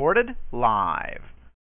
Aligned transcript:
Recorded 0.00 0.34
live. 0.50 1.20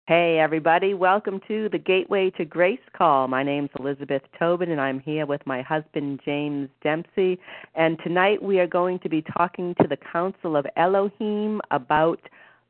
Hey, 0.06 0.38
everybody. 0.38 0.94
Welcome 0.94 1.42
to 1.46 1.68
the 1.68 1.76
Gateway 1.76 2.30
to 2.38 2.46
Grace 2.46 2.80
call. 2.96 3.28
My 3.28 3.42
name's 3.42 3.68
Elizabeth 3.78 4.22
Tobin, 4.38 4.70
and 4.70 4.80
I'm 4.80 4.98
here 4.98 5.26
with 5.26 5.42
my 5.44 5.60
husband, 5.60 6.20
James 6.24 6.70
Dempsey. 6.82 7.38
And 7.74 7.98
tonight 8.02 8.42
we 8.42 8.60
are 8.60 8.66
going 8.66 8.98
to 9.00 9.10
be 9.10 9.22
talking 9.36 9.74
to 9.78 9.86
the 9.86 9.98
Council 10.10 10.56
of 10.56 10.64
Elohim 10.78 11.60
about 11.70 12.18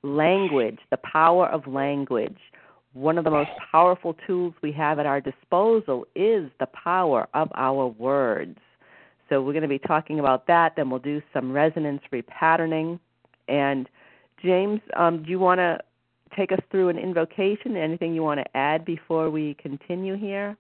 language, 0.03 0.81
the 0.91 0.97
power 0.97 1.47
of 1.47 1.69
language. 1.69 2.39
One 2.93 3.17
of 3.17 3.23
the 3.23 3.31
most 3.31 3.51
powerful 3.71 4.17
tools 4.27 4.55
we 4.61 4.73
have 4.73 4.99
at 4.99 5.07
our 5.07 5.21
disposal 5.21 6.05
is 6.17 6.51
the 6.59 6.69
power 6.75 7.29
of 7.33 7.49
our 7.55 7.87
words. 7.87 8.59
So 9.29 9.41
we're 9.41 9.53
going 9.53 9.63
to 9.63 9.69
be 9.69 9.79
talking 9.79 10.19
about 10.19 10.49
that. 10.49 10.75
Then 10.75 10.91
we'll 10.91 10.99
do 10.99 11.23
some 11.33 11.53
resonance 11.53 12.03
repatterning. 12.13 12.99
And 13.47 13.89
James, 14.45 14.81
um, 14.97 15.23
do 15.23 15.31
you 15.31 15.39
want 15.39 15.59
to 15.59 15.79
take 16.37 16.53
us 16.53 16.61
through 16.71 16.91
an 16.91 16.99
invocation? 16.99 17.77
Anything 17.77 18.15
you 18.15 18.23
want 18.23 18.41
to 18.41 18.57
add 18.57 18.85
before 18.85 19.31
we 19.31 19.55
continue 19.55 20.17
here? 20.17 20.57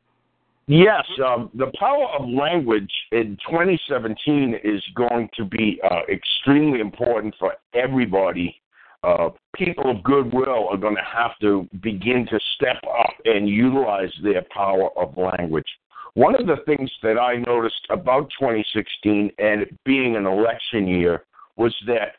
Yes, 0.67 1.05
um, 1.23 1.51
the 1.55 1.71
power 1.79 2.07
of 2.19 2.27
language 2.27 2.91
in 3.13 3.37
2017 3.51 4.59
is 4.65 4.83
going 4.95 5.29
to 5.37 5.45
be 5.45 5.79
uh, 5.89 6.01
extremely 6.11 6.81
important 6.81 7.35
for 7.39 7.55
everybody. 7.75 8.59
Uh, 9.03 9.29
people 9.55 9.91
of 9.91 10.03
goodwill 10.03 10.69
are 10.71 10.79
going 10.79 10.97
to 10.97 11.03
have 11.03 11.33
to 11.43 11.69
begin 11.83 12.27
to 12.31 12.41
step 12.55 12.83
up 12.99 13.13
and 13.27 13.47
utilize 13.47 14.11
their 14.23 14.43
power 14.55 14.89
of 14.97 15.15
language. 15.19 15.69
One 16.15 16.35
of 16.35 16.47
the 16.47 16.57
things 16.65 16.91
that 17.03 17.19
I 17.19 17.37
noticed 17.37 17.87
about 17.91 18.31
2016 18.41 19.33
and 19.37 19.67
being 19.85 20.17
an 20.17 20.25
election 20.25 20.89
year 20.89 21.25
was 21.57 21.75
that 21.87 22.15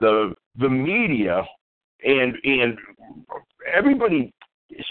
the 0.00 0.34
the 0.58 0.68
media 0.68 1.42
and 2.04 2.34
and 2.44 2.78
everybody 3.72 4.32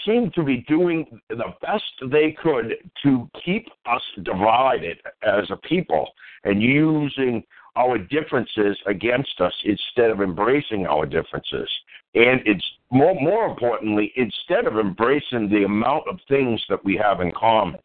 seemed 0.04 0.34
to 0.34 0.42
be 0.42 0.58
doing 0.68 1.06
the 1.30 1.54
best 1.62 1.84
they 2.10 2.36
could 2.42 2.74
to 3.02 3.28
keep 3.44 3.66
us 3.86 4.02
divided 4.22 4.98
as 5.22 5.44
a 5.50 5.56
people 5.56 6.08
and 6.44 6.62
using 6.62 7.42
our 7.76 7.98
differences 7.98 8.76
against 8.86 9.40
us 9.40 9.52
instead 9.64 10.10
of 10.10 10.20
embracing 10.20 10.86
our 10.86 11.06
differences. 11.06 11.68
And 12.14 12.40
it's 12.44 12.64
more 12.90 13.14
more 13.14 13.46
importantly, 13.46 14.12
instead 14.16 14.66
of 14.66 14.78
embracing 14.78 15.48
the 15.48 15.64
amount 15.64 16.08
of 16.08 16.18
things 16.28 16.60
that 16.68 16.84
we 16.84 16.96
have 16.96 17.20
in 17.20 17.32
common. 17.32 17.78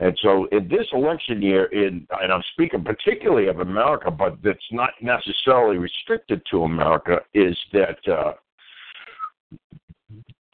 And 0.00 0.16
so 0.22 0.46
in 0.52 0.68
this 0.68 0.86
election 0.92 1.42
year, 1.42 1.64
in, 1.66 2.06
and 2.22 2.32
I'm 2.32 2.42
speaking 2.52 2.84
particularly 2.84 3.48
of 3.48 3.60
America, 3.60 4.10
but 4.10 4.38
that's 4.44 4.58
not 4.70 4.90
necessarily 5.02 5.76
restricted 5.76 6.40
to 6.50 6.62
America, 6.62 7.18
is 7.34 7.56
that 7.72 7.98
uh, 8.08 8.32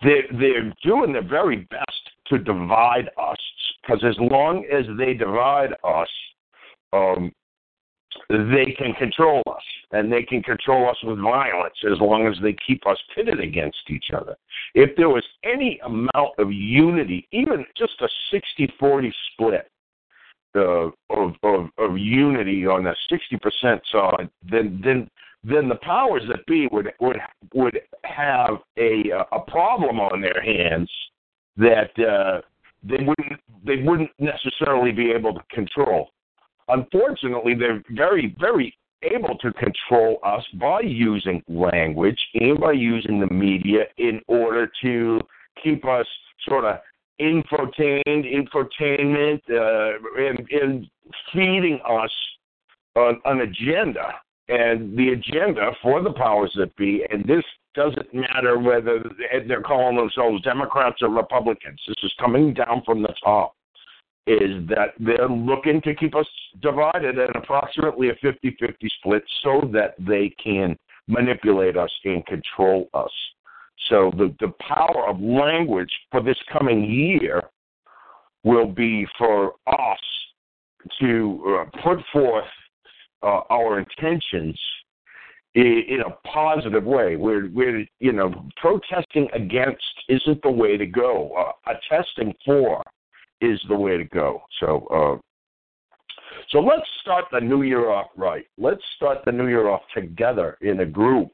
they're, 0.03 0.25
they're 0.33 0.73
doing 0.83 1.13
their 1.13 1.29
very 1.29 1.69
best 1.71 2.11
to 2.29 2.39
divide 2.39 3.09
us. 3.19 3.37
Because 3.83 4.03
as 4.03 4.17
long 4.19 4.65
as 4.73 4.87
they 4.97 5.13
divide 5.13 5.75
us, 5.85 6.09
um, 6.95 7.31
they 8.29 8.75
can 8.77 8.95
control 8.95 9.43
us, 9.47 9.63
and 9.93 10.13
they 10.13 10.23
can 10.23 10.43
control 10.43 10.89
us 10.89 10.97
with 11.03 11.19
violence 11.19 11.75
as 11.91 11.99
long 12.01 12.27
as 12.27 12.35
they 12.43 12.57
keep 12.67 12.87
us 12.87 12.99
pitted 13.15 13.41
against 13.41 13.79
each 13.89 14.11
other. 14.17 14.37
If 14.75 14.97
there 14.97 15.09
was 15.09 15.25
any 15.45 15.81
amount 15.85 16.39
of 16.39 16.53
unity, 16.53 17.29
even 17.33 17.65
just 17.77 18.01
a 18.01 18.09
60 18.31 18.73
40 18.79 19.15
split 19.33 19.71
uh, 20.57 20.91
of, 21.11 21.35
of, 21.43 21.69
of 21.79 21.99
unity 21.99 22.67
on 22.67 22.85
the 22.85 22.95
60% 23.11 23.81
side, 23.91 24.31
then, 24.49 24.81
then 24.85 25.09
then 25.47 25.69
the 25.69 25.77
powers 25.77 26.23
that 26.29 26.47
be 26.47 26.69
would 26.73 26.91
would 27.01 27.19
would 27.53 27.79
have 28.05 28.61
a 28.79 29.11
a 29.33 29.41
problem 29.41 30.01
on 30.01 30.21
their 30.21 30.43
hands 30.43 30.91
that 31.57 31.91
uh, 31.99 32.41
they 32.83 33.05
wouldn't 33.05 33.41
they 33.65 33.77
wouldn't 33.83 34.11
necessarily 34.19 34.93
be 34.93 35.11
able 35.11 35.35
to 35.35 35.41
control. 35.51 36.11
Unfortunately, 36.69 37.55
they're 37.55 37.83
very 37.91 38.35
very 38.39 38.77
able 39.03 39.37
to 39.39 39.53
control 39.53 40.19
us 40.23 40.43
by 40.55 40.81
using 40.81 41.43
language 41.49 42.19
and 42.35 42.59
by 42.59 42.73
using 42.73 43.21
the 43.21 43.33
media 43.33 43.85
in 43.99 44.21
order 44.29 44.71
to 44.83 45.21
keep 45.63 45.85
us 45.85 46.07
sort 46.49 46.65
of 46.65 46.79
infotained, 47.21 48.03
infotainment, 48.07 49.41
uh, 49.51 49.99
and, 50.19 50.49
and 50.51 50.87
feeding 51.33 51.81
us 51.87 52.11
an, 52.97 53.21
an 53.25 53.41
agenda 53.41 54.15
and 54.49 54.97
the 54.97 55.11
agenda 55.11 55.71
for 55.83 56.03
the 56.03 56.13
powers 56.13 56.53
that 56.57 56.75
be, 56.77 57.05
and 57.11 57.25
this 57.25 57.45
doesn't 57.75 58.13
matter 58.13 58.59
whether 58.59 59.03
they're 59.49 59.63
calling 59.63 59.97
themselves 59.97 60.43
Democrats 60.43 61.03
or 61.03 61.09
Republicans. 61.09 61.81
This 61.89 61.97
is 62.03 62.13
coming 62.21 62.55
down 62.55 62.83
from 62.85 63.03
the 63.03 63.15
top. 63.23 63.57
Is 64.27 64.67
that 64.69 64.95
they're 64.99 65.29
looking 65.29 65.83
to 65.83 65.95
keep 65.95 66.15
us 66.15 66.27
divided 66.63 67.19
at 67.19 67.37
approximately 67.37 68.09
a 68.09 68.15
50 68.23 68.57
50 68.59 68.89
split 68.99 69.23
so 69.43 69.69
that 69.73 69.95
they 69.99 70.35
can 70.43 70.79
manipulate 71.09 71.77
us 71.77 71.91
and 72.05 72.25
control 72.25 72.89
us. 72.95 73.11
So 73.91 74.11
the, 74.17 74.35
the 74.41 74.53
power 74.61 75.07
of 75.09 75.21
language 75.21 75.93
for 76.11 76.23
this 76.23 76.39
coming 76.51 76.85
year 76.91 77.43
will 78.45 78.67
be 78.67 79.07
for 79.19 79.55
us 79.67 79.99
to 81.01 81.61
uh, 81.61 81.81
put 81.83 81.99
forth 82.13 82.45
uh, 83.23 83.41
our 83.51 83.79
intentions 83.79 84.59
in, 85.55 85.83
in 85.89 86.01
a 86.01 86.29
positive 86.29 86.85
way. 86.85 87.17
We're, 87.17 87.49
we're, 87.51 87.87
you 88.01 88.13
know, 88.13 88.47
protesting 88.57 89.29
against 89.33 89.83
isn't 90.09 90.43
the 90.43 90.51
way 90.51 90.77
to 90.77 90.87
go. 90.87 91.31
Uh, 91.33 91.73
attesting 91.73 92.35
for 92.45 92.83
is 93.53 93.61
the 93.69 93.77
way 93.77 93.97
to 93.97 94.05
go. 94.05 94.43
So, 94.61 94.87
uh, 94.87 95.21
so 96.51 96.61
let's 96.61 96.87
start 97.01 97.27
the 97.33 97.41
new 97.41 97.63
year 97.63 97.91
off 97.91 98.09
right. 98.17 98.45
Let's 98.59 98.83
start 98.97 99.19
the 99.25 99.33
new 99.33 99.49
year 99.49 99.69
off 99.69 99.83
together 99.95 100.59
in 100.61 100.81
a 100.81 100.87
group. 100.87 101.31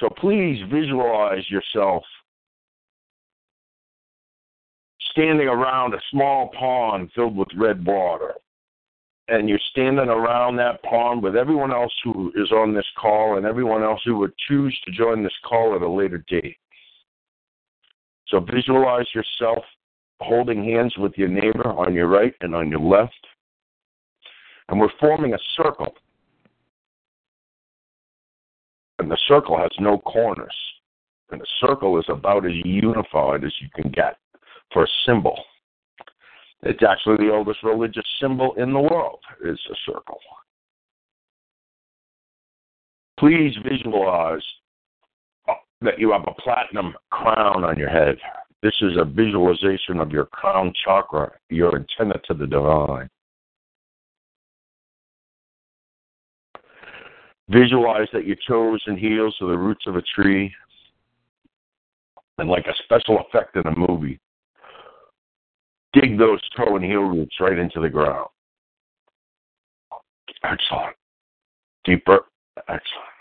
So 0.00 0.08
please 0.08 0.60
visualize 0.72 1.48
yourself 1.48 2.02
standing 5.12 5.46
around 5.46 5.94
a 5.94 6.00
small 6.10 6.50
pond 6.58 7.10
filled 7.14 7.36
with 7.36 7.48
red 7.56 7.84
water 7.86 8.34
and 9.28 9.48
you're 9.48 9.58
standing 9.70 10.08
around 10.08 10.56
that 10.56 10.82
pond 10.82 11.22
with 11.22 11.36
everyone 11.36 11.72
else 11.72 11.92
who 12.02 12.32
is 12.36 12.50
on 12.52 12.74
this 12.74 12.86
call 12.98 13.36
and 13.36 13.46
everyone 13.46 13.82
else 13.82 14.00
who 14.04 14.18
would 14.18 14.32
choose 14.48 14.78
to 14.84 14.92
join 14.92 15.22
this 15.22 15.32
call 15.44 15.74
at 15.74 15.82
a 15.82 15.88
later 15.88 16.22
date. 16.28 16.58
So 18.28 18.40
visualize 18.40 19.06
yourself 19.14 19.64
holding 20.20 20.64
hands 20.64 20.94
with 20.96 21.12
your 21.16 21.28
neighbor 21.28 21.68
on 21.68 21.94
your 21.94 22.08
right 22.08 22.34
and 22.40 22.54
on 22.54 22.70
your 22.70 22.80
left. 22.80 23.26
And 24.68 24.80
we're 24.80 24.88
forming 25.00 25.34
a 25.34 25.38
circle. 25.56 25.94
And 28.98 29.10
the 29.10 29.18
circle 29.28 29.58
has 29.58 29.70
no 29.78 29.98
corners. 29.98 30.54
And 31.30 31.40
the 31.40 31.46
circle 31.60 31.98
is 31.98 32.06
about 32.08 32.46
as 32.46 32.52
unified 32.64 33.44
as 33.44 33.52
you 33.60 33.68
can 33.74 33.90
get 33.90 34.16
for 34.72 34.84
a 34.84 34.88
symbol. 35.06 35.38
It's 36.62 36.82
actually 36.82 37.16
the 37.18 37.32
oldest 37.32 37.62
religious 37.62 38.06
symbol 38.20 38.54
in 38.54 38.72
the 38.72 38.80
world 38.80 39.20
is 39.44 39.58
a 39.70 39.74
circle. 39.84 40.18
Please 43.18 43.54
visualize 43.68 44.42
that 45.82 45.98
you 45.98 46.12
have 46.12 46.24
a 46.26 46.40
platinum 46.40 46.94
crown 47.10 47.64
on 47.64 47.78
your 47.78 47.90
head. 47.90 48.16
This 48.64 48.74
is 48.80 48.96
a 48.96 49.04
visualization 49.04 50.00
of 50.00 50.10
your 50.10 50.24
crown 50.24 50.72
chakra, 50.86 51.32
your 51.50 51.76
antenna 51.76 52.14
to 52.24 52.32
the 52.32 52.46
divine. 52.46 53.10
Visualize 57.50 58.08
that 58.14 58.26
your 58.26 58.38
toes 58.48 58.82
and 58.86 58.98
heels 58.98 59.36
are 59.42 59.48
the 59.48 59.58
roots 59.58 59.84
of 59.86 59.96
a 59.96 60.02
tree. 60.14 60.50
And 62.38 62.48
like 62.48 62.64
a 62.66 62.72
special 62.84 63.20
effect 63.20 63.54
in 63.54 63.66
a 63.66 63.76
movie, 63.76 64.18
dig 65.92 66.18
those 66.18 66.40
toe 66.56 66.76
and 66.76 66.84
heel 66.86 67.02
roots 67.02 67.36
right 67.40 67.58
into 67.58 67.82
the 67.82 67.90
ground. 67.90 68.28
Excellent. 70.42 70.96
Deeper. 71.84 72.20
Excellent. 72.66 73.13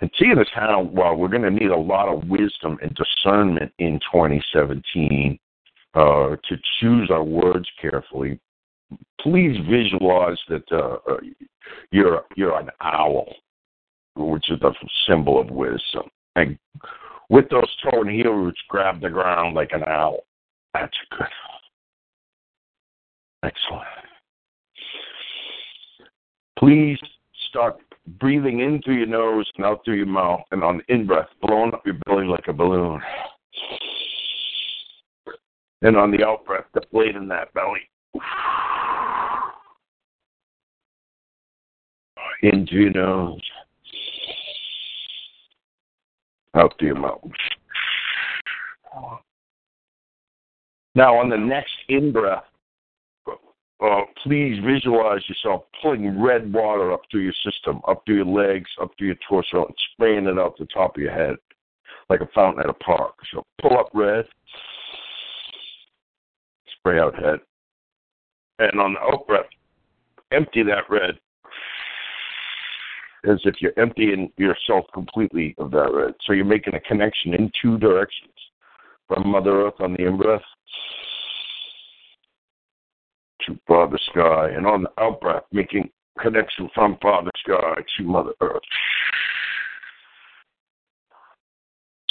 And 0.00 0.10
seeing 0.18 0.38
as 0.38 0.46
how 0.54 0.82
well 0.92 1.14
we're 1.14 1.28
going 1.28 1.42
to 1.42 1.50
need 1.50 1.70
a 1.70 1.76
lot 1.76 2.08
of 2.08 2.28
wisdom 2.28 2.78
and 2.82 2.94
discernment 2.94 3.72
in 3.78 4.00
2017 4.12 5.38
uh, 5.94 6.00
to 6.00 6.56
choose 6.80 7.10
our 7.10 7.24
words 7.24 7.68
carefully, 7.80 8.40
please 9.20 9.56
visualize 9.68 10.38
that 10.48 10.64
uh, 10.72 10.96
uh, 11.10 11.16
you're 11.90 12.24
you're 12.36 12.58
an 12.58 12.70
owl, 12.80 13.34
which 14.16 14.50
is 14.50 14.58
the 14.60 14.72
symbol 15.06 15.40
of 15.40 15.50
wisdom, 15.50 16.08
and 16.36 16.58
with 17.28 17.48
those 17.50 17.68
toe 17.82 18.00
and 18.00 18.10
heel 18.10 18.32
roots, 18.32 18.60
grab 18.68 19.00
the 19.00 19.08
ground 19.08 19.54
like 19.54 19.70
an 19.72 19.84
owl. 19.86 20.20
That's 20.74 20.96
good. 21.16 21.28
Excellent. 23.42 23.86
Please 26.58 26.98
start 27.50 27.78
breathing 28.18 28.60
in 28.60 28.80
through 28.82 28.96
your 28.96 29.06
nose 29.06 29.50
and 29.56 29.66
out 29.66 29.84
through 29.84 29.96
your 29.96 30.06
mouth, 30.06 30.40
and 30.52 30.64
on 30.64 30.78
the 30.78 30.94
in 30.94 31.06
breath, 31.06 31.28
blowing 31.42 31.74
up 31.74 31.84
your 31.84 31.96
belly 32.06 32.26
like 32.26 32.48
a 32.48 32.52
balloon. 32.52 33.00
And 35.82 35.96
on 35.96 36.10
the 36.10 36.24
out 36.24 36.44
breath, 36.46 36.64
deflating 36.72 37.28
that 37.28 37.52
belly. 37.52 37.80
Into 42.42 42.74
your 42.76 42.90
nose. 42.90 43.40
Out 46.54 46.74
through 46.78 46.88
your 46.88 46.98
mouth. 46.98 47.20
Now, 50.94 51.16
on 51.16 51.28
the 51.28 51.36
next 51.36 51.72
in 51.88 52.12
breath, 52.12 52.44
uh, 53.82 54.02
please 54.22 54.58
visualize 54.64 55.22
yourself 55.28 55.64
pulling 55.80 56.20
red 56.20 56.52
water 56.52 56.92
up 56.92 57.00
through 57.10 57.22
your 57.22 57.34
system, 57.44 57.80
up 57.88 58.02
through 58.04 58.16
your 58.16 58.26
legs, 58.26 58.68
up 58.80 58.90
through 58.98 59.08
your 59.08 59.16
torso, 59.28 59.64
and 59.64 59.74
spraying 59.92 60.26
it 60.26 60.38
out 60.38 60.56
the 60.58 60.66
top 60.66 60.96
of 60.96 61.02
your 61.02 61.12
head 61.12 61.36
like 62.10 62.20
a 62.20 62.28
fountain 62.34 62.62
at 62.62 62.68
a 62.68 62.74
park. 62.74 63.14
So 63.32 63.44
pull 63.62 63.78
up 63.78 63.88
red, 63.94 64.26
spray 66.76 66.98
out 66.98 67.14
head. 67.14 67.38
And 68.58 68.80
on 68.80 68.94
the 68.94 69.00
out 69.00 69.26
breath, 69.26 69.46
empty 70.32 70.62
that 70.64 70.90
red 70.90 71.18
as 73.24 73.38
if 73.44 73.56
you're 73.60 73.78
emptying 73.78 74.32
yourself 74.38 74.86
completely 74.94 75.54
of 75.58 75.70
that 75.70 75.90
red. 75.92 76.14
So 76.26 76.32
you're 76.32 76.44
making 76.44 76.74
a 76.74 76.80
connection 76.80 77.34
in 77.34 77.50
two 77.60 77.78
directions 77.78 78.32
from 79.08 79.28
Mother 79.28 79.66
Earth 79.66 79.74
on 79.80 79.92
the 79.92 80.06
in 80.06 80.16
breath 80.16 80.40
to 83.46 83.58
Father 83.66 83.98
Sky, 84.10 84.50
and 84.50 84.66
on 84.66 84.82
the 84.82 84.90
out 84.98 85.20
breath, 85.20 85.44
making 85.52 85.90
connection 86.20 86.68
from 86.74 86.98
Father 87.00 87.30
Sky 87.38 87.74
to 87.96 88.02
Mother 88.04 88.32
Earth. 88.40 88.62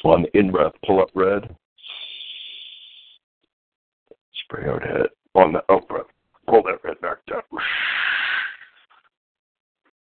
On 0.03 0.21
the 0.21 0.37
in 0.37 0.51
breath, 0.51 0.71
pull 0.85 1.01
up 1.01 1.09
red, 1.13 1.55
spray 4.43 4.69
out 4.69 4.81
head. 4.81 5.07
On 5.35 5.53
the 5.53 5.63
out 5.69 5.87
breath, 5.87 6.05
pull 6.47 6.63
that 6.63 6.83
red 6.83 6.99
back 7.01 7.17
down. 7.29 7.41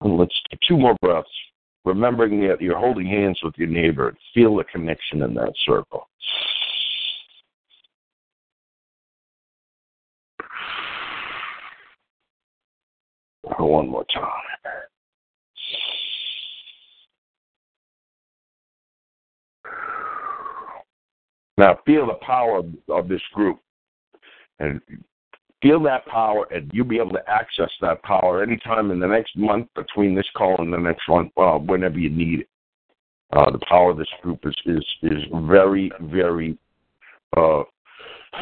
And 0.03 0.17
let's 0.19 0.35
do 0.51 0.59
two 0.69 0.77
more 0.77 0.95
breaths, 1.01 1.29
remembering 1.85 2.47
that 2.47 2.61
you're 2.61 2.79
holding 2.79 3.07
hands 3.07 3.41
with 3.43 3.55
your 3.57 3.69
neighbor 3.69 4.09
and 4.09 4.19
feel 4.35 4.57
the 4.57 4.65
connection 4.65 5.23
in 5.23 5.35
that 5.35 5.55
circle. 5.65 6.09
One 13.59 13.89
more 13.89 14.05
time. 14.13 14.33
Now 21.59 21.79
feel 21.87 22.07
the 22.07 22.15
power 22.15 22.63
of 22.89 23.09
this 23.09 23.23
group 23.33 23.59
and 24.59 24.81
feel 25.63 25.83
that 25.83 26.05
power 26.07 26.47
and 26.51 26.71
you'll 26.75 26.87
be 26.87 26.99
able 26.99 27.13
to 27.13 27.31
access 27.31 27.71
that 27.81 28.03
power 28.03 28.43
anytime 28.43 28.91
in 28.91 29.01
the 29.01 29.07
next 29.07 29.37
month 29.37 29.69
between 29.75 30.15
this 30.15 30.29
call 30.37 30.57
and 30.59 30.73
the 30.73 30.79
next 30.79 31.09
one, 31.09 31.31
uh, 31.37 31.59
whenever 31.59 31.99
you 31.99 32.11
need 32.11 32.41
it. 32.41 32.49
Uh, 33.33 33.51
the 33.51 33.59
power 33.69 33.91
of 33.91 33.97
this 33.97 34.07
group 34.23 34.39
is 34.45 34.55
is, 34.67 34.85
is 35.03 35.25
very, 35.49 35.91
very 36.03 36.57
uh, 37.37 37.63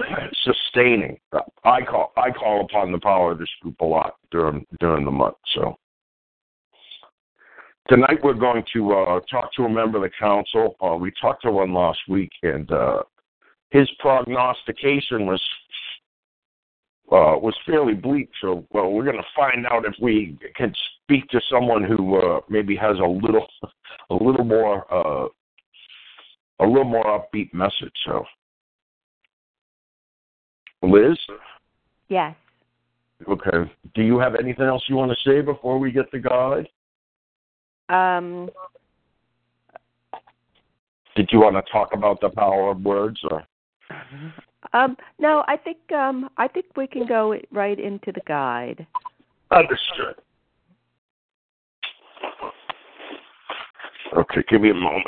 sustaining. 0.44 1.18
I 1.64 1.80
call 1.82 2.12
I 2.16 2.30
call 2.30 2.62
upon 2.62 2.92
the 2.92 2.98
power 2.98 3.32
of 3.32 3.38
this 3.38 3.48
group 3.60 3.80
a 3.80 3.84
lot 3.84 4.14
during 4.30 4.66
during 4.80 5.04
the 5.04 5.10
month. 5.10 5.36
So 5.54 5.76
tonight 7.88 8.18
we're 8.22 8.34
going 8.34 8.64
to 8.74 8.92
uh, 8.92 9.20
talk 9.30 9.52
to 9.54 9.64
a 9.64 9.68
member 9.68 9.98
of 9.98 10.04
the 10.04 10.10
council. 10.18 10.76
Uh, 10.80 10.96
we 10.96 11.12
talked 11.20 11.42
to 11.42 11.50
one 11.50 11.72
last 11.72 12.00
week, 12.08 12.30
and 12.42 12.70
uh, 12.70 13.02
his 13.70 13.88
prognostication 13.98 15.26
was 15.26 15.42
uh, 17.12 17.36
was 17.38 17.54
fairly 17.66 17.94
bleak. 17.94 18.30
So 18.40 18.66
well, 18.70 18.90
we're 18.90 19.04
going 19.04 19.16
to 19.16 19.22
find 19.36 19.66
out 19.66 19.84
if 19.84 19.94
we 20.00 20.38
can 20.56 20.72
speak 21.02 21.28
to 21.28 21.40
someone 21.50 21.84
who 21.84 22.16
uh, 22.16 22.40
maybe 22.48 22.76
has 22.76 22.98
a 22.98 23.06
little 23.06 23.46
a 24.10 24.14
little 24.14 24.44
more 24.44 24.92
uh, 24.92 25.28
a 26.60 26.66
little 26.66 26.84
more 26.84 27.04
upbeat 27.04 27.52
message. 27.52 27.92
So 28.06 28.24
Liz? 30.90 31.18
Yes. 32.08 32.34
Okay. 33.28 33.70
Do 33.94 34.02
you 34.02 34.18
have 34.18 34.34
anything 34.34 34.66
else 34.66 34.82
you 34.88 34.96
want 34.96 35.12
to 35.12 35.30
say 35.30 35.40
before 35.40 35.78
we 35.78 35.92
get 35.92 36.10
the 36.10 36.18
guide? 36.18 36.68
Um. 37.88 38.50
Did 41.16 41.28
you 41.30 41.40
want 41.40 41.54
to 41.54 41.62
talk 41.70 41.90
about 41.92 42.20
the 42.20 42.28
power 42.30 42.70
of 42.70 42.82
words 42.82 43.20
or? 43.30 43.44
Um, 44.72 44.96
no, 45.20 45.44
I 45.46 45.56
think 45.56 45.78
um, 45.92 46.28
I 46.36 46.48
think 46.48 46.66
we 46.76 46.86
can 46.86 47.06
go 47.06 47.38
right 47.52 47.78
into 47.78 48.10
the 48.12 48.22
guide. 48.26 48.86
Understood. 49.50 50.16
Okay, 54.16 54.42
give 54.48 54.60
me 54.60 54.70
a 54.70 54.74
moment. 54.74 55.06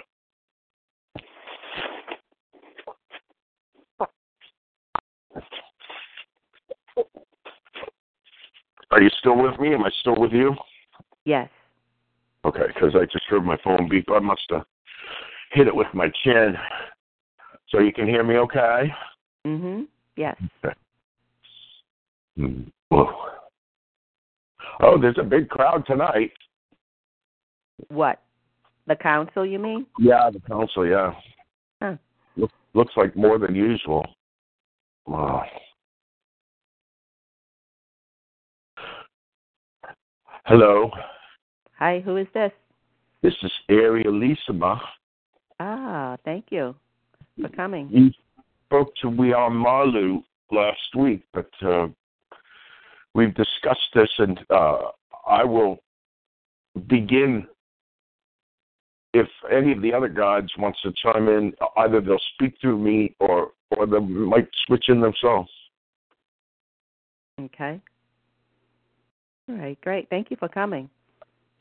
Are 8.97 9.03
you 9.03 9.11
still 9.19 9.37
with 9.37 9.61
me? 9.61 9.75
Am 9.75 9.85
I 9.85 9.91
still 10.01 10.17
with 10.17 10.33
you? 10.33 10.57
Yes. 11.27 11.51
Okay, 12.47 12.63
because 12.69 12.95
I 12.95 13.05
just 13.05 13.27
heard 13.29 13.45
my 13.45 13.59
phone 13.63 13.91
beep. 13.91 14.07
I 14.11 14.21
must 14.21 14.41
have 14.49 14.65
hit 15.53 15.67
it 15.67 15.77
with 15.77 15.89
my 15.93 16.11
chin. 16.25 16.57
So 17.69 17.81
you 17.81 17.93
can 17.93 18.07
hear 18.07 18.25
me 18.25 18.37
okay? 18.37 18.91
Mm-hmm. 19.47 19.83
Yes. 20.17 20.37
Okay. 20.65 20.75
Mm. 22.39 22.73
Whoa. 22.89 23.13
Oh, 24.81 24.99
there's 24.99 25.19
a 25.21 25.25
big 25.25 25.51
crowd 25.51 25.85
tonight. 25.87 26.33
What? 27.89 28.23
The 28.87 28.97
council, 28.97 29.45
you 29.45 29.59
mean? 29.59 29.85
Yeah, 29.99 30.31
the 30.33 30.41
council, 30.41 30.87
yeah. 30.87 31.13
Huh. 31.83 31.97
Look, 32.39 32.51
looks 32.73 32.95
like 32.97 33.15
more 33.15 33.39
than 33.39 33.55
usual. 33.55 34.07
Wow. 35.05 35.45
Hello. 40.47 40.93
Hi, 41.77 41.99
who 42.05 42.19
is 42.19 42.29
this? 42.33 42.53
This 43.21 43.35
is 43.43 43.51
Ariel 43.69 44.13
Lisama. 44.13 44.79
Ah, 45.59 46.17
thank 46.25 46.45
you 46.51 46.73
for 47.41 47.49
coming. 47.49 47.89
You 47.91 48.13
spoke 48.67 48.95
to 49.03 49.09
We 49.09 49.33
Are 49.33 49.51
Malu 49.51 50.23
last 50.53 50.95
week, 50.97 51.25
but 51.35 51.51
uh, 51.63 51.89
we've 53.13 53.35
discussed 53.35 53.89
this, 53.93 54.09
and 54.19 54.39
uh, 54.49 54.83
I 55.27 55.43
will 55.43 55.79
begin. 56.87 57.49
If 59.15 59.27
any 59.51 59.73
of 59.73 59.83
the 59.83 59.93
other 59.93 60.09
guides 60.09 60.53
wants 60.57 60.81
to 60.83 60.93
chime 61.03 61.27
in, 61.29 61.55
either 61.77 62.01
they'll 62.01 62.19
speak 62.35 62.55
through 62.61 62.79
me 62.79 63.17
or 63.19 63.51
or 63.77 63.87
they 63.87 63.99
might 63.99 64.47
switch 64.69 64.85
in 64.91 65.01
themselves. 65.01 65.51
Okay. 67.41 67.81
All 69.49 69.57
right, 69.57 69.81
great. 69.81 70.09
Thank 70.11 70.31
you 70.31 70.37
for 70.37 70.49
coming. 70.49 70.91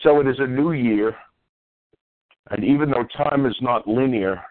So 0.01 0.19
it 0.19 0.27
is 0.27 0.39
a 0.39 0.47
new 0.47 0.71
year, 0.71 1.15
and 2.51 2.63
even 2.63 2.89
though 2.89 3.05
time 3.15 3.45
is 3.45 3.55
not 3.61 3.87
linear, 3.87 4.41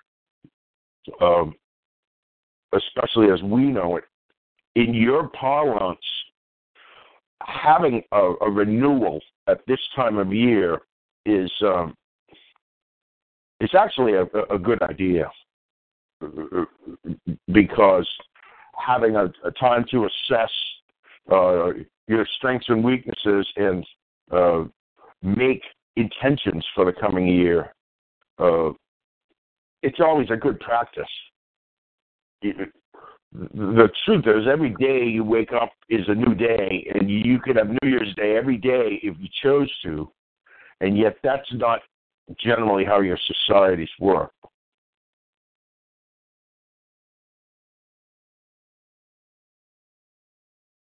um, 1.21 1.55
especially 2.73 3.31
as 3.31 3.43
we 3.43 3.65
know 3.65 3.97
it, 3.97 4.05
in 4.77 4.95
your 4.95 5.29
parlance, 5.29 5.99
having 7.43 8.03
a, 8.13 8.33
a 8.41 8.51
renewal 8.51 9.21
at 9.47 9.61
this 9.67 9.81
time 9.95 10.19
of 10.19 10.33
year 10.33 10.81
is 11.27 11.51
um, 11.63 11.95
is 13.61 13.71
actually 13.75 14.15
a, 14.15 14.25
a 14.51 14.59
good 14.59 14.83
idea 14.83 15.31
because 17.53 18.09
having 18.77 19.17
a, 19.17 19.25
a 19.45 19.51
time 19.53 19.85
to 19.91 20.07
assess 20.07 20.51
uh, 21.31 21.71
your 22.07 22.27
strengths 22.37 22.69
and 22.69 22.85
weaknesses 22.85 23.47
and 23.57 23.87
uh, 24.31 24.65
make 25.23 25.63
intentions 25.97 26.65
for 26.75 26.85
the 26.85 26.93
coming 26.93 27.27
year. 27.27 27.73
Uh, 28.39 28.71
it's 29.83 30.01
always 30.01 30.29
a 30.31 30.37
good 30.37 30.59
practice. 30.61 31.05
The 32.43 33.89
truth 34.05 34.25
is, 34.27 34.47
every 34.51 34.75
day 34.79 35.05
you 35.05 35.25
wake 35.25 35.53
up 35.53 35.73
is 35.89 36.05
a 36.09 36.15
new 36.15 36.35
day, 36.35 36.91
and 36.95 37.11
you 37.11 37.39
could 37.41 37.57
have 37.57 37.69
New 37.69 37.89
Year's 37.89 38.15
Day 38.17 38.37
every 38.37 38.57
day 38.57 39.01
if 39.03 39.17
you 39.19 39.29
chose 39.43 39.71
to, 39.83 40.11
and 40.81 40.97
yet 40.97 41.17
that's 41.23 41.53
not 41.53 41.81
generally 42.39 42.85
how 42.85 43.01
your 43.01 43.19
societies 43.27 43.89
work. 43.99 44.33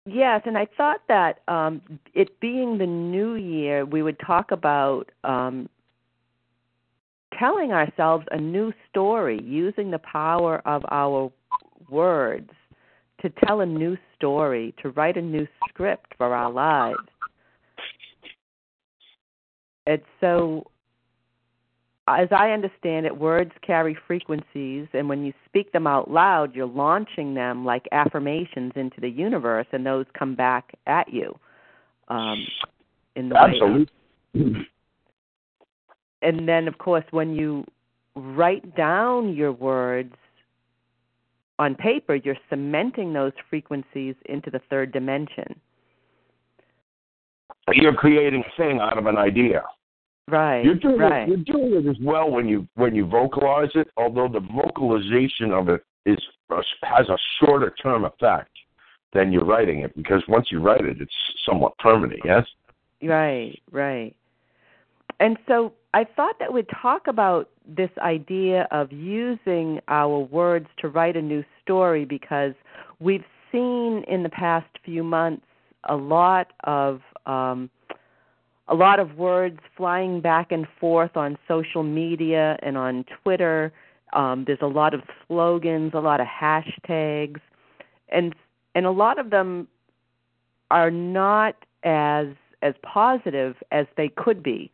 Yes, 0.07 0.43
and 0.47 0.57
I 0.57 0.69
thought 0.77 1.01
that 1.09 1.41
um, 1.49 1.83
it 2.15 2.39
being 2.39 2.79
the 2.79 2.87
new 2.87 3.35
year, 3.35 3.85
we 3.85 4.05
would 4.05 4.19
talk 4.25 4.53
about 4.53 5.11
um, 5.25 5.69
telling 7.37 7.73
ourselves 7.73 8.25
a 8.31 8.39
new 8.39 8.73
story, 8.89 9.41
using 9.43 9.91
the 9.91 9.99
power 9.99 10.63
of 10.65 10.85
our 10.93 11.33
words 11.89 12.51
to 13.21 13.31
tell 13.45 13.61
a 13.63 13.67
new 13.67 13.97
story, 14.17 14.73
to 14.81 14.91
write 14.91 15.17
a 15.17 15.23
new 15.23 15.47
script 15.69 16.15
for 16.17 16.33
our 16.35 16.53
lives. 16.53 16.99
It's 19.89 20.07
so 20.21 20.71
as 22.09 22.29
I 22.31 22.51
understand 22.51 23.05
it, 23.07 23.17
words 23.17 23.51
carry 23.63 23.97
frequencies, 24.07 24.87
and 24.93 25.09
when 25.09 25.25
you 25.25 25.33
speak 25.45 25.73
them 25.73 25.87
out 25.87 26.11
loud, 26.11 26.55
you're 26.55 26.67
launching 26.67 27.35
them 27.35 27.65
like 27.65 27.87
affirmations 27.91 28.73
into 28.77 29.01
the 29.01 29.09
universe, 29.09 29.67
and 29.73 29.85
those 29.85 30.07
come 30.17 30.35
back 30.37 30.73
at 30.87 31.13
you. 31.13 31.37
Um, 32.09 32.47
in 33.17 33.29
the 33.29 33.37
Absolutely. 33.37 33.89
Way. 34.35 34.67
And 36.23 36.49
then, 36.49 36.69
of 36.69 36.79
course, 36.79 37.05
when 37.11 37.35
you 37.35 37.65
write 38.15 38.77
down 38.77 39.35
your 39.35 39.53
words 39.53 40.15
on 41.59 41.75
paper, 41.75 42.15
you're 42.15 42.39
cementing 42.49 43.13
those 43.13 43.33
frequencies 43.51 44.15
into 44.27 44.51
the 44.51 44.61
third 44.71 44.93
dimension. 44.93 45.59
You're 47.73 47.95
creating 47.95 48.45
a 48.47 48.57
thing 48.57 48.79
out 48.81 48.97
of 48.97 49.07
an 49.07 49.17
idea. 49.17 49.63
Right. 50.29 50.65
You're 50.65 50.75
doing 50.75 50.99
right. 50.99 51.23
it. 51.23 51.29
You're 51.29 51.57
doing 51.59 51.85
it 51.85 51.89
as 51.89 51.97
well 52.03 52.31
when 52.31 52.49
you 52.49 52.67
when 52.75 52.95
you 52.95 53.07
vocalize 53.07 53.71
it. 53.75 53.89
Although 53.97 54.29
the 54.29 54.41
vocalization 54.41 55.53
of 55.53 55.69
it 55.69 55.85
is 56.05 56.19
has 56.83 57.09
a 57.09 57.17
shorter 57.39 57.75
term 57.83 58.05
effect 58.05 58.51
than 59.13 59.33
you're 59.33 59.45
writing 59.45 59.81
it 59.81 59.95
because 59.97 60.23
once 60.29 60.49
you 60.51 60.61
write 60.61 60.85
it, 60.85 61.01
it's 61.01 61.15
somewhat 61.49 61.79
permanent. 61.79 62.21
Yes. 62.25 62.45
Right. 63.03 63.61
Right. 63.71 64.17
And 65.21 65.39
so 65.47 65.73
I 65.95 66.05
thought 66.05 66.39
that 66.41 66.53
we'd 66.53 66.69
talk 66.83 67.07
about 67.07 67.49
this 67.67 67.91
idea 67.99 68.67
of 68.71 68.93
using 68.93 69.81
our 69.89 70.19
words 70.19 70.67
to 70.79 70.89
write 70.89 71.17
a 71.17 71.23
new 71.23 71.45
story 71.63 72.05
because 72.05 72.53
we've 73.01 73.25
seen 73.53 74.05
in 74.09 74.23
the 74.23 74.29
past 74.29 74.67
few 74.85 75.03
months 75.03 75.45
a 75.89 75.97
lot 75.97 76.53
of 76.65 77.01
um, 77.27 77.71
a 78.69 78.75
lot 78.75 78.99
of 78.99 79.17
words 79.17 79.59
flying 79.77 80.21
back 80.21 80.51
and 80.51 80.67
forth 80.81 81.17
on 81.17 81.39
social 81.47 81.83
media 81.83 82.57
and 82.63 82.77
on 82.77 83.05
Twitter. 83.23 83.73
Um, 84.13 84.45
there's 84.47 84.59
a 84.63 84.67
lot 84.67 84.95
of 84.95 85.03
slogans, 85.27 85.93
a 85.95 86.01
lot 86.01 86.21
of 86.21 86.27
hashtags, 86.27 87.41
and 88.09 88.35
and 88.75 88.87
a 88.87 88.91
lot 88.91 89.19
of 89.19 89.31
them 89.31 89.69
are 90.71 90.91
not 90.91 91.55
as 91.85 92.29
as 92.63 92.75
positive 92.83 93.55
as 93.71 93.87
they 93.97 94.09
could 94.09 94.43
be. 94.43 94.71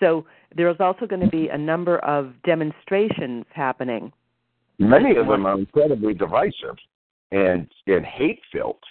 So 0.00 0.26
there's 0.54 0.76
also 0.80 1.06
going 1.06 1.20
to 1.20 1.28
be 1.28 1.48
a 1.48 1.56
number 1.56 1.98
of 1.98 2.32
demonstrations 2.44 3.44
happening. 3.54 4.12
Many 4.78 5.16
of 5.16 5.28
them 5.28 5.46
are 5.46 5.58
incredibly 5.58 6.12
divisive 6.14 6.76
and 7.30 7.68
and 7.86 8.04
hate 8.04 8.40
filled. 8.52 8.82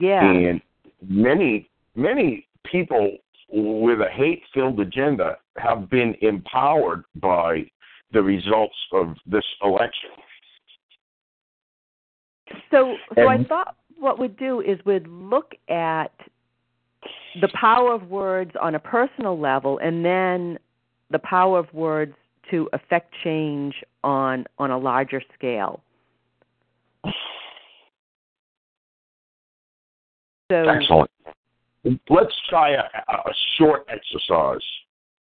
Yeah. 0.00 0.24
And 0.24 0.60
many 1.08 1.70
many 1.94 2.46
people 2.70 3.16
with 3.48 4.00
a 4.00 4.10
hate 4.10 4.42
filled 4.52 4.78
agenda 4.80 5.36
have 5.56 5.88
been 5.88 6.14
empowered 6.20 7.04
by 7.16 7.64
the 8.12 8.22
results 8.22 8.76
of 8.92 9.16
this 9.26 9.44
election. 9.62 10.10
So, 12.70 12.94
so 13.14 13.28
and, 13.28 13.44
I 13.44 13.48
thought 13.48 13.76
what 13.98 14.18
we'd 14.18 14.36
do 14.36 14.60
is 14.60 14.78
we'd 14.84 15.06
look 15.06 15.52
at 15.68 16.12
the 17.40 17.48
power 17.54 17.92
of 17.92 18.08
words 18.08 18.52
on 18.60 18.74
a 18.74 18.78
personal 18.78 19.38
level, 19.38 19.78
and 19.78 20.04
then 20.04 20.58
the 21.10 21.18
power 21.18 21.58
of 21.58 21.72
words 21.72 22.14
to 22.50 22.68
affect 22.72 23.14
change 23.22 23.74
on 24.02 24.46
on 24.58 24.70
a 24.70 24.78
larger 24.78 25.22
scale. 25.34 25.80
So, 30.50 30.66
Excellent. 30.66 31.10
Let's 31.84 32.34
try 32.48 32.72
a, 32.72 32.82
a 33.08 33.32
short 33.56 33.86
exercise. 33.88 34.64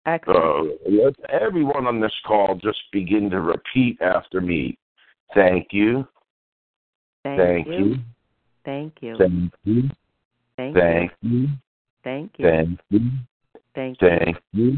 Uh, 0.06 0.64
let 0.90 1.16
everyone 1.30 1.86
on 1.86 2.00
this 2.00 2.14
call 2.26 2.56
just 2.64 2.80
begin 2.94 3.30
to 3.30 3.42
repeat 3.42 4.02
after 4.02 4.40
me. 4.40 4.78
Thank 5.34 5.68
you. 5.72 6.08
Thank, 7.24 7.40
Thank 7.40 7.68
you. 7.68 7.74
you. 7.74 7.96
Thank 8.64 8.94
you. 9.02 9.18
Thank 9.18 9.54
you. 9.66 9.90
Thank 10.56 10.74
you. 10.80 11.10
you. 11.22 11.48
Thank 12.04 12.32
you. 12.38 12.46
Thank 12.46 12.80
you. 12.90 13.00
Thank 13.76 13.98
you. 14.02 14.10
Thank 14.10 14.38
you. 14.54 14.78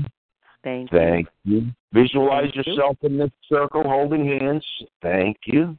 Thank 0.63 0.91
you. 0.91 0.97
Thank 0.97 1.27
you. 1.45 1.67
Visualize 1.93 2.51
Thank 2.53 2.67
you. 2.67 2.73
yourself 2.73 2.97
in 3.03 3.17
this 3.17 3.31
circle 3.47 3.83
holding 3.83 4.25
hands. 4.25 4.65
Thank 5.01 5.37
you. 5.45 5.77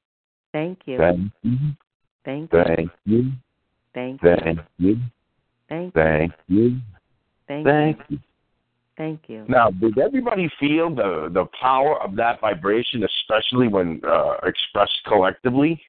Thank 0.52 0.78
you. 0.86 0.98
Thank 0.98 1.20
you. 1.42 1.58
Thank 2.24 2.52
you. 2.52 2.58
Thank 2.62 2.92
you. 3.04 3.32
Thank 3.92 4.58
you. 4.78 4.96
Thank 5.70 5.94
you. 5.94 6.02
Thank 6.02 6.32
you. 6.48 6.82
Thank 7.48 7.64
you. 7.64 7.64
Thank 7.64 7.66
Thank 7.66 7.98
you. 7.98 8.04
you. 8.10 8.18
Thank 9.00 9.20
you. 9.28 9.46
Now, 9.48 9.70
did 9.70 9.96
everybody 9.96 10.50
feel 10.60 10.94
the 10.94 11.30
the 11.32 11.46
power 11.58 11.98
of 12.02 12.16
that 12.16 12.38
vibration, 12.42 13.02
especially 13.02 13.66
when 13.66 13.98
uh, 14.06 14.34
expressed 14.42 15.00
collectively? 15.06 15.80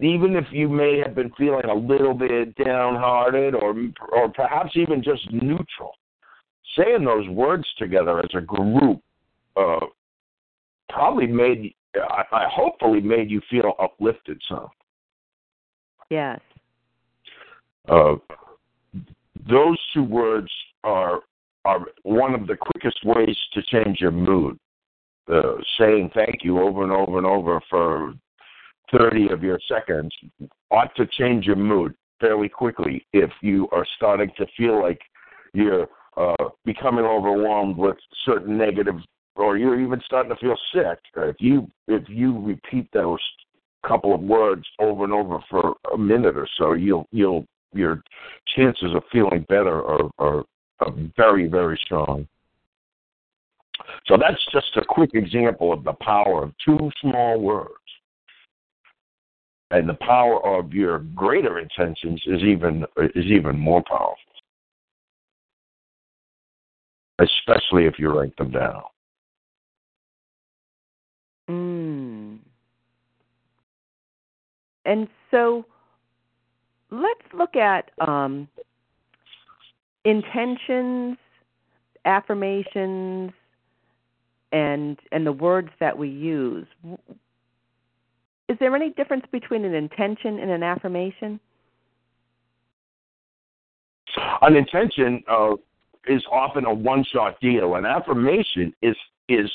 Even 0.00 0.34
if 0.34 0.46
you 0.50 0.68
may 0.70 0.98
have 1.04 1.14
been 1.14 1.30
feeling 1.36 1.66
a 1.66 1.74
little 1.74 2.14
bit 2.14 2.56
downhearted, 2.56 3.54
or 3.54 3.74
or 4.12 4.30
perhaps 4.30 4.70
even 4.74 5.02
just 5.02 5.30
neutral, 5.32 5.92
saying 6.78 7.04
those 7.04 7.28
words 7.28 7.66
together 7.78 8.20
as 8.20 8.30
a 8.34 8.40
group 8.40 9.02
uh, 9.56 9.84
probably 10.88 11.26
made, 11.26 11.74
I, 11.94 12.24
I 12.32 12.48
hopefully 12.50 13.02
made 13.02 13.30
you 13.30 13.42
feel 13.50 13.74
uplifted 13.78 14.40
some. 14.48 14.68
Yes. 16.08 16.40
Uh, 17.86 18.14
those 19.48 19.78
two 19.92 20.04
words 20.04 20.50
are 20.82 21.20
are 21.64 21.86
one 22.02 22.34
of 22.34 22.46
the 22.46 22.56
quickest 22.56 22.98
ways 23.04 23.36
to 23.54 23.62
change 23.62 23.98
your 24.00 24.10
mood. 24.10 24.58
Uh, 25.32 25.54
saying 25.78 26.10
thank 26.14 26.42
you 26.42 26.60
over 26.60 26.82
and 26.82 26.92
over 26.92 27.16
and 27.16 27.26
over 27.26 27.58
for 27.70 28.12
30 28.92 29.30
of 29.30 29.42
your 29.42 29.58
seconds 29.66 30.14
ought 30.70 30.94
to 30.96 31.06
change 31.06 31.46
your 31.46 31.56
mood 31.56 31.94
fairly 32.20 32.48
quickly 32.48 33.06
if 33.14 33.30
you 33.40 33.66
are 33.72 33.86
starting 33.96 34.30
to 34.36 34.46
feel 34.54 34.82
like 34.82 35.00
you're 35.54 35.88
uh, 36.16 36.48
becoming 36.64 37.04
overwhelmed 37.04 37.76
with 37.76 37.96
certain 38.24 38.56
negative, 38.58 38.96
or 39.36 39.56
you're 39.56 39.80
even 39.80 40.00
starting 40.04 40.30
to 40.30 40.40
feel 40.40 40.56
sick. 40.72 40.98
If 41.16 41.36
you 41.40 41.68
if 41.88 42.02
you 42.08 42.38
repeat 42.40 42.88
those 42.92 43.20
couple 43.86 44.14
of 44.14 44.20
words 44.20 44.64
over 44.78 45.04
and 45.04 45.12
over 45.12 45.38
for 45.50 45.74
a 45.92 45.98
minute 45.98 46.36
or 46.36 46.48
so, 46.58 46.74
you'll 46.74 47.06
you'll 47.10 47.46
your 47.74 48.02
chances 48.56 48.94
of 48.94 49.02
feeling 49.10 49.44
better 49.48 49.82
are, 49.82 50.10
are, 50.18 50.44
are 50.80 50.92
very 51.16 51.48
very 51.48 51.78
strong. 51.84 52.26
So 54.06 54.16
that's 54.16 54.40
just 54.52 54.76
a 54.76 54.84
quick 54.84 55.10
example 55.14 55.72
of 55.72 55.84
the 55.84 55.94
power 55.94 56.44
of 56.44 56.52
two 56.64 56.90
small 57.00 57.40
words. 57.40 57.70
And 59.70 59.88
the 59.88 59.94
power 59.94 60.44
of 60.46 60.72
your 60.72 61.00
greater 61.14 61.58
intentions 61.58 62.22
is 62.26 62.42
even 62.42 62.84
is 63.14 63.24
even 63.26 63.58
more 63.58 63.82
powerful. 63.82 64.16
Especially 67.18 67.86
if 67.86 67.98
you 67.98 68.10
write 68.10 68.36
them 68.36 68.50
down. 68.50 68.82
Mm. 71.48 72.38
And 74.84 75.08
so 75.30 75.64
let's 76.94 77.34
look 77.34 77.56
at 77.56 77.90
um, 78.06 78.48
intentions, 80.04 81.16
affirmations, 82.04 83.32
and 84.52 84.98
and 85.12 85.26
the 85.26 85.32
words 85.32 85.70
that 85.80 85.96
we 85.96 86.08
use. 86.08 86.66
Is 88.48 88.56
there 88.60 88.74
any 88.76 88.90
difference 88.90 89.24
between 89.32 89.64
an 89.64 89.74
intention 89.74 90.38
and 90.38 90.50
an 90.50 90.62
affirmation? 90.62 91.40
An 94.42 94.54
intention 94.54 95.24
uh, 95.28 95.54
is 96.06 96.22
often 96.30 96.66
a 96.66 96.72
one-shot 96.72 97.40
deal. 97.40 97.74
An 97.74 97.86
affirmation 97.86 98.72
is 98.82 98.96
is 99.28 99.50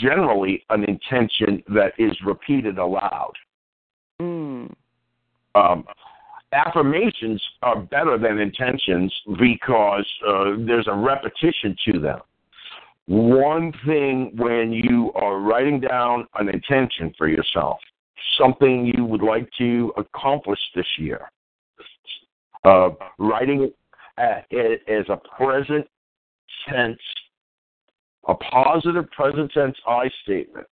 generally 0.00 0.64
an 0.70 0.84
intention 0.84 1.62
that 1.68 1.92
is 1.98 2.12
repeated 2.24 2.78
aloud. 2.78 3.32
Mm. 4.20 4.72
Um, 5.54 5.84
affirmations 6.52 7.42
are 7.62 7.80
better 7.80 8.18
than 8.18 8.38
intentions 8.38 9.12
because 9.38 10.06
uh, 10.26 10.54
there's 10.58 10.86
a 10.88 10.94
repetition 10.94 11.76
to 11.86 11.98
them. 11.98 12.20
One 13.06 13.72
thing 13.84 14.32
when 14.36 14.72
you 14.72 15.12
are 15.14 15.40
writing 15.40 15.80
down 15.80 16.26
an 16.36 16.48
intention 16.48 17.12
for 17.18 17.28
yourself, 17.28 17.78
something 18.38 18.90
you 18.94 19.04
would 19.04 19.22
like 19.22 19.48
to 19.58 19.92
accomplish 19.96 20.60
this 20.74 20.86
year, 20.98 21.30
uh, 22.64 22.90
writing 23.18 23.70
it 24.18 24.82
as 24.88 25.04
a 25.08 25.20
present 25.36 25.86
tense, 26.68 27.00
a 28.28 28.34
positive 28.34 29.10
present 29.10 29.50
tense 29.52 29.76
I 29.86 30.08
statement, 30.22 30.66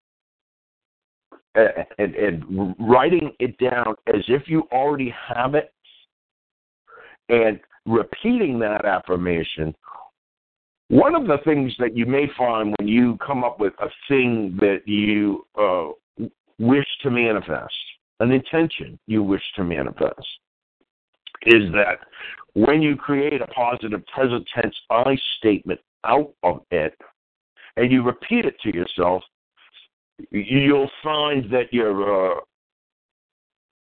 and, 1.54 2.14
and 2.14 2.74
writing 2.78 3.32
it 3.38 3.56
down 3.58 3.94
as 4.06 4.22
if 4.28 4.42
you 4.46 4.68
already 4.72 5.14
have 5.34 5.54
it, 5.54 5.72
and 7.28 7.60
repeating 7.86 8.58
that 8.60 8.84
affirmation. 8.84 9.74
One 10.88 11.14
of 11.14 11.26
the 11.26 11.38
things 11.44 11.72
that 11.78 11.96
you 11.96 12.04
may 12.04 12.26
find 12.36 12.74
when 12.78 12.88
you 12.88 13.16
come 13.24 13.44
up 13.44 13.60
with 13.60 13.72
a 13.80 13.88
thing 14.08 14.56
that 14.60 14.80
you 14.86 15.46
uh, 15.56 15.90
wish 16.58 16.86
to 17.02 17.10
manifest, 17.10 17.72
an 18.18 18.32
intention 18.32 18.98
you 19.06 19.22
wish 19.22 19.42
to 19.56 19.64
manifest, 19.64 20.26
is 21.46 21.70
that 21.72 21.98
when 22.54 22.82
you 22.82 22.96
create 22.96 23.40
a 23.40 23.46
positive 23.46 24.04
present 24.08 24.46
tense 24.54 24.74
I 24.90 25.16
statement 25.38 25.80
out 26.04 26.32
of 26.42 26.62
it 26.70 26.94
and 27.76 27.90
you 27.90 28.02
repeat 28.02 28.44
it 28.44 28.60
to 28.62 28.74
yourself, 28.74 29.22
you'll 30.30 30.90
find 31.02 31.50
that 31.50 31.72
your 31.72 32.32
uh, 32.32 32.40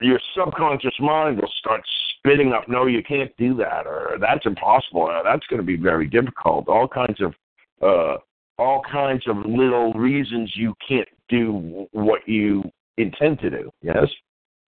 your 0.01 0.19
subconscious 0.37 0.95
mind 0.99 1.37
will 1.37 1.51
start 1.59 1.81
spitting 2.17 2.53
up, 2.53 2.67
no, 2.67 2.85
you 2.85 3.03
can't 3.03 3.31
do 3.37 3.55
that, 3.55 3.85
or 3.85 4.17
that's 4.19 4.45
impossible, 4.45 5.01
or 5.01 5.21
that's 5.23 5.45
going 5.47 5.61
to 5.61 5.65
be 5.65 5.77
very 5.77 6.07
difficult. 6.07 6.67
All 6.67 6.87
kinds 6.87 7.21
of 7.21 7.33
uh, 7.81 8.17
all 8.57 8.81
kinds 8.89 9.23
of 9.27 9.37
little 9.45 9.93
reasons 9.93 10.51
you 10.55 10.73
can't 10.87 11.07
do 11.29 11.87
what 11.91 12.27
you 12.27 12.63
intend 12.97 13.39
to 13.39 13.49
do. 13.49 13.71
Yes. 13.81 14.07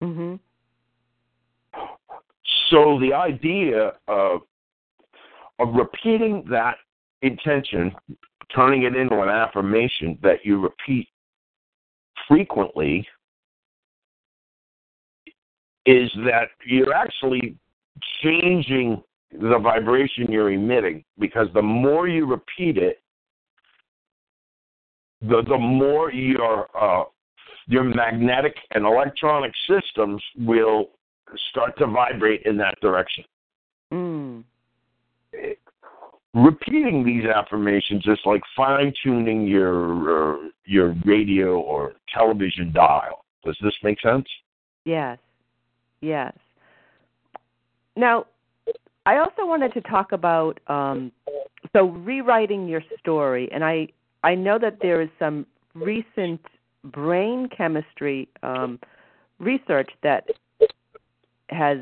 Mm-hmm. 0.01 0.35
So 2.69 2.99
the 2.99 3.13
idea 3.13 3.93
of 4.07 4.41
of 5.59 5.73
repeating 5.73 6.43
that 6.49 6.75
intention, 7.21 7.93
turning 8.53 8.83
it 8.83 8.95
into 8.95 9.21
an 9.21 9.29
affirmation 9.29 10.17
that 10.23 10.43
you 10.43 10.59
repeat 10.59 11.07
frequently, 12.27 13.07
is 15.85 16.09
that 16.25 16.49
you're 16.65 16.93
actually 16.93 17.55
changing 18.21 19.01
the 19.31 19.57
vibration 19.59 20.31
you're 20.31 20.51
emitting 20.51 21.03
because 21.19 21.47
the 21.53 21.61
more 21.61 22.07
you 22.07 22.25
repeat 22.25 22.77
it, 22.77 22.99
the 25.21 25.41
the 25.47 25.57
more 25.57 26.11
your 26.11 26.67
uh, 26.79 27.03
your 27.67 27.83
magnetic 27.83 28.55
and 28.71 28.85
electronic 28.85 29.51
systems 29.67 30.21
will 30.37 30.89
start 31.49 31.77
to 31.77 31.87
vibrate 31.87 32.41
in 32.45 32.57
that 32.57 32.79
direction. 32.81 33.23
Mm. 33.91 34.43
Repeating 36.33 37.03
these 37.05 37.25
affirmations 37.25 38.03
is 38.07 38.17
like 38.25 38.41
fine 38.55 38.91
tuning 39.03 39.45
your 39.45 40.35
uh, 40.35 40.49
your 40.65 40.95
radio 41.05 41.59
or 41.59 41.93
television 42.11 42.71
dial. 42.73 43.23
Does 43.45 43.57
this 43.61 43.73
make 43.83 44.01
sense? 44.01 44.25
Yes. 44.85 45.19
Yes. 46.01 46.33
Now, 47.95 48.25
I 49.05 49.17
also 49.17 49.45
wanted 49.45 49.73
to 49.73 49.81
talk 49.81 50.11
about 50.11 50.59
um, 50.67 51.11
so 51.71 51.89
rewriting 51.89 52.67
your 52.67 52.81
story, 52.99 53.47
and 53.51 53.63
I 53.63 53.89
I 54.23 54.33
know 54.33 54.57
that 54.57 54.77
there 54.81 55.01
is 55.01 55.09
some 55.19 55.45
recent 55.75 56.41
brain 56.85 57.47
chemistry 57.55 58.27
um, 58.41 58.79
research 59.39 59.91
that 60.01 60.27
has 61.49 61.77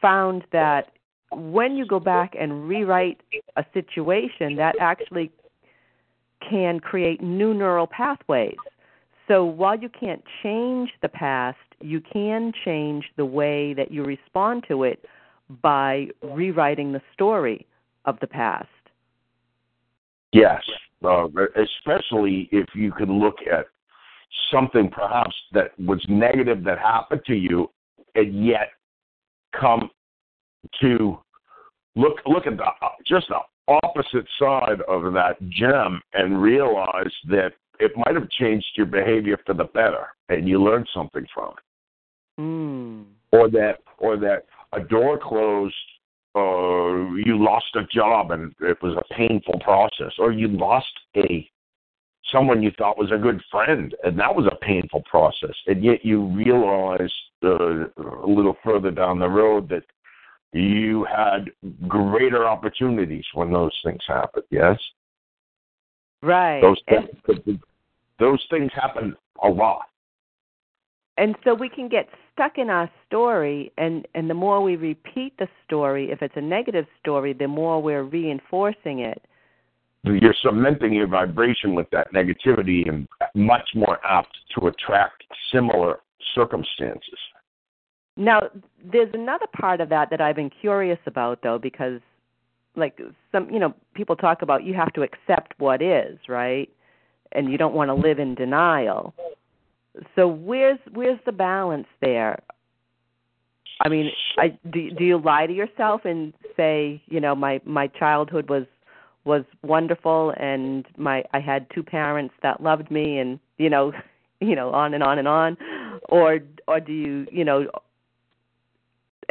found 0.00 0.44
that 0.52 0.92
when 1.32 1.76
you 1.76 1.86
go 1.86 2.00
back 2.00 2.34
and 2.38 2.68
rewrite 2.68 3.20
a 3.56 3.64
situation, 3.72 4.56
that 4.56 4.74
actually 4.80 5.30
can 6.48 6.80
create 6.80 7.22
new 7.22 7.54
neural 7.54 7.86
pathways. 7.86 8.56
So 9.28 9.44
while 9.44 9.78
you 9.78 9.88
can't 9.88 10.22
change 10.42 10.90
the 11.00 11.08
past, 11.08 11.58
you 11.80 12.00
can 12.00 12.52
change 12.64 13.04
the 13.16 13.24
way 13.24 13.72
that 13.74 13.90
you 13.90 14.04
respond 14.04 14.64
to 14.68 14.82
it 14.82 15.04
by 15.62 16.08
rewriting 16.22 16.92
the 16.92 17.02
story 17.12 17.66
of 18.04 18.18
the 18.20 18.26
past. 18.26 18.68
Yes, 20.32 20.62
uh, 21.04 21.26
especially 21.56 22.48
if 22.52 22.66
you 22.74 22.90
can 22.92 23.20
look 23.20 23.36
at 23.50 23.66
something 24.50 24.90
perhaps 24.90 25.34
that 25.52 25.78
was 25.78 26.04
negative 26.08 26.64
that 26.64 26.78
happened 26.78 27.20
to 27.26 27.34
you, 27.34 27.68
and 28.14 28.46
yet 28.46 28.70
come 29.58 29.90
to 30.80 31.18
look 31.96 32.18
look 32.26 32.46
at 32.46 32.56
the 32.56 32.66
just 33.06 33.28
the 33.28 33.38
opposite 33.68 34.26
side 34.38 34.80
of 34.88 35.12
that 35.12 35.36
gem 35.48 36.00
and 36.14 36.42
realize 36.42 37.12
that 37.28 37.52
it 37.78 37.92
might 37.96 38.14
have 38.14 38.28
changed 38.30 38.66
your 38.76 38.86
behavior 38.86 39.38
for 39.44 39.54
the 39.54 39.64
better, 39.64 40.06
and 40.28 40.48
you 40.48 40.62
learned 40.62 40.88
something 40.94 41.26
from 41.34 41.50
it. 41.50 42.40
Mm. 42.40 43.04
Or 43.32 43.48
that, 43.50 43.78
or 43.98 44.16
that 44.18 44.46
a 44.72 44.80
door 44.80 45.18
closed, 45.18 45.74
uh, 46.34 47.12
you 47.24 47.42
lost 47.42 47.66
a 47.74 47.84
job 47.92 48.30
and 48.30 48.54
it 48.60 48.80
was 48.82 48.96
a 48.96 49.14
painful 49.14 49.58
process, 49.60 50.12
or 50.18 50.32
you 50.32 50.48
lost 50.48 50.92
a 51.16 51.48
someone 52.30 52.62
you 52.62 52.70
thought 52.78 52.96
was 52.96 53.10
a 53.12 53.18
good 53.18 53.42
friend, 53.50 53.94
and 54.04 54.18
that 54.18 54.34
was 54.34 54.46
a 54.46 54.64
painful 54.64 55.02
process, 55.02 55.54
and 55.66 55.84
yet 55.84 56.04
you 56.04 56.24
realized 56.26 57.12
uh, 57.44 57.84
a 57.84 58.26
little 58.26 58.56
further 58.64 58.90
down 58.90 59.18
the 59.18 59.28
road 59.28 59.68
that 59.68 59.82
you 60.52 61.04
had 61.04 61.50
greater 61.88 62.46
opportunities 62.46 63.24
when 63.34 63.52
those 63.52 63.72
things 63.84 64.00
happened. 64.06 64.44
Yes. 64.50 64.78
Right. 66.22 66.60
Those 66.60 66.80
and, 66.88 67.60
those 68.18 68.44
things 68.50 68.70
happen 68.74 69.16
a 69.42 69.48
lot. 69.48 69.86
And 71.18 71.36
so 71.44 71.54
we 71.54 71.68
can 71.68 71.88
get 71.88 72.08
stuck 72.32 72.58
in 72.58 72.70
our 72.70 72.90
story 73.06 73.72
and 73.76 74.06
and 74.14 74.30
the 74.30 74.34
more 74.34 74.62
we 74.62 74.76
repeat 74.76 75.34
the 75.38 75.48
story, 75.66 76.10
if 76.10 76.22
it's 76.22 76.36
a 76.36 76.40
negative 76.40 76.86
story, 77.00 77.32
the 77.32 77.48
more 77.48 77.82
we're 77.82 78.04
reinforcing 78.04 79.00
it. 79.00 79.22
You're 80.04 80.34
cementing 80.42 80.92
your 80.92 81.06
vibration 81.06 81.74
with 81.74 81.88
that 81.90 82.12
negativity 82.12 82.88
and 82.88 83.06
much 83.34 83.68
more 83.74 84.04
apt 84.04 84.36
to 84.58 84.66
attract 84.66 85.22
similar 85.52 86.00
circumstances. 86.34 87.18
Now, 88.16 88.42
there's 88.84 89.10
another 89.14 89.46
part 89.58 89.80
of 89.80 89.88
that 89.88 90.10
that 90.10 90.20
I've 90.20 90.36
been 90.36 90.50
curious 90.50 90.98
about 91.06 91.40
though 91.42 91.58
because 91.58 92.00
like 92.76 93.00
some 93.30 93.50
you 93.50 93.58
know 93.58 93.74
people 93.94 94.16
talk 94.16 94.42
about 94.42 94.64
you 94.64 94.74
have 94.74 94.92
to 94.94 95.02
accept 95.02 95.54
what 95.58 95.82
is, 95.82 96.18
right? 96.28 96.68
And 97.32 97.50
you 97.50 97.58
don't 97.58 97.74
want 97.74 97.88
to 97.88 97.94
live 97.94 98.18
in 98.18 98.34
denial. 98.34 99.14
So 100.14 100.26
where's 100.26 100.78
where's 100.92 101.18
the 101.24 101.32
balance 101.32 101.86
there? 102.00 102.42
I 103.80 103.88
mean, 103.88 104.10
I 104.38 104.58
do 104.70 104.90
do 104.90 105.04
you 105.04 105.18
lie 105.18 105.46
to 105.46 105.52
yourself 105.52 106.02
and 106.04 106.32
say, 106.56 107.02
you 107.06 107.20
know, 107.20 107.34
my 107.34 107.60
my 107.64 107.86
childhood 107.88 108.48
was 108.48 108.64
was 109.24 109.44
wonderful 109.62 110.34
and 110.38 110.86
my 110.96 111.24
I 111.32 111.40
had 111.40 111.66
two 111.74 111.82
parents 111.82 112.34
that 112.42 112.62
loved 112.62 112.90
me 112.90 113.18
and 113.18 113.38
you 113.58 113.70
know, 113.70 113.92
you 114.40 114.54
know, 114.54 114.70
on 114.70 114.94
and 114.94 115.02
on 115.02 115.18
and 115.18 115.28
on 115.28 115.56
or 116.08 116.40
or 116.68 116.80
do 116.80 116.92
you, 116.92 117.26
you 117.30 117.44
know, 117.44 117.68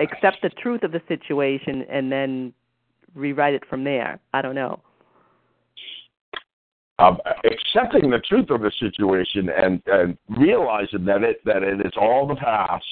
accept 0.02 0.38
the 0.42 0.50
truth 0.50 0.84
of 0.84 0.92
the 0.92 1.02
situation 1.08 1.86
and 1.90 2.12
then 2.12 2.54
rewrite 3.16 3.54
it 3.54 3.64
from 3.70 3.84
there? 3.84 4.20
I 4.34 4.42
don't 4.42 4.56
know 4.56 4.82
um, 7.02 7.18
accepting 7.46 8.10
the 8.10 8.20
truth 8.20 8.50
of 8.50 8.62
the 8.62 8.72
situation 8.80 9.50
and, 9.50 9.82
and 9.88 10.18
realizing 10.30 11.06
that 11.06 11.24
it 11.24 11.44
that 11.46 11.64
it 11.64 11.82
is 11.86 11.94
all 12.00 12.28
the 12.28 12.36
past. 12.36 12.86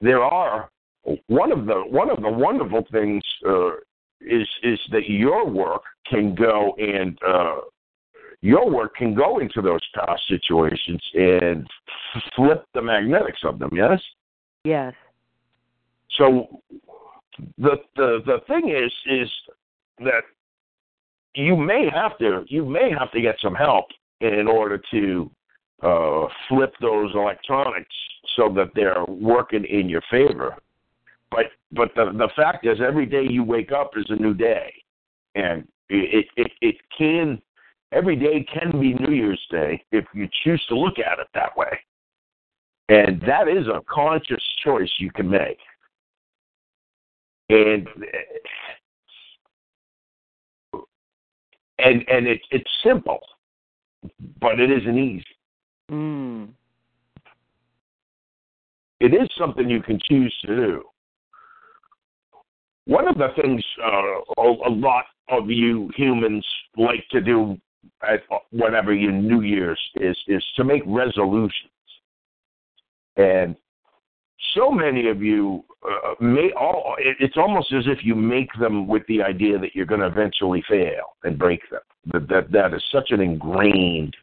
There 0.00 0.22
are 0.22 0.70
one 1.26 1.52
of 1.52 1.66
the 1.66 1.82
one 1.86 2.10
of 2.10 2.22
the 2.22 2.30
wonderful 2.30 2.84
things 2.92 3.22
uh, 3.48 3.74
is 4.20 4.48
is 4.62 4.78
that 4.92 5.08
your 5.08 5.48
work 5.48 5.82
can 6.06 6.34
go 6.34 6.74
and 6.78 7.18
uh, 7.26 7.56
your 8.42 8.70
work 8.70 8.94
can 8.96 9.14
go 9.14 9.38
into 9.38 9.62
those 9.62 9.80
past 9.94 10.22
situations 10.28 11.02
and 11.14 11.66
flip 12.36 12.66
the 12.74 12.82
magnetics 12.82 13.40
of 13.44 13.58
them. 13.58 13.70
Yes. 13.72 14.00
Yes. 14.64 14.92
So 16.16 16.60
the 17.58 17.76
the 17.96 18.20
the 18.26 18.38
thing 18.46 18.70
is 18.70 18.92
is 19.06 19.30
that 19.98 20.22
you 21.34 21.56
may 21.56 21.88
have 21.92 22.16
to 22.18 22.44
you 22.48 22.64
may 22.64 22.90
have 22.96 23.10
to 23.12 23.20
get 23.20 23.36
some 23.42 23.54
help 23.54 23.86
in 24.20 24.46
order 24.46 24.80
to 24.90 25.30
uh, 25.82 26.26
flip 26.48 26.72
those 26.80 27.12
electronics 27.14 27.94
so 28.36 28.48
that 28.54 28.70
they're 28.74 29.04
working 29.06 29.64
in 29.64 29.88
your 29.88 30.02
favor. 30.10 30.56
But 31.30 31.46
but 31.72 31.90
the 31.96 32.12
the 32.12 32.28
fact 32.36 32.66
is, 32.66 32.78
every 32.80 33.06
day 33.06 33.24
you 33.28 33.42
wake 33.42 33.72
up 33.72 33.92
is 33.96 34.06
a 34.08 34.16
new 34.16 34.34
day, 34.34 34.72
and 35.34 35.66
it 35.88 36.26
it 36.36 36.52
it 36.60 36.76
can 36.96 37.42
every 37.92 38.16
day 38.16 38.46
can 38.52 38.80
be 38.80 38.94
New 38.94 39.12
Year's 39.12 39.44
Day 39.50 39.84
if 39.92 40.04
you 40.14 40.28
choose 40.44 40.64
to 40.68 40.76
look 40.78 40.98
at 40.98 41.18
it 41.18 41.26
that 41.34 41.56
way, 41.56 41.78
and 42.88 43.20
that 43.22 43.48
is 43.48 43.66
a 43.66 43.80
conscious 43.88 44.42
choice 44.62 44.90
you 44.98 45.10
can 45.10 45.28
make. 45.28 45.58
And 47.50 47.86
and 51.78 52.04
and 52.08 52.26
it's 52.26 52.44
it's 52.50 52.70
simple, 52.82 53.20
but 54.40 54.58
it 54.60 54.70
isn't 54.70 54.98
easy. 54.98 55.24
Mm. 55.90 56.48
It 59.00 59.12
is 59.12 59.28
something 59.38 59.68
you 59.68 59.82
can 59.82 59.98
choose 60.08 60.34
to 60.46 60.56
do. 60.56 60.82
One 62.86 63.06
of 63.08 63.18
the 63.18 63.28
things 63.40 63.62
uh, 63.84 64.42
a, 64.42 64.68
a 64.68 64.70
lot 64.70 65.04
of 65.28 65.50
you 65.50 65.90
humans 65.96 66.46
like 66.76 67.04
to 67.10 67.20
do 67.20 67.58
at 68.02 68.22
whatever 68.50 68.94
your 68.94 69.12
New 69.12 69.42
Year's 69.42 69.80
is 69.96 70.16
is 70.26 70.44
to 70.56 70.64
make 70.64 70.82
resolutions, 70.86 71.70
and 73.16 73.56
so 74.54 74.70
many 74.70 75.08
of 75.08 75.22
you 75.22 75.64
uh, 75.84 76.14
may 76.20 76.50
all 76.58 76.96
it's 76.98 77.36
almost 77.36 77.72
as 77.72 77.84
if 77.86 77.98
you 78.02 78.14
make 78.14 78.50
them 78.58 78.86
with 78.86 79.02
the 79.08 79.22
idea 79.22 79.58
that 79.58 79.74
you're 79.74 79.86
going 79.86 80.00
to 80.00 80.06
eventually 80.06 80.62
fail 80.68 81.16
and 81.24 81.38
break 81.38 81.60
them. 81.70 81.80
That 82.12 82.28
that, 82.28 82.52
that 82.52 82.74
is 82.74 82.82
such 82.92 83.10
an 83.10 83.20
ingrained 83.20 84.16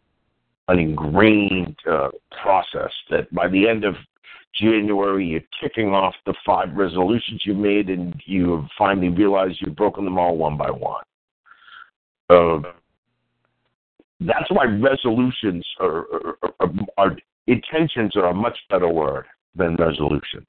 an 0.67 0.79
ingrained 0.79 1.75
uh, 1.89 2.09
process 2.41 2.91
that 3.09 3.33
by 3.33 3.47
the 3.47 3.67
end 3.67 3.83
of 3.83 3.95
January 4.59 5.25
you're 5.25 5.41
ticking 5.61 5.89
off 5.89 6.13
the 6.25 6.33
five 6.45 6.73
resolutions 6.73 7.41
you 7.45 7.53
made 7.53 7.89
and 7.89 8.21
you 8.25 8.65
finally 8.77 9.09
realized 9.09 9.57
you've 9.61 9.75
broken 9.75 10.05
them 10.05 10.17
all 10.17 10.37
one 10.37 10.57
by 10.57 10.69
one. 10.69 11.03
Uh, 12.29 12.59
that's 14.21 14.49
why 14.49 14.65
resolutions 14.65 15.65
are, 15.79 16.05
are, 16.13 16.37
are, 16.59 16.71
are 16.97 17.17
intentions 17.47 18.15
are 18.15 18.27
a 18.27 18.33
much 18.33 18.57
better 18.69 18.87
word 18.87 19.25
than 19.55 19.75
resolutions, 19.75 20.47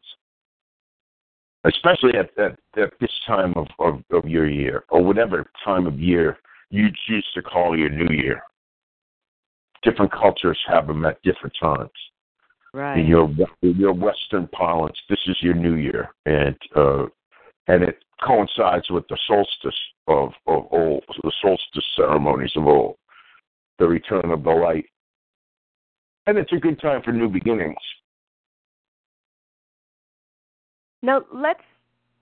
especially 1.64 2.14
at, 2.16 2.30
at, 2.38 2.58
at 2.76 2.92
this 3.00 3.12
time 3.26 3.52
of, 3.56 3.66
of, 3.78 4.02
of 4.12 4.28
your 4.28 4.48
year 4.48 4.84
or 4.90 5.02
whatever 5.02 5.44
time 5.64 5.86
of 5.86 5.98
year 5.98 6.38
you 6.70 6.88
choose 7.06 7.26
to 7.34 7.42
call 7.42 7.78
your 7.78 7.90
new 7.90 8.14
year. 8.14 8.42
Different 9.82 10.12
cultures 10.12 10.58
have 10.66 10.86
them 10.86 11.04
at 11.04 11.20
different 11.22 11.54
times. 11.60 11.90
Right. 12.74 13.00
In 13.00 13.06
your 13.06 13.28
in 13.60 13.76
your 13.76 13.92
Western 13.92 14.48
parlance, 14.48 14.96
this 15.10 15.18
is 15.26 15.36
your 15.42 15.52
New 15.52 15.74
Year, 15.74 16.08
and 16.24 16.56
uh, 16.74 17.04
and 17.68 17.82
it 17.82 17.98
coincides 18.24 18.88
with 18.88 19.06
the 19.08 19.18
solstice 19.26 19.78
of 20.06 20.30
of 20.46 20.64
old, 20.70 21.04
the 21.22 21.32
solstice 21.42 21.84
ceremonies 21.96 22.52
of 22.56 22.66
old, 22.66 22.96
the 23.78 23.86
return 23.86 24.30
of 24.30 24.42
the 24.42 24.50
light, 24.50 24.86
and 26.26 26.38
it's 26.38 26.52
a 26.52 26.56
good 26.56 26.80
time 26.80 27.02
for 27.02 27.12
new 27.12 27.28
beginnings. 27.28 27.76
Now 31.02 31.24
let's 31.32 31.60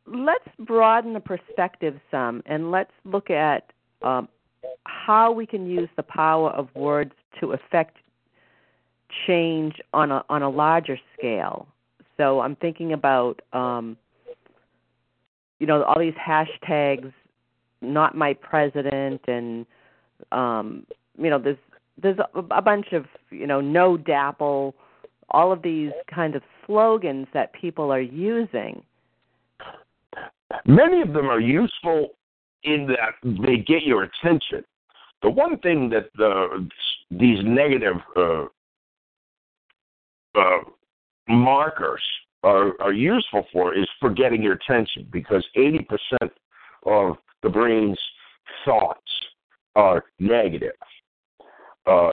let's 0.07 0.49
broaden 0.59 1.13
the 1.13 1.21
perspective 1.21 2.01
some, 2.11 2.43
and 2.47 2.71
let's 2.71 2.93
look 3.05 3.31
at 3.31 3.73
um, 4.03 4.29
how 4.85 5.31
we 5.33 5.47
can 5.47 5.69
use 5.69 5.89
the 5.97 6.03
power 6.03 6.51
of 6.51 6.69
words 6.75 7.13
to 7.41 7.53
affect 7.53 7.99
change 9.27 9.77
on 9.93 10.11
a 10.11 10.25
on 10.29 10.43
a 10.43 10.49
larger 10.49 10.99
scale. 11.17 11.69
So 12.17 12.41
I'm 12.41 12.57
thinking 12.57 12.93
about 12.93 13.41
um, 13.53 13.97
you 15.59 15.67
know 15.67 15.83
all 15.85 15.99
these 15.99 16.15
hashtags, 16.15 17.13
not 17.83 18.15
my 18.17 18.35
president, 18.35 19.21
and 19.29 19.67
um, 20.33 20.87
you 21.19 21.31
know 21.31 21.39
there's 21.39 21.59
there's 22.03 22.19
a, 22.19 22.39
a 22.51 22.63
bunch 22.63 22.93
of 22.93 23.07
you 23.31 23.47
know 23.47 23.61
no 23.61 23.97
DAPL 23.97 24.73
all 25.31 25.53
of 25.53 25.63
these 25.63 25.93
kind 26.13 26.35
of 26.35 26.43
slogans 26.67 27.27
that 27.35 27.53
people 27.53 27.93
are 27.93 28.01
using. 28.01 28.83
Many 30.67 31.03
of 31.03 31.13
them 31.13 31.29
are 31.31 31.41
useful 31.41 32.11
in 32.65 32.87
that 32.89 33.15
they 33.23 33.57
get 33.59 33.83
your 33.83 34.05
attention. 34.05 34.65
The 35.23 35.31
one 35.31 35.59
thing 35.59 35.89
that 35.91 36.11
the, 36.17 36.69
these 37.11 37.39
negative 37.45 37.97
uh, 38.17 38.45
uh, 40.35 40.59
markers 41.29 42.03
are, 42.43 42.81
are 42.81 42.93
useful 42.93 43.47
for 43.53 43.75
is 43.75 43.89
for 44.01 44.11
getting 44.11 44.43
your 44.43 44.55
attention 44.55 45.07
because 45.13 45.47
80% 45.57 45.87
of 46.87 47.17
the 47.43 47.49
brain's 47.49 47.99
thoughts 48.65 49.01
are 49.77 50.05
negative 50.19 50.73
uh, 51.91 52.11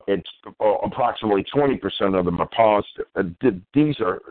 uh, 0.60 0.66
approximately 0.84 1.46
20% 1.54 2.18
of 2.18 2.26
them 2.26 2.42
are 2.42 2.50
positive. 2.50 3.62
These 3.74 3.96
are 4.00 4.22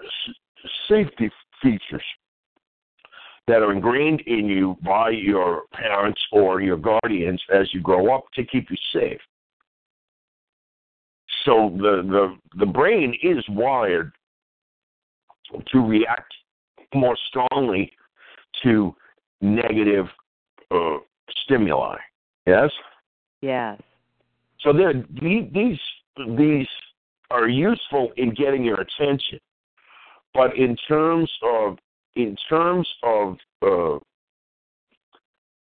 safety 0.89 1.31
features 1.63 2.03
that 3.47 3.63
are 3.63 3.73
ingrained 3.73 4.23
in 4.27 4.47
you 4.47 4.77
by 4.85 5.11
your 5.11 5.63
parents 5.73 6.21
or 6.33 6.61
your 6.61 6.77
guardians 6.77 7.41
as 7.55 7.73
you 7.73 7.81
grow 7.81 8.15
up 8.15 8.25
to 8.35 8.45
keep 8.45 8.69
you 8.71 8.77
safe. 8.93 9.21
So 11.45 11.71
the 11.77 12.03
the, 12.03 12.59
the 12.59 12.67
brain 12.67 13.17
is 13.23 13.45
wired 13.49 14.13
to 15.69 15.79
react 15.79 16.35
more 16.93 17.17
strongly 17.29 17.93
to 18.65 18.93
negative 19.41 20.07
uh, 20.73 20.97
stimuli. 21.45 21.99
Yes. 22.47 22.71
Yes. 23.43 23.81
So 24.67 24.73
these 24.73 25.79
these 26.37 26.67
are 27.31 27.49
useful 27.49 28.11
in 28.17 28.35
getting 28.35 28.65
your 28.65 28.81
attention, 28.81 29.39
but 30.35 30.57
in 30.57 30.77
terms 30.89 31.31
of 31.45 31.79
in 32.17 32.37
terms 32.49 32.89
of 33.05 33.37
uh, 33.63 33.99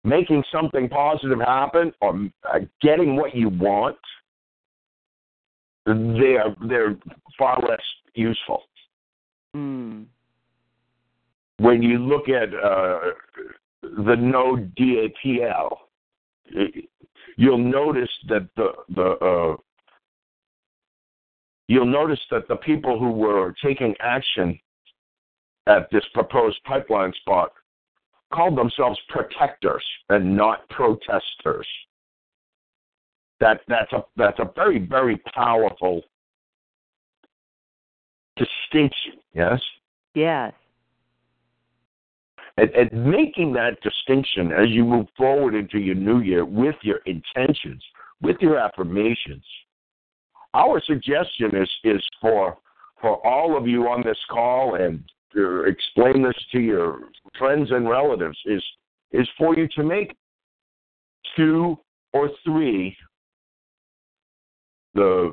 making 0.04 0.44
something 0.52 0.90
positive 0.90 1.40
happen 1.40 1.94
or 2.02 2.28
uh, 2.54 2.60
getting 2.82 3.16
what 3.16 3.34
you 3.34 3.48
want, 3.48 3.96
they 5.86 6.36
are 6.36 6.54
they're 6.68 6.98
far 7.38 7.58
less 7.66 7.80
useful. 8.16 8.64
Mm. 9.56 10.08
When 11.60 11.82
you 11.82 12.00
look 12.00 12.28
at 12.28 12.54
uh, 12.54 13.00
the 13.82 14.16
no 14.16 14.58
DAPL, 14.78 15.78
you'll 17.38 17.58
notice 17.58 18.10
that 18.28 18.48
the 18.56 18.72
the 18.96 19.10
uh, 19.26 19.56
you'll 21.68 21.86
notice 21.86 22.20
that 22.32 22.48
the 22.48 22.56
people 22.58 23.00
who 23.00 23.12
were 23.12 23.54
taking 23.63 23.96
action 24.00 24.60
at 25.68 25.89
this 25.92 26.04
proposed 26.13 26.58
pipeline 26.63 27.13
spot 27.22 27.52
called 28.34 28.58
themselves 28.58 29.00
protectors 29.10 29.84
and 30.10 30.36
not 30.36 30.68
protesters. 30.70 31.68
That 33.39 33.62
that's 33.68 33.92
a 33.94 34.04
that's 34.18 34.39
a 34.39 34.50
very 34.56 34.80
very 34.80 35.18
powerful 35.34 36.02
distinction. 38.36 39.20
Yes. 39.34 39.62
Yes 40.13 40.54
and, 42.60 42.69
and 42.72 43.06
making 43.06 43.54
that 43.54 43.82
distinction 43.82 44.52
as 44.52 44.69
you 44.69 44.84
move 44.84 45.08
forward 45.15 45.56
into 45.56 45.80
your 45.80 45.95
new 45.95 46.19
year 46.19 46.45
with 46.45 46.76
your 46.82 47.00
intentions, 47.06 47.84
with 48.22 48.38
your 48.41 48.58
affirmations. 48.58 49.43
Our 50.54 50.82
suggestion 50.86 51.56
is 51.56 51.69
is 51.84 52.04
for 52.19 52.58
for 53.02 53.26
all 53.26 53.58
of 53.58 53.67
you 53.67 53.84
on 53.84 54.04
this 54.04 54.17
call 54.30 54.76
and 54.76 55.04
to 55.34 55.63
explain 55.63 56.24
this 56.24 56.36
to 56.52 56.60
your 56.60 57.00
friends 57.38 57.69
and 57.72 57.88
relatives 57.88 58.38
is 58.45 58.63
is 59.12 59.28
for 59.38 59.56
you 59.56 59.67
to 59.76 59.84
make 59.84 60.15
two 61.36 61.78
or 62.13 62.30
three 62.43 62.95
the 64.95 65.32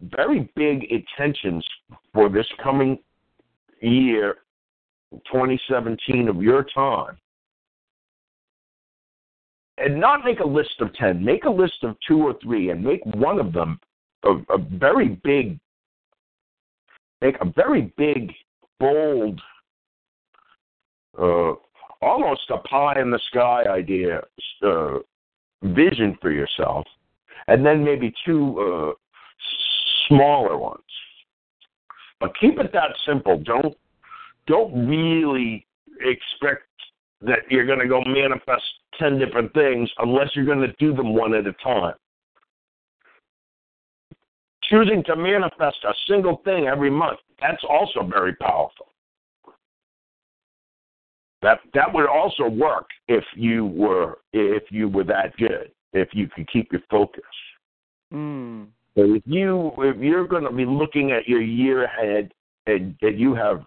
very 0.00 0.50
big 0.56 0.84
intentions 0.84 1.64
for 2.12 2.28
this 2.28 2.46
coming 2.62 2.98
year 3.82 4.36
2017 5.12 6.28
of 6.28 6.42
your 6.42 6.64
time 6.74 7.16
and 9.78 10.00
not 10.00 10.24
make 10.24 10.40
a 10.40 10.46
list 10.46 10.80
of 10.80 10.92
10, 10.94 11.22
make 11.24 11.44
a 11.44 11.50
list 11.50 11.82
of 11.82 11.96
two 12.06 12.18
or 12.22 12.34
three 12.42 12.70
and 12.70 12.82
make 12.82 13.04
one 13.06 13.38
of 13.38 13.52
them 13.52 13.78
a, 14.24 14.30
a 14.54 14.58
very 14.58 15.20
big, 15.22 15.58
make 17.20 17.36
a 17.40 17.52
very 17.54 17.92
big, 17.96 18.32
bold, 18.80 19.40
uh, 21.18 21.52
almost 22.02 22.50
a 22.50 22.58
pie 22.58 23.00
in 23.00 23.10
the 23.10 23.20
sky 23.30 23.64
idea, 23.68 24.20
uh, 24.62 24.98
vision 25.62 26.16
for 26.20 26.30
yourself, 26.30 26.86
and 27.48 27.64
then 27.64 27.84
maybe 27.84 28.12
two 28.24 28.58
uh, 28.60 28.92
smaller 30.08 30.56
ones. 30.56 30.82
But 32.20 32.32
keep 32.40 32.58
it 32.58 32.72
that 32.72 32.94
simple. 33.06 33.38
Don't 33.38 33.76
don't 34.46 34.86
really 34.86 35.66
expect 36.00 36.62
that 37.22 37.40
you're 37.50 37.66
going 37.66 37.78
to 37.78 37.88
go 37.88 38.02
manifest 38.06 38.62
10 38.98 39.18
different 39.18 39.52
things 39.54 39.90
unless 39.98 40.28
you're 40.34 40.44
going 40.44 40.60
to 40.60 40.72
do 40.78 40.94
them 40.94 41.14
one 41.14 41.34
at 41.34 41.46
a 41.46 41.52
time. 41.54 41.94
Choosing 44.64 45.02
to 45.04 45.16
manifest 45.16 45.78
a 45.84 45.94
single 46.08 46.40
thing 46.44 46.66
every 46.66 46.90
month, 46.90 47.20
that's 47.40 47.62
also 47.68 48.02
very 48.02 48.34
powerful. 48.34 48.86
That 51.42 51.60
that 51.74 51.92
would 51.92 52.08
also 52.08 52.48
work 52.48 52.88
if 53.06 53.22
you 53.36 53.66
were 53.66 54.18
if 54.32 54.64
you 54.70 54.88
were 54.88 55.04
that 55.04 55.36
good, 55.36 55.70
if 55.92 56.08
you 56.12 56.28
could 56.28 56.50
keep 56.50 56.72
your 56.72 56.80
focus. 56.90 57.22
Mm. 58.12 58.66
So 58.96 59.14
if 59.14 59.22
you 59.26 59.70
if 59.78 59.98
you're 59.98 60.26
going 60.26 60.44
to 60.44 60.50
be 60.50 60.64
looking 60.64 61.12
at 61.12 61.28
your 61.28 61.42
year 61.42 61.84
ahead 61.84 62.32
and, 62.66 62.96
and 63.02 63.20
you 63.20 63.34
have 63.34 63.64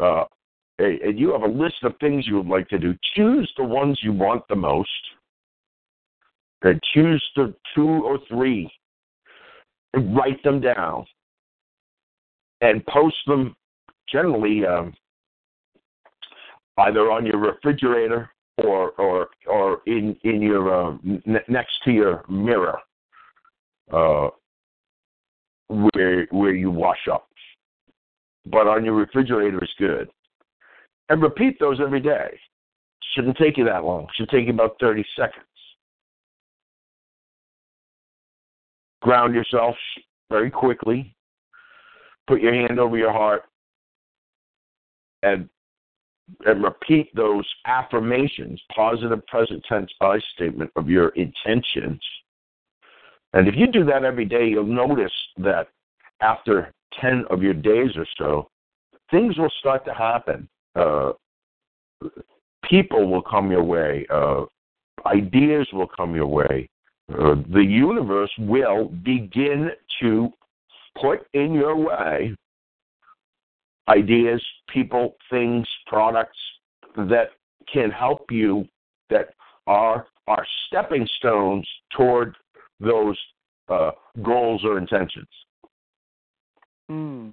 uh, 0.00 0.24
and 0.78 1.18
you 1.18 1.32
have 1.32 1.42
a 1.42 1.46
list 1.46 1.82
of 1.82 1.94
things 2.00 2.26
you 2.26 2.36
would 2.36 2.46
like 2.46 2.68
to 2.68 2.78
do, 2.78 2.94
choose 3.14 3.50
the 3.56 3.64
ones 3.64 3.98
you 4.02 4.12
want 4.12 4.42
the 4.48 4.56
most, 4.56 4.90
and 6.62 6.80
choose 6.92 7.24
the 7.36 7.54
two 7.74 8.04
or 8.04 8.18
three, 8.28 8.70
and 9.94 10.14
write 10.16 10.42
them 10.42 10.60
down, 10.60 11.06
and 12.60 12.84
post 12.86 13.16
them 13.26 13.56
generally 14.10 14.66
um, 14.66 14.92
either 16.78 17.10
on 17.10 17.24
your 17.24 17.38
refrigerator 17.38 18.30
or 18.62 18.90
or 18.92 19.28
or 19.46 19.80
in 19.86 20.16
in 20.24 20.42
your 20.42 20.74
uh, 20.74 20.96
n- 21.04 21.40
next 21.48 21.72
to 21.84 21.90
your 21.90 22.24
mirror, 22.28 22.78
uh, 23.92 24.28
where 25.68 26.26
where 26.30 26.54
you 26.54 26.70
wash 26.70 27.08
up. 27.10 27.28
But 28.46 28.66
on 28.68 28.84
your 28.84 28.94
refrigerator 28.94 29.62
is 29.62 29.70
good 29.78 30.08
and 31.08 31.22
repeat 31.22 31.58
those 31.58 31.80
every 31.80 32.00
day. 32.00 32.38
Shouldn't 33.14 33.36
take 33.36 33.56
you 33.56 33.64
that 33.64 33.84
long. 33.84 34.06
Should 34.14 34.28
take 34.28 34.46
you 34.46 34.52
about 34.52 34.76
30 34.80 35.04
seconds. 35.16 35.44
Ground 39.02 39.34
yourself 39.34 39.76
very 40.30 40.50
quickly. 40.50 41.14
Put 42.26 42.40
your 42.40 42.54
hand 42.54 42.80
over 42.80 42.96
your 42.96 43.12
heart 43.12 43.42
and 45.22 45.48
and 46.44 46.64
repeat 46.64 47.14
those 47.14 47.46
affirmations, 47.66 48.60
positive 48.74 49.24
present 49.28 49.62
tense 49.68 49.90
I 50.00 50.18
statement 50.34 50.72
of 50.74 50.88
your 50.88 51.10
intentions. 51.10 52.00
And 53.32 53.46
if 53.46 53.54
you 53.56 53.68
do 53.68 53.84
that 53.84 54.02
every 54.02 54.24
day, 54.24 54.48
you'll 54.48 54.64
notice 54.64 55.12
that 55.36 55.68
after 56.20 56.72
10 57.00 57.24
of 57.30 57.42
your 57.42 57.54
days 57.54 57.90
or 57.96 58.06
so, 58.18 58.48
things 59.10 59.38
will 59.38 59.52
start 59.60 59.84
to 59.84 59.92
happen 59.92 60.48
uh, 60.76 61.12
people 62.68 63.08
will 63.10 63.22
come 63.22 63.50
your 63.50 63.64
way, 63.64 64.06
uh, 64.10 64.44
ideas 65.06 65.66
will 65.72 65.88
come 65.88 66.14
your 66.14 66.26
way. 66.26 66.68
Uh, 67.12 67.36
the 67.52 67.64
universe 67.64 68.30
will 68.38 68.86
begin 69.04 69.70
to 70.00 70.28
put 71.00 71.26
in 71.34 71.52
your 71.52 71.76
way 71.76 72.34
ideas, 73.88 74.42
people, 74.68 75.14
things, 75.30 75.66
products 75.86 76.38
that 76.96 77.30
can 77.72 77.90
help 77.90 78.30
you 78.30 78.66
that 79.10 79.28
are 79.66 80.06
are 80.26 80.44
stepping 80.66 81.06
stones 81.18 81.68
toward 81.96 82.34
those 82.80 83.16
uh, 83.68 83.92
goals 84.24 84.64
or 84.64 84.76
intentions. 84.76 85.28
Mm 86.90 87.32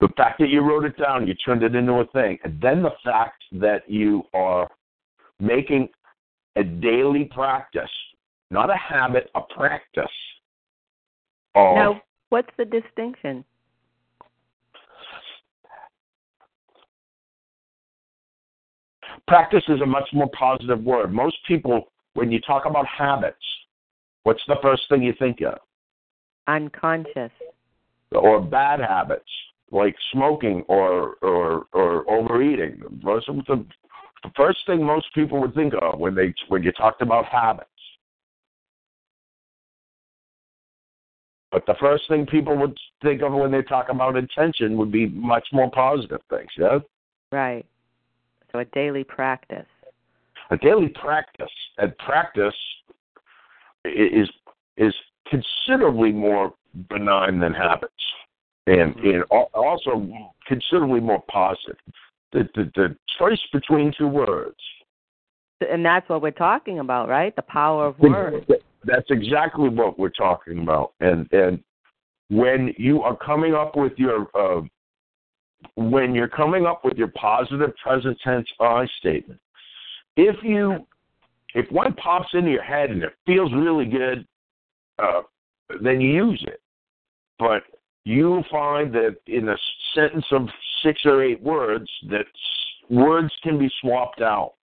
the 0.00 0.08
fact 0.16 0.38
that 0.38 0.48
you 0.48 0.60
wrote 0.60 0.84
it 0.84 0.96
down, 0.98 1.26
you 1.26 1.34
turned 1.34 1.62
it 1.62 1.74
into 1.74 1.92
a 1.94 2.06
thing, 2.06 2.38
and 2.44 2.60
then 2.60 2.82
the 2.82 2.92
fact 3.04 3.42
that 3.52 3.88
you 3.88 4.22
are 4.34 4.68
making 5.40 5.88
a 6.56 6.64
daily 6.64 7.24
practice, 7.24 7.90
not 8.50 8.70
a 8.70 8.76
habit, 8.76 9.30
a 9.34 9.40
practice. 9.40 10.04
Of, 11.54 11.76
now, 11.76 12.02
what's 12.28 12.50
the 12.58 12.64
distinction? 12.64 13.44
Practice 19.26 19.64
is 19.68 19.80
a 19.80 19.86
much 19.86 20.08
more 20.12 20.30
positive 20.38 20.82
word. 20.82 21.12
Most 21.12 21.36
people, 21.48 21.90
when 22.14 22.30
you 22.30 22.40
talk 22.40 22.64
about 22.64 22.86
habits, 22.86 23.36
what's 24.22 24.42
the 24.46 24.56
first 24.62 24.82
thing 24.88 25.02
you 25.02 25.14
think 25.18 25.40
of? 25.40 25.58
Unconscious. 26.46 27.32
Or 28.12 28.40
bad 28.40 28.80
habits 28.80 29.28
like 29.70 29.96
smoking 30.12 30.62
or 30.68 31.16
or 31.22 31.66
or 31.72 32.10
overeating. 32.10 32.80
Most 33.02 33.28
of 33.28 33.36
the, 33.46 33.64
the 34.22 34.30
first 34.36 34.58
thing 34.66 34.82
most 34.82 35.06
people 35.14 35.40
would 35.40 35.54
think 35.54 35.74
of 35.80 35.98
when 35.98 36.14
they 36.14 36.32
when 36.48 36.62
you 36.62 36.72
talked 36.72 37.02
about 37.02 37.26
habits. 37.26 37.68
But 41.52 41.64
the 41.66 41.74
first 41.80 42.04
thing 42.08 42.26
people 42.26 42.56
would 42.56 42.76
think 43.02 43.22
of 43.22 43.32
when 43.32 43.50
they 43.50 43.62
talk 43.62 43.88
about 43.88 44.16
intention 44.16 44.76
would 44.76 44.92
be 44.92 45.06
much 45.06 45.46
more 45.52 45.70
positive 45.70 46.20
things, 46.28 46.50
yeah? 46.58 46.78
Right. 47.32 47.64
So 48.52 48.58
a 48.58 48.64
daily 48.66 49.04
practice. 49.04 49.66
A 50.50 50.56
daily 50.56 50.88
practice. 50.88 51.50
And 51.78 51.96
practice 51.98 52.54
is 53.84 54.28
is 54.76 54.94
considerably 55.28 56.12
more 56.12 56.52
benign 56.88 57.40
than 57.40 57.52
habits 57.52 57.92
and 58.66 58.94
mm-hmm. 58.96 59.08
and 59.08 59.24
also 59.54 60.08
considerably 60.46 61.00
more 61.00 61.22
positive. 61.30 61.76
The, 62.32 62.48
the 62.54 62.70
the 62.74 62.96
choice 63.18 63.40
between 63.52 63.92
two 63.96 64.08
words. 64.08 64.56
And 65.70 65.84
that's 65.84 66.06
what 66.08 66.20
we're 66.20 66.32
talking 66.32 66.80
about, 66.80 67.08
right? 67.08 67.34
The 67.34 67.42
power 67.42 67.86
of 67.86 67.98
words. 67.98 68.44
That's 68.84 69.06
exactly 69.10 69.68
what 69.68 69.98
we're 69.98 70.10
talking 70.10 70.60
about. 70.62 70.92
And 71.00 71.28
and 71.32 71.62
when 72.28 72.74
you 72.76 73.02
are 73.02 73.16
coming 73.16 73.54
up 73.54 73.76
with 73.76 73.92
your 73.96 74.28
uh, 74.34 74.62
when 75.76 76.14
you're 76.14 76.28
coming 76.28 76.66
up 76.66 76.84
with 76.84 76.98
your 76.98 77.08
positive 77.08 77.74
present 77.82 78.18
tense 78.22 78.48
I 78.60 78.86
statement, 78.98 79.40
if 80.16 80.36
you 80.42 80.86
if 81.54 81.70
one 81.70 81.94
pops 81.94 82.28
into 82.34 82.50
your 82.50 82.62
head 82.62 82.90
and 82.90 83.02
it 83.02 83.14
feels 83.24 83.52
really 83.54 83.86
good, 83.86 84.26
uh, 84.98 85.22
then 85.82 86.00
you 86.00 86.12
use 86.12 86.44
it. 86.46 86.60
But 87.38 87.62
you 88.04 88.42
find 88.50 88.94
that 88.94 89.16
in 89.26 89.48
a 89.48 89.56
sentence 89.94 90.26
of 90.30 90.48
six 90.82 91.00
or 91.04 91.22
eight 91.22 91.42
words, 91.42 91.90
that 92.08 92.26
words 92.88 93.32
can 93.42 93.58
be 93.58 93.70
swapped 93.80 94.20
out 94.20 94.54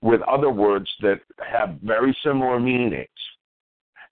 with 0.00 0.20
other 0.22 0.50
words 0.50 0.88
that 1.00 1.20
have 1.38 1.78
very 1.82 2.16
similar 2.24 2.60
meanings. 2.60 3.08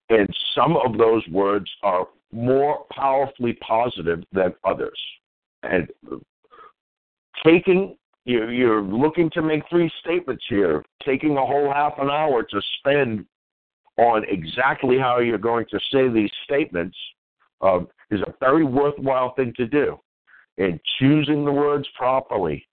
And 0.09 0.27
some 0.55 0.77
of 0.77 0.97
those 0.97 1.27
words 1.29 1.69
are 1.83 2.07
more 2.31 2.85
powerfully 2.91 3.53
positive 3.53 4.23
than 4.31 4.53
others. 4.63 4.99
And 5.63 5.89
taking 7.45 7.97
you're 8.25 8.81
looking 8.81 9.29
to 9.29 9.41
make 9.41 9.63
three 9.69 9.89
statements 10.01 10.43
here, 10.49 10.83
taking 11.05 11.37
a 11.37 11.45
whole 11.45 11.71
half 11.71 11.93
an 11.97 12.09
hour 12.09 12.43
to 12.43 12.61
spend 12.79 13.25
on 13.97 14.25
exactly 14.27 14.97
how 14.97 15.19
you're 15.19 15.37
going 15.37 15.65
to 15.71 15.79
say 15.91 16.09
these 16.09 16.31
statements 16.43 16.97
uh, 17.61 17.79
is 18.11 18.21
a 18.21 18.33
very 18.39 18.63
worthwhile 18.63 19.33
thing 19.35 19.53
to 19.57 19.67
do. 19.67 19.99
And 20.57 20.79
choosing 20.99 21.45
the 21.45 21.51
words 21.51 21.87
properly 21.97 22.67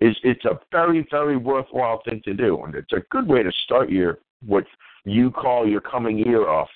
is 0.00 0.16
it's 0.22 0.44
a 0.44 0.58
very, 0.70 1.06
very 1.10 1.36
worthwhile 1.36 2.02
thing 2.04 2.20
to 2.24 2.34
do. 2.34 2.62
And 2.64 2.74
it's 2.74 2.92
a 2.92 3.02
good 3.10 3.28
way 3.28 3.42
to 3.42 3.52
start 3.64 3.90
your 3.90 4.18
what 4.46 4.64
you 5.04 5.30
call 5.30 5.68
your 5.68 5.80
coming 5.80 6.18
year 6.18 6.48
off. 6.48 6.68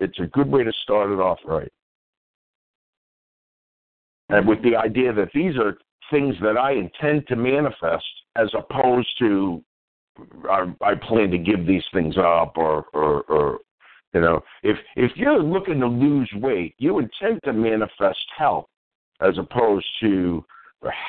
It's 0.00 0.18
a 0.18 0.26
good 0.26 0.48
way 0.48 0.64
to 0.64 0.72
start 0.82 1.10
it 1.10 1.20
off 1.20 1.38
right. 1.44 1.70
And 4.30 4.48
with 4.48 4.62
the 4.62 4.76
idea 4.76 5.12
that 5.12 5.28
these 5.34 5.56
are 5.56 5.76
things 6.10 6.34
that 6.42 6.56
I 6.56 6.72
intend 6.72 7.26
to 7.28 7.36
manifest 7.36 8.04
as 8.36 8.50
opposed 8.54 9.08
to 9.18 9.62
I, 10.50 10.72
I 10.82 10.94
plan 10.94 11.30
to 11.30 11.38
give 11.38 11.66
these 11.66 11.84
things 11.92 12.16
up 12.18 12.56
or, 12.56 12.86
or, 12.92 13.22
or 13.22 13.58
you 14.14 14.20
know, 14.20 14.42
if 14.62 14.76
if 14.96 15.12
you're 15.16 15.42
looking 15.42 15.80
to 15.80 15.86
lose 15.86 16.30
weight, 16.36 16.74
you 16.78 16.98
intend 16.98 17.40
to 17.44 17.52
manifest 17.52 18.24
health 18.36 18.66
as 19.20 19.38
opposed 19.38 19.86
to 20.00 20.44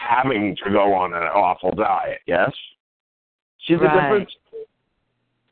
having 0.10 0.56
to 0.64 0.72
go 0.72 0.94
on 0.94 1.14
an 1.14 1.24
awful 1.24 1.72
diet. 1.72 2.20
Yes. 2.28 2.52
See 3.68 3.76
the 3.76 3.82
right. 3.82 4.10
difference? 4.10 4.32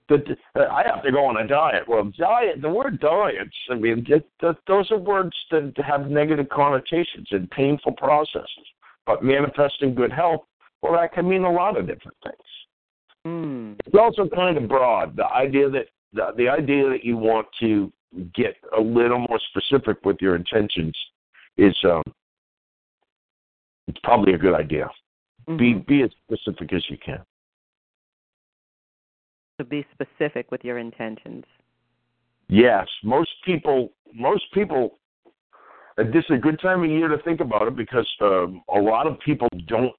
The, 0.10 0.38
uh, 0.60 0.68
I 0.68 0.84
have 0.86 1.04
to 1.04 1.12
go 1.12 1.26
on 1.26 1.38
a 1.38 1.48
diet. 1.48 1.88
Well, 1.88 2.12
diet. 2.18 2.62
The 2.62 2.70
word 2.70 3.00
diets. 3.00 3.56
I 3.70 3.76
mean, 3.76 4.06
it, 4.08 4.28
it, 4.42 4.58
those 4.68 4.92
are 4.92 4.98
words 4.98 5.36
that 5.52 5.74
have 5.86 6.10
negative 6.10 6.50
connotations 6.50 7.28
and 7.32 7.50
painful 7.52 7.94
processes. 7.94 8.68
But 9.06 9.24
manifesting 9.24 9.96
good 9.96 10.12
health 10.12 10.42
Well, 10.82 10.94
that 10.94 11.14
can 11.14 11.28
mean 11.28 11.44
a 11.44 11.52
lot 11.52 11.78
of 11.78 11.88
different 11.88 12.18
things. 12.24 12.36
Mm. 13.26 13.80
It's 13.86 13.96
also 14.00 14.28
kind 14.28 14.58
of 14.58 14.68
broad. 14.68 15.16
The 15.16 15.28
idea 15.28 15.70
that 15.70 15.88
the, 16.14 16.28
the 16.38 16.50
idea 16.50 16.90
that 16.90 17.04
you 17.04 17.18
want 17.18 17.48
to 17.60 17.92
get 18.34 18.56
a 18.78 18.82
little 18.82 19.20
more 19.20 19.40
specific 19.50 20.04
with 20.04 20.18
your 20.20 20.36
intentions 20.36 20.96
is 21.58 21.76
um, 21.86 22.04
it's 23.88 24.00
probably 24.04 24.34
a 24.34 24.38
good 24.38 24.54
idea. 24.54 24.90
Mm-hmm. 25.48 25.58
Be 25.58 25.74
be 25.74 26.04
as 26.04 26.12
specific 26.26 26.74
as 26.74 26.84
you 26.90 26.98
can. 27.04 27.20
So 29.60 29.66
be 29.66 29.86
specific 29.94 30.52
with 30.52 30.64
your 30.64 30.78
intentions. 30.78 31.46
Yes, 32.48 32.88
most 33.04 33.30
people 33.46 33.94
most 34.14 34.44
people. 34.54 34.98
And 35.98 36.14
this 36.14 36.24
is 36.30 36.38
a 36.38 36.40
good 36.40 36.60
time 36.62 36.84
of 36.84 36.90
year 36.90 37.10
to 37.10 37.18
think 37.24 37.42
about 37.42 37.68
it 37.68 37.76
because 37.76 38.08
um, 38.22 38.64
a 38.74 38.80
lot 38.80 39.08
of 39.08 39.20
people 39.20 39.50
don't 39.68 39.94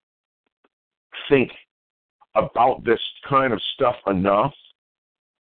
think 1.29 1.51
about 2.35 2.83
this 2.85 2.99
kind 3.29 3.53
of 3.53 3.61
stuff 3.75 3.97
enough 4.07 4.55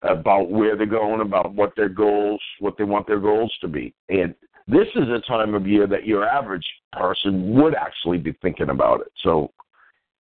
about 0.04 0.50
where 0.50 0.76
they're 0.76 0.86
going, 0.86 1.22
about 1.22 1.54
what 1.54 1.74
their 1.76 1.90
goals, 1.90 2.42
what 2.60 2.78
they 2.78 2.84
want 2.84 3.08
their 3.08 3.20
goals 3.20 3.56
to 3.62 3.68
be. 3.68 3.94
And 4.10 4.34
this 4.68 4.88
is 4.96 5.08
a 5.10 5.22
time 5.28 5.54
of 5.54 5.68
year 5.68 5.88
that 5.88 6.06
your 6.06 6.28
average 6.28 6.66
person 6.94 7.54
would 7.54 7.76
actually 7.76 8.18
be 8.18 8.34
thinking 8.42 8.70
about 8.70 9.02
it. 9.02 9.12
So 9.24 9.52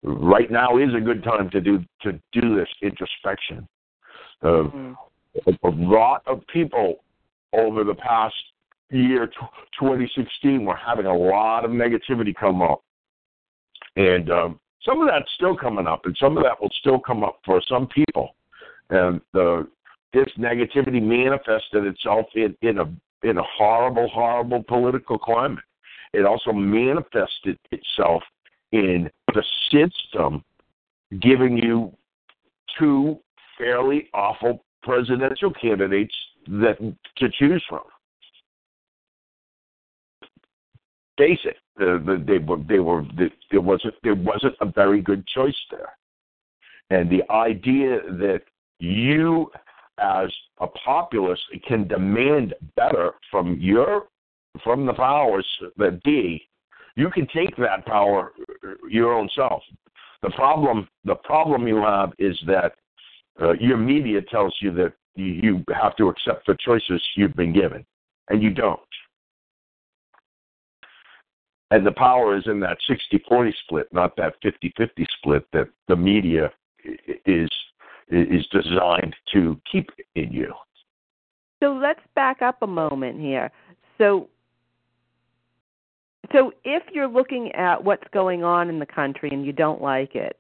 right 0.03 0.49
now 0.49 0.77
is 0.77 0.93
a 0.95 1.01
good 1.01 1.23
time 1.23 1.49
to 1.51 1.61
do 1.61 1.83
to 2.01 2.19
do 2.31 2.55
this 2.55 2.69
introspection. 2.81 3.67
Uh, 4.41 4.47
Mhm. 4.47 4.97
a, 5.47 5.67
a 5.67 5.69
lot 5.69 6.23
of 6.25 6.45
people 6.47 7.03
over 7.53 7.83
the 7.83 7.95
past 7.95 8.35
year, 8.89 9.27
tw 9.27 9.39
2016, 9.77 10.65
were 10.65 10.75
having 10.75 11.05
a 11.05 11.15
lot 11.15 11.65
of 11.65 11.71
negativity 11.71 12.33
come 12.33 12.61
up, 12.61 12.81
and 13.95 14.31
um, 14.31 14.59
some 14.83 15.01
of 15.01 15.07
that's 15.07 15.31
still 15.33 15.55
coming 15.55 15.87
up, 15.87 16.05
and 16.05 16.15
some 16.17 16.37
of 16.37 16.43
that 16.43 16.59
will 16.61 16.71
still 16.79 16.99
come 16.99 17.23
up 17.23 17.39
for 17.45 17.61
some 17.67 17.87
people. 17.87 18.35
And 18.89 19.21
the 19.33 19.67
this 20.13 20.27
negativity 20.37 21.01
manifested 21.01 21.85
itself 21.85 22.25
in, 22.33 22.55
in 22.61 22.79
a 22.79 22.85
in 23.23 23.37
a 23.37 23.43
horrible, 23.57 24.07
horrible 24.09 24.63
political 24.63 25.17
climate. 25.17 25.63
It 26.13 26.25
also 26.25 26.51
manifested 26.51 27.59
itself 27.71 28.23
in 28.71 29.09
the 29.33 29.43
system 29.71 30.43
giving 31.21 31.57
you 31.57 31.91
two 32.77 33.19
fairly 33.57 34.09
awful 34.13 34.63
presidential 34.81 35.51
candidates 35.51 36.13
that 36.47 36.77
to 37.17 37.29
choose 37.37 37.63
from. 37.67 37.81
Face 41.17 41.39
they 41.77 42.37
were 42.37 42.57
they 42.67 42.79
were 42.79 43.03
the, 43.17 43.29
there 43.51 43.61
wasn't 43.61 43.93
there 44.03 44.15
wasn't 44.15 44.55
a 44.61 44.65
very 44.65 45.01
good 45.01 45.27
choice 45.27 45.55
there, 45.69 45.97
and 46.89 47.09
the 47.09 47.29
idea 47.29 47.99
that 48.09 48.41
you 48.79 49.51
as 49.99 50.29
a 50.59 50.67
populace 50.67 51.39
can 51.67 51.87
demand 51.87 52.53
better 52.75 53.13
from 53.29 53.57
your 53.59 54.07
from 54.63 54.85
the 54.85 54.93
powers 54.93 55.45
that 55.77 56.01
be, 56.03 56.47
you 56.95 57.09
can 57.11 57.27
take 57.33 57.55
that 57.57 57.85
power 57.85 58.33
your 58.89 59.13
own 59.13 59.29
self. 59.35 59.61
The 60.21 60.31
problem 60.31 60.87
the 61.05 61.15
problem 61.15 61.67
you 61.67 61.77
have 61.77 62.11
is 62.17 62.37
that 62.47 62.73
uh, 63.41 63.53
your 63.53 63.77
media 63.77 64.21
tells 64.21 64.55
you 64.61 64.71
that 64.73 64.93
you, 65.15 65.25
you 65.25 65.63
have 65.73 65.95
to 65.97 66.09
accept 66.09 66.47
the 66.47 66.57
choices 66.65 67.01
you've 67.15 67.35
been 67.35 67.53
given, 67.53 67.85
and 68.29 68.41
you 68.41 68.49
don't. 68.49 68.79
And 71.71 71.85
the 71.85 71.91
power 71.91 72.35
is 72.35 72.43
in 72.47 72.59
that 72.61 72.77
60-40 72.89 73.53
split, 73.63 73.87
not 73.93 74.15
that 74.17 74.33
50-50 74.43 75.05
split 75.19 75.45
that 75.53 75.69
the 75.87 75.95
media 75.95 76.51
is 77.25 77.49
is 78.09 78.45
designed 78.47 79.15
to 79.33 79.59
keep 79.71 79.89
in 80.15 80.31
you. 80.31 80.53
So 81.61 81.73
let's 81.73 81.99
back 82.15 82.41
up 82.41 82.61
a 82.61 82.67
moment 82.67 83.19
here. 83.19 83.51
So 83.97 84.27
so 86.31 86.53
if 86.63 86.83
you're 86.93 87.07
looking 87.07 87.51
at 87.53 87.83
what's 87.83 88.07
going 88.13 88.43
on 88.43 88.69
in 88.69 88.79
the 88.79 88.85
country 88.85 89.29
and 89.31 89.45
you 89.45 89.51
don't 89.51 89.81
like 89.81 90.15
it, 90.15 90.39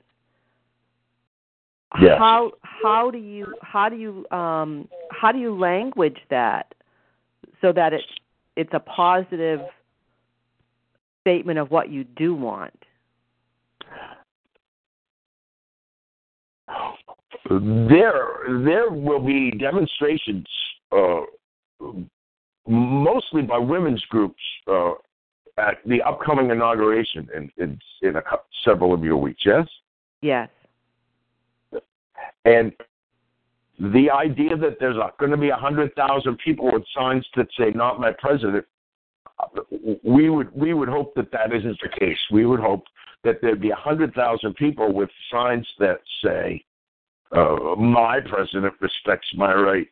Yes. 1.99 2.19
how 2.19 2.51
how 2.61 3.09
do 3.09 3.17
you 3.17 3.55
how 3.63 3.89
do 3.89 3.95
you 3.95 4.25
um 4.29 4.87
how 5.11 5.31
do 5.31 5.39
you 5.39 5.57
language 5.57 6.19
that 6.29 6.73
so 7.61 7.71
that 7.73 7.93
it 7.93 8.03
it's 8.55 8.69
a 8.73 8.79
positive 8.79 9.61
statement 11.21 11.57
of 11.57 11.71
what 11.71 11.89
you 11.89 12.03
do 12.03 12.35
want? 12.35 12.78
There, 17.49 18.61
there 18.63 18.91
will 18.91 19.19
be 19.19 19.51
demonstrations, 19.51 20.45
uh, 20.91 21.21
mostly 22.67 23.41
by 23.41 23.57
women's 23.57 24.03
groups, 24.05 24.41
uh, 24.67 24.91
at 25.57 25.77
the 25.85 26.01
upcoming 26.01 26.51
inauguration 26.51 27.27
in 27.35 27.51
in, 27.57 27.79
in 28.01 28.15
a, 28.15 28.21
several 28.63 28.93
of 28.93 29.03
your 29.03 29.17
weeks. 29.17 29.41
Yes, 29.45 29.67
Yes. 30.21 30.49
and 32.45 32.71
the 33.79 34.09
idea 34.09 34.55
that 34.57 34.77
there's 34.79 34.97
going 35.17 35.31
to 35.31 35.37
be 35.37 35.49
a 35.49 35.55
hundred 35.55 35.93
thousand 35.95 36.37
people 36.37 36.71
with 36.71 36.83
signs 36.95 37.25
that 37.35 37.47
say 37.57 37.71
"Not 37.71 37.99
my 37.99 38.11
president," 38.11 38.65
we 40.03 40.29
would 40.29 40.53
we 40.53 40.73
would 40.73 40.89
hope 40.89 41.15
that 41.15 41.31
that 41.31 41.53
isn't 41.53 41.79
the 41.81 41.89
case. 41.99 42.19
We 42.31 42.45
would 42.45 42.59
hope 42.59 42.83
that 43.23 43.41
there'd 43.41 43.61
be 43.61 43.71
a 43.71 43.75
hundred 43.75 44.13
thousand 44.13 44.55
people 44.55 44.93
with 44.93 45.09
signs 45.31 45.67
that 45.79 45.99
say 46.23 46.63
uh, 47.31 47.75
"My 47.77 48.19
president 48.21 48.73
respects 48.81 49.27
my 49.35 49.53
right 49.53 49.87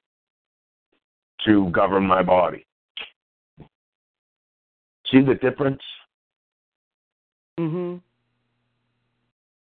to 1.46 1.70
govern 1.72 2.06
my 2.06 2.24
body." 2.24 2.66
See 5.12 5.22
the 5.22 5.36
difference? 5.36 5.82
Mhm. 7.60 8.02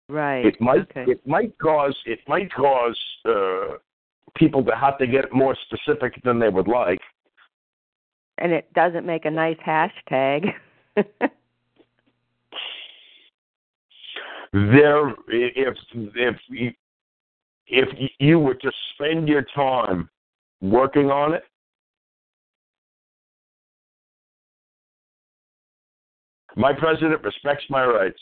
Right. 0.09 0.44
It 0.46 0.61
might 0.61 0.83
okay. 0.90 1.04
it 1.11 1.26
might 1.26 1.57
cause 1.59 1.96
it 2.07 2.20
might 2.26 2.52
cause 2.52 2.98
uh, 3.24 3.76
people 4.37 4.64
to 4.64 4.74
have 4.74 4.98
to 4.98 5.07
get 5.07 5.33
more 5.33 5.57
specific 5.66 6.20
than 6.24 6.38
they 6.38 6.48
would 6.48 6.68
like. 6.68 7.00
and 8.38 8.52
it 8.52 8.72
doesn't 8.72 9.04
make 9.04 9.24
a 9.24 9.31
nice 9.31 9.59
hashtag. 9.66 10.52
there 14.52 15.11
if 15.28 15.76
if 16.14 16.37
if 17.70 17.88
you 18.18 18.38
were 18.38 18.54
to 18.54 18.72
spend 18.94 19.28
your 19.28 19.42
time 19.54 20.09
working 20.61 21.11
on 21.11 21.35
it 21.35 21.44
my 26.59 26.72
president 26.72 27.22
respects 27.22 27.64
my 27.70 27.85
rights. 27.85 28.20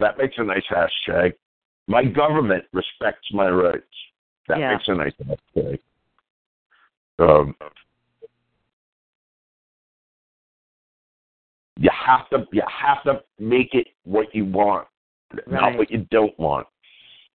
That 0.00 0.18
makes 0.18 0.34
a 0.38 0.42
nice 0.42 0.64
hashtag. 0.68 1.34
My 1.86 2.04
government 2.04 2.64
respects 2.72 3.28
my 3.32 3.48
rights. 3.48 3.86
That 4.48 4.58
Yeah. 4.58 4.72
makes 4.72 4.88
a 4.88 4.94
nice 4.94 5.14
hashtag. 5.14 5.78
Um, 7.20 7.56
you 11.76 11.90
have 11.90 12.28
to 12.30 12.46
you 12.52 12.62
have 12.66 13.02
to 13.04 13.22
make 13.38 13.74
it 13.74 13.88
what 14.04 14.34
you 14.34 14.44
want 14.44 14.86
not 15.46 15.76
what 15.76 15.90
you 15.90 15.98
don't 16.10 16.36
want 16.38 16.66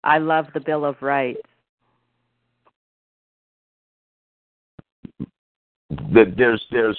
I 0.04 0.18
love 0.18 0.48
the 0.54 0.60
Bill 0.60 0.86
of 0.86 1.02
Rights. 1.02 1.42
that 6.14 6.36
there's 6.38 6.64
there's 6.72 6.98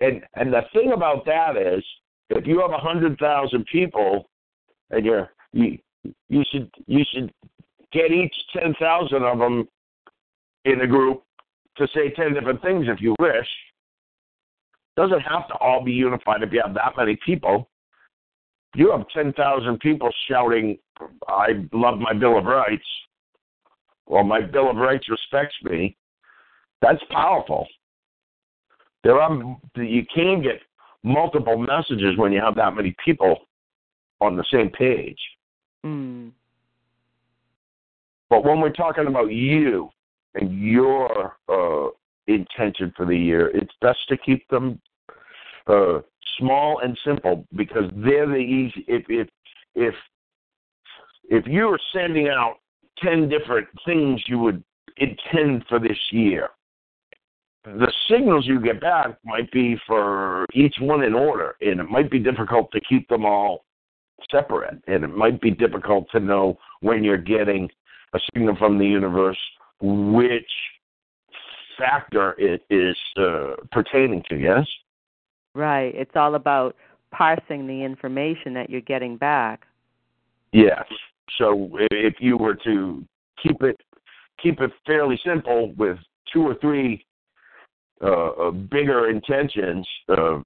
and 0.00 0.22
and 0.34 0.52
the 0.52 0.62
thing 0.72 0.92
about 0.92 1.24
that 1.26 1.56
is 1.56 1.84
if 2.30 2.46
you 2.46 2.60
have 2.60 2.70
a 2.70 2.78
hundred 2.78 3.18
thousand 3.18 3.64
people 3.66 4.28
and 4.90 5.04
you're 5.04 5.30
you 5.52 5.78
you 6.28 6.44
should 6.50 6.70
you 6.86 7.04
should 7.12 7.32
get 7.92 8.10
each 8.10 8.34
ten 8.52 8.74
thousand 8.78 9.22
of 9.22 9.38
them 9.38 9.66
in 10.64 10.80
a 10.82 10.86
group 10.86 11.22
to 11.76 11.86
say 11.94 12.10
ten 12.10 12.34
different 12.34 12.60
things 12.62 12.86
if 12.88 13.00
you 13.00 13.14
wish 13.18 13.48
doesn't 14.96 15.20
have 15.20 15.46
to 15.48 15.54
all 15.54 15.82
be 15.82 15.92
unified 15.92 16.42
if 16.42 16.52
you 16.52 16.60
have 16.64 16.74
that 16.74 16.92
many 16.96 17.18
people 17.24 17.68
you 18.74 18.90
have 18.90 19.06
ten 19.14 19.32
thousand 19.32 19.78
people 19.80 20.10
shouting 20.28 20.78
i 21.28 21.48
love 21.72 21.98
my 21.98 22.12
bill 22.12 22.38
of 22.38 22.44
rights 22.44 22.86
or 24.06 24.24
my 24.24 24.40
bill 24.40 24.70
of 24.70 24.76
rights 24.76 25.08
respects 25.08 25.54
me 25.64 25.96
that's 26.80 27.02
powerful 27.10 27.66
there 29.04 29.20
are 29.20 29.56
you 29.76 30.04
can 30.14 30.42
get 30.42 30.60
multiple 31.02 31.58
messages 31.58 32.16
when 32.16 32.32
you 32.32 32.40
have 32.40 32.56
that 32.56 32.74
many 32.74 32.94
people 33.04 33.38
on 34.20 34.36
the 34.36 34.44
same 34.50 34.70
page. 34.70 35.18
Mm. 35.84 36.32
But 38.28 38.44
when 38.44 38.60
we're 38.60 38.72
talking 38.72 39.06
about 39.06 39.32
you 39.32 39.88
and 40.34 40.58
your 40.60 41.36
uh, 41.48 41.88
intention 42.26 42.92
for 42.96 43.06
the 43.06 43.16
year, 43.16 43.48
it's 43.56 43.72
best 43.80 44.00
to 44.08 44.16
keep 44.18 44.46
them 44.48 44.80
uh, 45.66 46.00
small 46.38 46.80
and 46.80 46.98
simple 47.04 47.46
because 47.56 47.90
they're 47.96 48.26
the 48.26 48.36
easy. 48.36 48.84
If 48.88 49.04
if 49.08 49.28
if 49.74 49.94
if 51.30 51.46
you 51.46 51.66
were 51.66 51.80
sending 51.92 52.28
out 52.28 52.56
10 53.02 53.28
different 53.28 53.68
things 53.84 54.22
you 54.26 54.38
would 54.38 54.62
intend 54.96 55.64
for 55.68 55.78
this 55.78 55.98
year, 56.10 56.48
the 57.64 57.92
signals 58.08 58.46
you 58.46 58.60
get 58.60 58.80
back 58.80 59.18
might 59.24 59.50
be 59.52 59.76
for 59.86 60.46
each 60.54 60.74
one 60.80 61.02
in 61.02 61.14
order, 61.14 61.54
and 61.60 61.80
it 61.80 61.90
might 61.90 62.10
be 62.10 62.18
difficult 62.18 62.70
to 62.72 62.80
keep 62.88 63.08
them 63.08 63.24
all 63.24 63.64
separate, 64.30 64.82
and 64.86 65.04
it 65.04 65.14
might 65.14 65.40
be 65.40 65.50
difficult 65.50 66.06
to 66.12 66.20
know 66.20 66.58
when 66.80 67.04
you're 67.04 67.16
getting 67.16 67.68
a 68.14 68.18
signal 68.32 68.56
from 68.56 68.78
the 68.78 68.86
universe 68.86 69.38
which 69.80 70.50
factor 71.78 72.34
it 72.38 72.62
is 72.70 72.96
uh, 73.16 73.54
pertaining 73.70 74.22
to. 74.28 74.36
Yes. 74.36 74.66
Right. 75.58 75.92
It's 75.92 76.12
all 76.14 76.36
about 76.36 76.76
parsing 77.10 77.66
the 77.66 77.82
information 77.82 78.54
that 78.54 78.70
you're 78.70 78.80
getting 78.80 79.16
back. 79.16 79.66
Yes. 80.52 80.84
So 81.36 81.68
if 81.90 82.14
you 82.20 82.36
were 82.36 82.54
to 82.62 83.04
keep 83.42 83.60
it 83.62 83.76
keep 84.40 84.60
it 84.60 84.70
fairly 84.86 85.20
simple 85.26 85.72
with 85.76 85.98
two 86.32 86.46
or 86.46 86.54
three 86.60 87.04
uh, 88.00 88.28
uh, 88.28 88.50
bigger 88.52 89.10
intentions, 89.10 89.84
uh, 90.08 90.38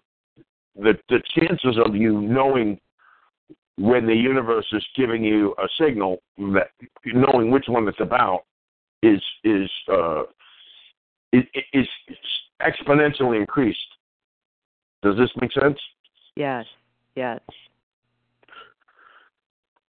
the 0.76 0.94
the 1.10 1.20
chances 1.36 1.78
of 1.84 1.94
you 1.94 2.22
knowing 2.22 2.80
when 3.76 4.06
the 4.06 4.14
universe 4.14 4.66
is 4.72 4.84
giving 4.96 5.22
you 5.22 5.54
a 5.58 5.68
signal 5.78 6.22
that 6.38 6.70
knowing 7.04 7.50
which 7.50 7.66
one 7.68 7.86
it's 7.86 8.00
about 8.00 8.44
is 9.02 9.22
is 9.44 9.70
uh, 9.92 10.22
is, 11.34 11.44
is 11.74 11.86
exponentially 12.62 13.38
increased. 13.38 13.78
Does 15.02 15.16
this 15.16 15.30
make 15.40 15.52
sense? 15.52 15.78
Yes. 16.36 16.64
Yes. 17.16 17.40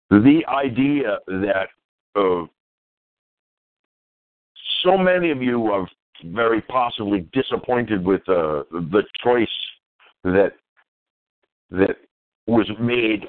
The 0.10 0.42
idea 0.48 1.20
that 1.28 1.68
uh, 2.16 2.46
so 4.84 4.98
many 4.98 5.32
of 5.32 5.42
you 5.42 5.72
are 5.72 5.88
very 6.26 6.62
possibly 6.62 7.28
disappointed 7.34 8.06
with 8.06 8.22
uh, 8.30 8.64
the 8.72 9.04
choice 9.24 9.48
that 10.24 10.54
that 11.70 11.98
was 12.48 12.70
made 12.80 13.26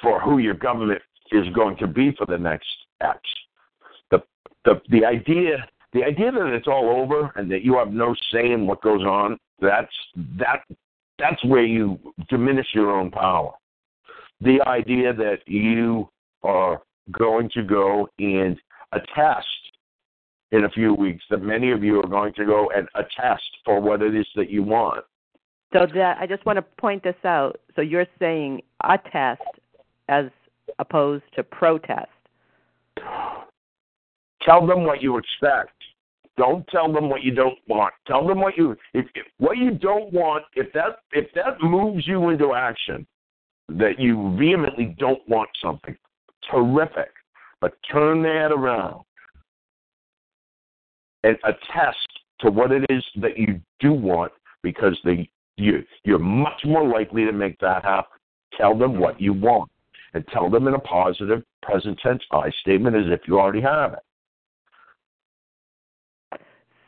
for 0.00 0.20
who 0.20 0.38
your 0.38 0.54
government 0.54 1.02
is 1.32 1.46
going 1.54 1.76
to 1.78 1.86
be 1.86 2.12
for 2.16 2.26
the 2.26 2.38
next 2.38 2.68
X. 3.00 3.18
The 4.10 4.22
the 4.64 4.80
the 4.90 5.04
idea 5.04 5.66
the 5.92 6.04
idea 6.04 6.30
that 6.30 6.52
it's 6.52 6.68
all 6.68 6.88
over 6.90 7.32
and 7.36 7.50
that 7.50 7.62
you 7.62 7.76
have 7.76 7.92
no 7.92 8.14
say 8.32 8.52
in 8.52 8.66
what 8.66 8.82
goes 8.82 9.02
on 9.02 9.38
that's 9.60 9.92
that 10.38 10.62
that's 11.18 11.42
where 11.44 11.64
you 11.64 11.98
diminish 12.28 12.66
your 12.74 12.90
own 12.90 13.10
power. 13.10 13.52
The 14.40 14.60
idea 14.66 15.12
that 15.14 15.38
you 15.46 16.08
are 16.42 16.82
going 17.10 17.50
to 17.54 17.62
go 17.62 18.08
and 18.18 18.58
attest 18.92 19.46
in 20.52 20.64
a 20.64 20.70
few 20.70 20.94
weeks 20.94 21.24
that 21.30 21.42
many 21.42 21.72
of 21.72 21.82
you 21.82 21.98
are 22.00 22.06
going 22.06 22.32
to 22.34 22.44
go 22.44 22.70
and 22.74 22.88
attest 22.94 23.44
for 23.64 23.80
what 23.80 24.02
it 24.02 24.14
is 24.14 24.26
that 24.36 24.50
you 24.50 24.62
want. 24.62 25.04
So 25.72 25.86
that 25.94 26.18
I 26.20 26.26
just 26.26 26.44
want 26.46 26.56
to 26.56 26.62
point 26.62 27.02
this 27.02 27.16
out. 27.24 27.60
So 27.74 27.82
you're 27.82 28.06
saying 28.18 28.62
attest 28.84 29.42
as 30.08 30.26
opposed 30.78 31.24
to 31.34 31.42
protest. 31.42 32.08
Tell 34.42 34.66
them 34.66 34.84
what 34.84 35.02
you 35.02 35.18
expect. 35.18 35.72
Don't 36.36 36.66
tell 36.68 36.92
them 36.92 37.08
what 37.08 37.22
you 37.22 37.34
don't 37.34 37.58
want. 37.66 37.94
Tell 38.06 38.26
them 38.26 38.40
what 38.40 38.56
you 38.56 38.76
if, 38.92 39.06
if 39.14 39.26
what 39.38 39.56
you 39.56 39.72
don't 39.72 40.12
want. 40.12 40.44
If 40.54 40.72
that 40.74 40.98
if 41.12 41.32
that 41.34 41.62
moves 41.62 42.06
you 42.06 42.28
into 42.28 42.54
action, 42.54 43.06
that 43.68 43.98
you 43.98 44.36
vehemently 44.38 44.94
don't 44.98 45.26
want 45.28 45.48
something, 45.62 45.96
terrific. 46.50 47.10
But 47.60 47.74
turn 47.90 48.22
that 48.22 48.52
around 48.52 49.02
and 51.22 51.36
attest 51.44 52.06
to 52.40 52.50
what 52.50 52.70
it 52.70 52.84
is 52.90 53.02
that 53.16 53.38
you 53.38 53.60
do 53.80 53.92
want, 53.92 54.32
because 54.62 54.98
the 55.04 55.26
you 55.56 55.84
you're 56.04 56.18
much 56.18 56.60
more 56.64 56.86
likely 56.86 57.24
to 57.24 57.32
make 57.32 57.58
that 57.60 57.82
happen. 57.82 58.10
Tell 58.58 58.76
them 58.76 58.98
what 58.98 59.20
you 59.20 59.32
want, 59.32 59.70
and 60.12 60.26
tell 60.28 60.50
them 60.50 60.68
in 60.68 60.74
a 60.74 60.78
positive 60.78 61.42
present 61.62 61.98
tense 62.02 62.22
I 62.30 62.50
statement 62.60 62.94
as 62.94 63.06
if 63.06 63.20
you 63.26 63.40
already 63.40 63.62
have 63.62 63.94
it. 63.94 63.98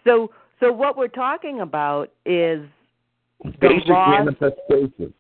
So, 0.09 0.31
so 0.59 0.73
what 0.73 0.97
we're 0.97 1.09
talking 1.09 1.61
about 1.61 2.11
is 2.25 2.67
basic 3.61 3.89
laws, 3.89 4.25
manifestation. 4.25 5.15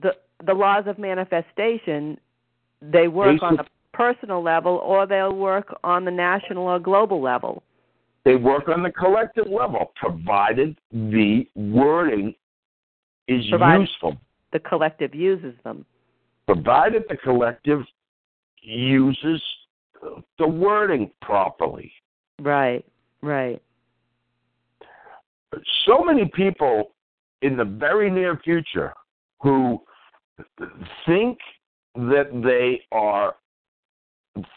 The 0.00 0.12
the 0.46 0.54
laws 0.54 0.84
of 0.86 0.98
manifestation. 0.98 2.18
They 2.80 3.08
work 3.08 3.32
Basic, 3.32 3.42
on 3.42 3.56
the 3.56 3.64
personal 3.92 4.40
level, 4.40 4.76
or 4.76 5.06
they'll 5.06 5.34
work 5.34 5.74
on 5.82 6.04
the 6.04 6.12
national 6.12 6.64
or 6.68 6.78
global 6.78 7.20
level. 7.20 7.64
They 8.24 8.36
work 8.36 8.68
on 8.68 8.84
the 8.84 8.92
collective 8.92 9.48
level, 9.48 9.90
provided 9.96 10.78
the 10.92 11.44
wording 11.56 12.34
is 13.26 13.44
provided 13.50 13.88
useful. 13.88 14.16
The 14.52 14.60
collective 14.60 15.14
uses 15.14 15.54
them. 15.64 15.84
Provided 16.46 17.02
the 17.08 17.16
collective 17.16 17.82
uses 18.62 19.42
the 20.38 20.46
wording 20.46 21.10
properly. 21.20 21.90
Right, 22.40 22.84
right 23.22 23.60
so 25.86 26.02
many 26.04 26.30
people 26.34 26.92
in 27.42 27.56
the 27.56 27.64
very 27.64 28.10
near 28.10 28.38
future 28.42 28.92
who 29.40 29.80
think 31.06 31.38
that 31.94 32.28
they 32.44 32.82
are 32.92 33.34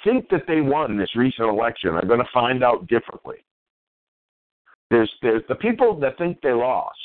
think 0.03 0.29
that 0.29 0.43
they 0.47 0.61
won 0.61 0.97
this 0.97 1.15
recent 1.15 1.47
election 1.47 1.91
are 1.91 2.05
going 2.05 2.19
to 2.19 2.29
find 2.33 2.63
out 2.63 2.87
differently. 2.87 3.37
There's 4.89 5.11
there's 5.21 5.43
the 5.47 5.55
people 5.55 5.99
that 6.01 6.17
think 6.17 6.39
they 6.41 6.51
lost, 6.51 6.97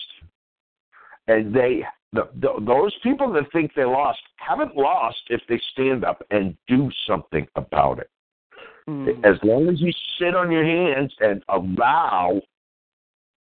and 1.29 1.55
they 1.55 1.85
the, 2.13 2.29
the, 2.41 2.55
those 2.65 2.95
people 3.03 3.33
that 3.33 3.45
think 3.53 3.73
they 3.75 3.85
lost 3.85 4.19
haven't 4.37 4.77
lost 4.77 5.19
if 5.29 5.41
they 5.49 5.61
stand 5.73 6.05
up 6.05 6.23
and 6.31 6.57
do 6.67 6.91
something 7.07 7.47
about 7.57 7.99
it. 7.99 8.11
Mm. 8.89 9.25
As 9.25 9.37
long 9.43 9.69
as 9.69 9.81
you 9.81 9.93
sit 10.19 10.35
on 10.35 10.51
your 10.51 10.65
hands 10.65 11.13
and 11.21 11.43
allow 11.49 12.41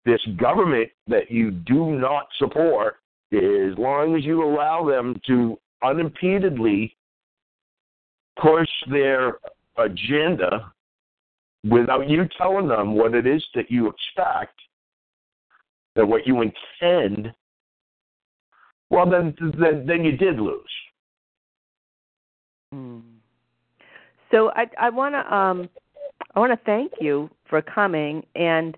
this 0.07 0.21
government 0.39 0.89
that 1.09 1.31
you 1.31 1.51
do 1.51 1.91
not 1.91 2.29
support, 2.39 2.97
as 3.33 3.77
long 3.77 4.17
as 4.17 4.25
you 4.25 4.43
allow 4.43 4.89
them 4.89 5.21
to 5.27 5.59
unimpededly 5.83 6.97
push 8.41 8.69
their 8.89 9.35
agenda 9.77 10.73
without 11.69 12.09
you 12.09 12.27
telling 12.39 12.69
them 12.69 12.95
what 12.95 13.15
it 13.15 13.27
is 13.27 13.45
that 13.55 13.71
you 13.71 13.89
expect 13.89 14.59
and 15.97 16.09
what 16.09 16.27
you 16.27 16.41
intend, 16.41 17.33
well, 18.91 19.11
then 19.11 19.35
then, 19.59 19.85
then 19.87 20.05
you 20.05 20.17
did 20.17 20.39
lose. 20.39 20.63
Hmm. 22.73 23.01
So 24.31 24.51
I 24.55 24.67
I 24.79 24.91
want 24.91 25.15
to 25.15 25.35
um 25.35 25.69
I 26.35 26.41
want 26.41 26.53
to 26.53 26.65
thank 26.65 26.93
you 27.01 27.29
for 27.49 27.61
coming 27.63 28.25
and 28.35 28.77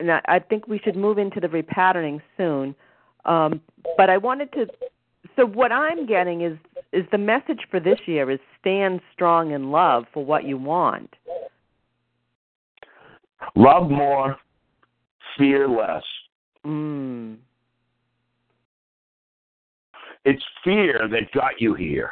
and 0.00 0.10
I, 0.10 0.20
I 0.26 0.38
think 0.38 0.66
we 0.66 0.78
should 0.78 0.96
move 0.96 1.18
into 1.18 1.38
the 1.38 1.46
repatterning 1.46 2.20
soon. 2.36 2.74
Um, 3.24 3.60
but 3.96 4.10
I 4.10 4.16
wanted 4.16 4.52
to. 4.52 4.66
So 5.36 5.46
what 5.46 5.70
I'm 5.70 6.06
getting 6.06 6.40
is 6.40 6.56
is 6.92 7.04
the 7.12 7.18
message 7.18 7.60
for 7.70 7.78
this 7.78 8.00
year 8.06 8.30
is 8.30 8.40
stand 8.58 9.00
strong 9.12 9.52
in 9.52 9.70
love 9.70 10.04
for 10.12 10.24
what 10.24 10.44
you 10.44 10.56
want. 10.56 11.14
Love 13.54 13.88
more, 13.88 14.36
fear 15.38 15.68
less. 15.68 16.02
Mm. 16.66 17.36
It's 20.24 20.42
fear 20.64 21.08
that 21.10 21.32
got 21.32 21.60
you 21.60 21.74
here 21.74 22.10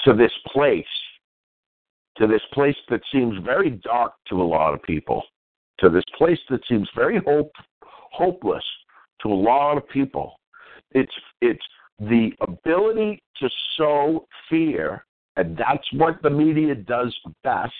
to 0.00 0.14
this 0.14 0.32
place 0.52 0.84
to 2.18 2.26
this 2.26 2.42
place 2.52 2.76
that 2.88 3.00
seems 3.12 3.36
very 3.44 3.70
dark 3.70 4.12
to 4.28 4.40
a 4.40 4.44
lot 4.44 4.74
of 4.74 4.82
people, 4.82 5.22
to 5.78 5.88
this 5.88 6.04
place 6.16 6.38
that 6.50 6.60
seems 6.68 6.88
very 6.94 7.20
hope, 7.26 7.52
hopeless 7.82 8.64
to 9.22 9.28
a 9.28 9.34
lot 9.34 9.76
of 9.76 9.88
people. 9.88 10.38
It's 10.92 11.12
it's 11.40 11.64
the 11.98 12.32
ability 12.40 13.22
to 13.40 13.48
sow 13.76 14.26
fear, 14.48 15.04
and 15.36 15.56
that's 15.56 15.86
what 15.92 16.22
the 16.22 16.30
media 16.30 16.74
does 16.74 17.14
best. 17.44 17.72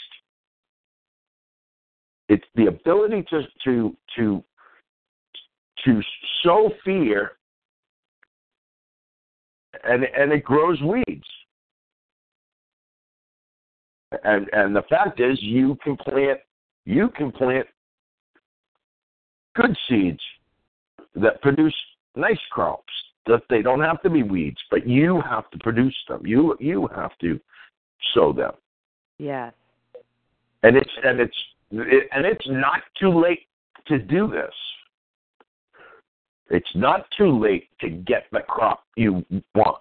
It's 2.28 2.46
the 2.54 2.66
ability 2.66 3.24
to 3.30 3.42
to 3.64 3.96
to 4.16 4.44
to 5.84 6.02
sow 6.42 6.70
fear, 6.84 7.32
and 9.84 10.04
and 10.04 10.32
it 10.32 10.44
grows 10.44 10.80
weeds. 10.82 11.26
And 14.24 14.48
and 14.52 14.74
the 14.74 14.82
fact 14.82 15.20
is, 15.20 15.38
you 15.42 15.76
can 15.82 15.96
plant 15.96 16.40
you 16.84 17.08
can 17.16 17.32
plant 17.32 17.66
good 19.54 19.76
seeds 19.88 20.20
that 21.14 21.40
produce 21.42 21.74
nice 22.14 22.38
crops 22.50 22.92
That 23.26 23.42
they 23.50 23.62
don't 23.62 23.80
have 23.80 24.00
to 24.02 24.10
be 24.10 24.22
weeds, 24.22 24.58
but 24.70 24.86
you 24.86 25.20
have 25.28 25.50
to 25.50 25.58
produce 25.58 25.96
them. 26.08 26.24
You 26.24 26.56
you 26.60 26.88
have 26.94 27.16
to 27.20 27.40
sow 28.14 28.32
them. 28.32 28.52
Yes. 29.18 29.52
And 30.62 30.76
it's 30.76 30.90
and 31.02 31.20
it's 31.20 31.36
it, 31.72 32.08
and 32.12 32.24
it's 32.24 32.46
not 32.48 32.82
too 33.00 33.20
late 33.20 33.46
to 33.88 33.98
do 33.98 34.28
this. 34.28 34.54
It's 36.48 36.70
not 36.76 37.06
too 37.18 37.38
late 37.38 37.68
to 37.80 37.88
get 37.88 38.26
the 38.30 38.40
crop 38.40 38.84
you 38.96 39.24
want. 39.54 39.78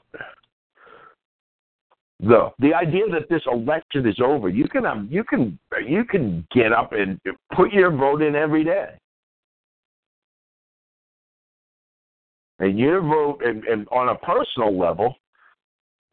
The 2.21 2.49
the 2.59 2.73
idea 2.73 3.03
that 3.11 3.27
this 3.29 3.41
election 3.45 4.07
is 4.07 4.19
over, 4.23 4.47
you 4.47 4.67
can 4.69 4.85
have, 4.85 5.05
you 5.09 5.23
can 5.23 5.59
you 5.85 6.05
can 6.05 6.47
get 6.53 6.71
up 6.71 6.93
and 6.93 7.19
put 7.53 7.73
your 7.73 7.91
vote 7.91 8.21
in 8.21 8.35
every 8.35 8.63
day. 8.63 8.97
And 12.59 12.79
your 12.79 13.01
vote, 13.01 13.41
and, 13.43 13.65
and 13.65 13.85
on 13.89 14.09
a 14.09 14.15
personal 14.15 14.77
level, 14.79 15.15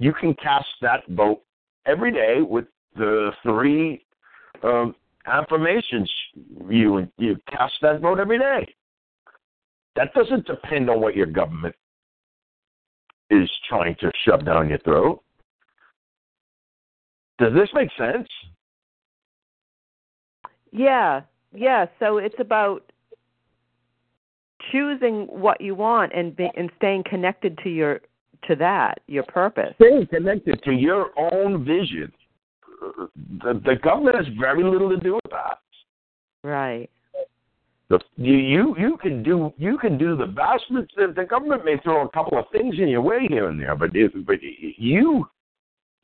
you 0.00 0.12
can 0.12 0.34
cast 0.34 0.66
that 0.80 1.06
vote 1.10 1.40
every 1.86 2.10
day 2.10 2.42
with 2.42 2.64
the 2.96 3.30
three 3.44 4.04
um, 4.64 4.96
affirmations. 5.26 6.10
You 6.68 7.08
you 7.16 7.36
cast 7.48 7.74
that 7.82 8.00
vote 8.00 8.18
every 8.18 8.40
day. 8.40 8.74
That 9.94 10.12
doesn't 10.14 10.46
depend 10.46 10.90
on 10.90 11.00
what 11.00 11.14
your 11.14 11.26
government 11.26 11.76
is 13.30 13.48
trying 13.68 13.94
to 14.00 14.10
shove 14.24 14.44
down 14.44 14.68
your 14.68 14.78
throat. 14.78 15.22
Does 17.42 17.54
this 17.54 17.68
make 17.74 17.88
sense? 17.98 18.28
Yeah, 20.70 21.22
yeah. 21.52 21.86
So 21.98 22.18
it's 22.18 22.38
about 22.38 22.92
choosing 24.70 25.26
what 25.28 25.60
you 25.60 25.74
want 25.74 26.12
and 26.14 26.36
be, 26.36 26.48
and 26.56 26.70
staying 26.76 27.02
connected 27.10 27.58
to 27.64 27.68
your 27.68 28.00
to 28.44 28.54
that 28.56 29.00
your 29.08 29.24
purpose. 29.24 29.74
Staying 29.74 30.06
connected 30.06 30.62
to 30.62 30.70
your 30.70 31.10
own 31.18 31.64
vision. 31.64 32.12
The, 33.42 33.60
the 33.64 33.74
government 33.82 34.16
has 34.16 34.26
very 34.38 34.62
little 34.62 34.90
to 34.90 34.98
do 34.98 35.14
with 35.14 35.32
that. 35.32 35.58
Right. 36.44 36.88
The, 37.88 37.98
you 38.16 38.36
you 38.36 38.76
you 38.78 38.96
can 39.02 39.24
do 39.24 39.52
you 39.58 39.78
can 39.78 39.98
do 39.98 40.16
the 40.16 40.26
vast 40.26 40.62
the, 40.70 41.12
the 41.14 41.24
government 41.24 41.64
may 41.64 41.76
throw 41.82 42.06
a 42.06 42.08
couple 42.10 42.38
of 42.38 42.44
things 42.52 42.76
in 42.78 42.86
your 42.86 43.02
way 43.02 43.26
here 43.28 43.48
and 43.48 43.60
there, 43.60 43.74
but 43.74 43.90
if, 43.94 44.12
but 44.24 44.36
you 44.40 45.26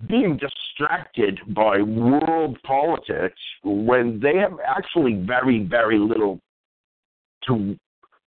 being 0.06 0.38
distracted 0.38 1.40
by 1.54 1.80
world 1.80 2.56
politics 2.62 3.40
when 3.64 4.20
they 4.20 4.36
have 4.36 4.58
actually 4.64 5.14
very 5.26 5.64
very 5.64 5.98
little 5.98 6.38
to 7.46 7.76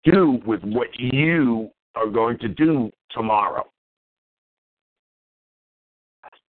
do 0.03 0.39
with 0.45 0.61
what 0.63 0.87
you 0.97 1.69
are 1.95 2.07
going 2.07 2.39
to 2.39 2.47
do 2.47 2.89
tomorrow. 3.11 3.65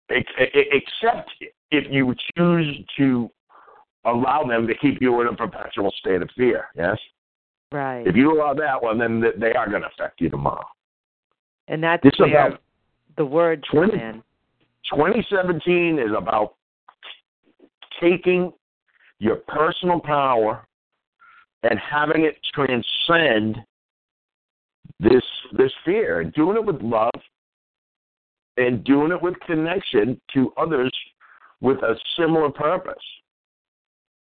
Except 0.09 1.31
if 1.71 1.85
you 1.89 2.13
choose 2.37 2.77
to 2.97 3.29
allow 4.05 4.43
them 4.43 4.67
to 4.67 4.75
keep 4.75 5.01
you 5.01 5.21
in 5.21 5.27
a 5.27 5.33
perpetual 5.35 5.91
state 5.99 6.21
of 6.21 6.29
fear, 6.35 6.65
yes? 6.75 6.97
Right. 7.71 8.05
If 8.05 8.15
you 8.17 8.33
allow 8.33 8.53
that 8.55 8.83
one, 8.83 8.99
then 8.99 9.23
they 9.39 9.53
are 9.53 9.69
going 9.69 9.83
to 9.83 9.87
affect 9.87 10.19
you 10.19 10.29
tomorrow. 10.29 10.65
And 11.69 11.81
that's 11.81 12.03
this 12.03 12.11
where 12.17 12.47
about 12.47 12.61
the 13.15 13.25
word 13.25 13.65
20, 13.71 13.93
in. 13.93 14.23
2017 14.91 15.99
is 15.99 16.11
about 16.15 16.55
taking 18.01 18.51
your 19.19 19.37
personal 19.47 19.99
power 19.99 20.65
and 21.63 21.79
having 21.79 22.25
it 22.25 22.37
transcend 22.53 23.57
this 24.99 25.23
this 25.57 25.71
fear 25.85 26.21
and 26.21 26.33
doing 26.33 26.57
it 26.57 26.65
with 26.65 26.81
love 26.81 27.11
and 28.57 28.83
doing 28.83 29.11
it 29.11 29.21
with 29.21 29.35
connection 29.45 30.19
to 30.33 30.51
others 30.57 30.91
with 31.61 31.77
a 31.79 31.95
similar 32.17 32.49
purpose. 32.49 32.95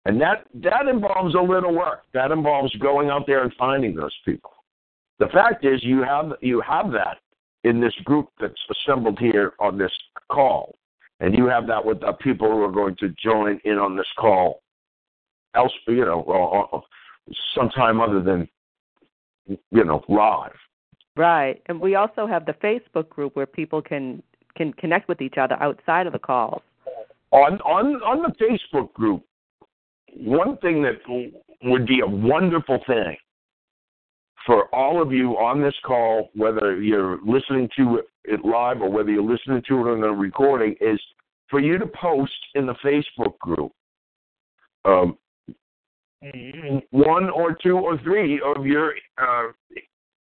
And 0.04 0.20
that 0.20 0.44
that 0.54 0.86
involves 0.88 1.34
a 1.34 1.40
little 1.40 1.74
work. 1.74 2.02
That 2.14 2.30
involves 2.30 2.74
going 2.76 3.10
out 3.10 3.26
there 3.26 3.42
and 3.42 3.52
finding 3.58 3.94
those 3.94 4.14
people. 4.24 4.52
The 5.18 5.28
fact 5.28 5.64
is 5.64 5.82
you 5.82 6.02
have 6.02 6.32
you 6.40 6.62
have 6.66 6.90
that 6.92 7.18
in 7.64 7.80
this 7.80 7.94
group 8.04 8.28
that's 8.40 8.60
assembled 8.70 9.18
here 9.18 9.52
on 9.58 9.78
this 9.78 9.92
call. 10.30 10.74
And 11.20 11.36
you 11.36 11.46
have 11.46 11.66
that 11.66 11.84
with 11.84 12.00
the 12.00 12.12
people 12.12 12.50
who 12.50 12.62
are 12.62 12.72
going 12.72 12.96
to 12.96 13.08
join 13.22 13.60
in 13.64 13.78
on 13.78 13.96
this 13.96 14.08
call 14.18 14.62
else 15.54 15.72
you 15.88 16.04
know 16.04 16.82
sometime 17.54 18.00
other 18.00 18.22
than 18.22 18.48
you 19.46 19.84
know 19.84 20.02
live. 20.08 20.52
Right, 21.16 21.60
and 21.66 21.80
we 21.80 21.96
also 21.96 22.26
have 22.26 22.46
the 22.46 22.54
Facebook 22.54 23.08
group 23.08 23.36
where 23.36 23.46
people 23.46 23.82
can 23.82 24.22
can 24.56 24.72
connect 24.74 25.08
with 25.08 25.20
each 25.20 25.36
other 25.38 25.56
outside 25.60 26.06
of 26.06 26.12
the 26.12 26.18
calls. 26.18 26.62
On 27.32 27.60
on 27.60 27.96
on 28.02 28.22
the 28.22 28.34
Facebook 28.44 28.92
group, 28.94 29.22
one 30.16 30.56
thing 30.58 30.82
that 30.82 31.00
would 31.64 31.86
be 31.86 32.00
a 32.00 32.06
wonderful 32.06 32.80
thing 32.86 33.16
for 34.50 34.66
all 34.74 35.00
of 35.00 35.12
you 35.12 35.38
on 35.38 35.62
this 35.62 35.76
call, 35.86 36.28
whether 36.34 36.82
you're 36.82 37.20
listening 37.24 37.68
to 37.76 38.02
it 38.24 38.44
live 38.44 38.82
or 38.82 38.90
whether 38.90 39.08
you're 39.08 39.22
listening 39.22 39.62
to 39.68 39.78
it 39.78 39.92
on 39.92 40.02
a 40.02 40.12
recording, 40.12 40.74
is 40.80 41.00
for 41.48 41.60
you 41.60 41.78
to 41.78 41.86
post 41.86 42.32
in 42.56 42.66
the 42.66 42.74
Facebook 42.84 43.38
group 43.38 43.70
um, 44.84 45.16
one 46.90 47.30
or 47.30 47.56
two 47.62 47.78
or 47.78 47.96
three 47.98 48.42
of 48.44 48.66
your 48.66 48.94
uh, 49.18 49.52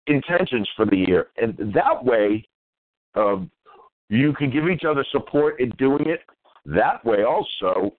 intentions 0.06 0.66
for 0.74 0.86
the 0.86 0.96
year, 0.96 1.26
and 1.36 1.58
that 1.74 2.02
way, 2.02 2.48
um, 3.16 3.50
you 4.08 4.32
can 4.32 4.50
give 4.50 4.70
each 4.70 4.84
other 4.84 5.04
support 5.12 5.60
in 5.60 5.68
doing 5.76 6.06
it. 6.06 6.20
That 6.64 7.04
way, 7.04 7.24
also, 7.24 7.94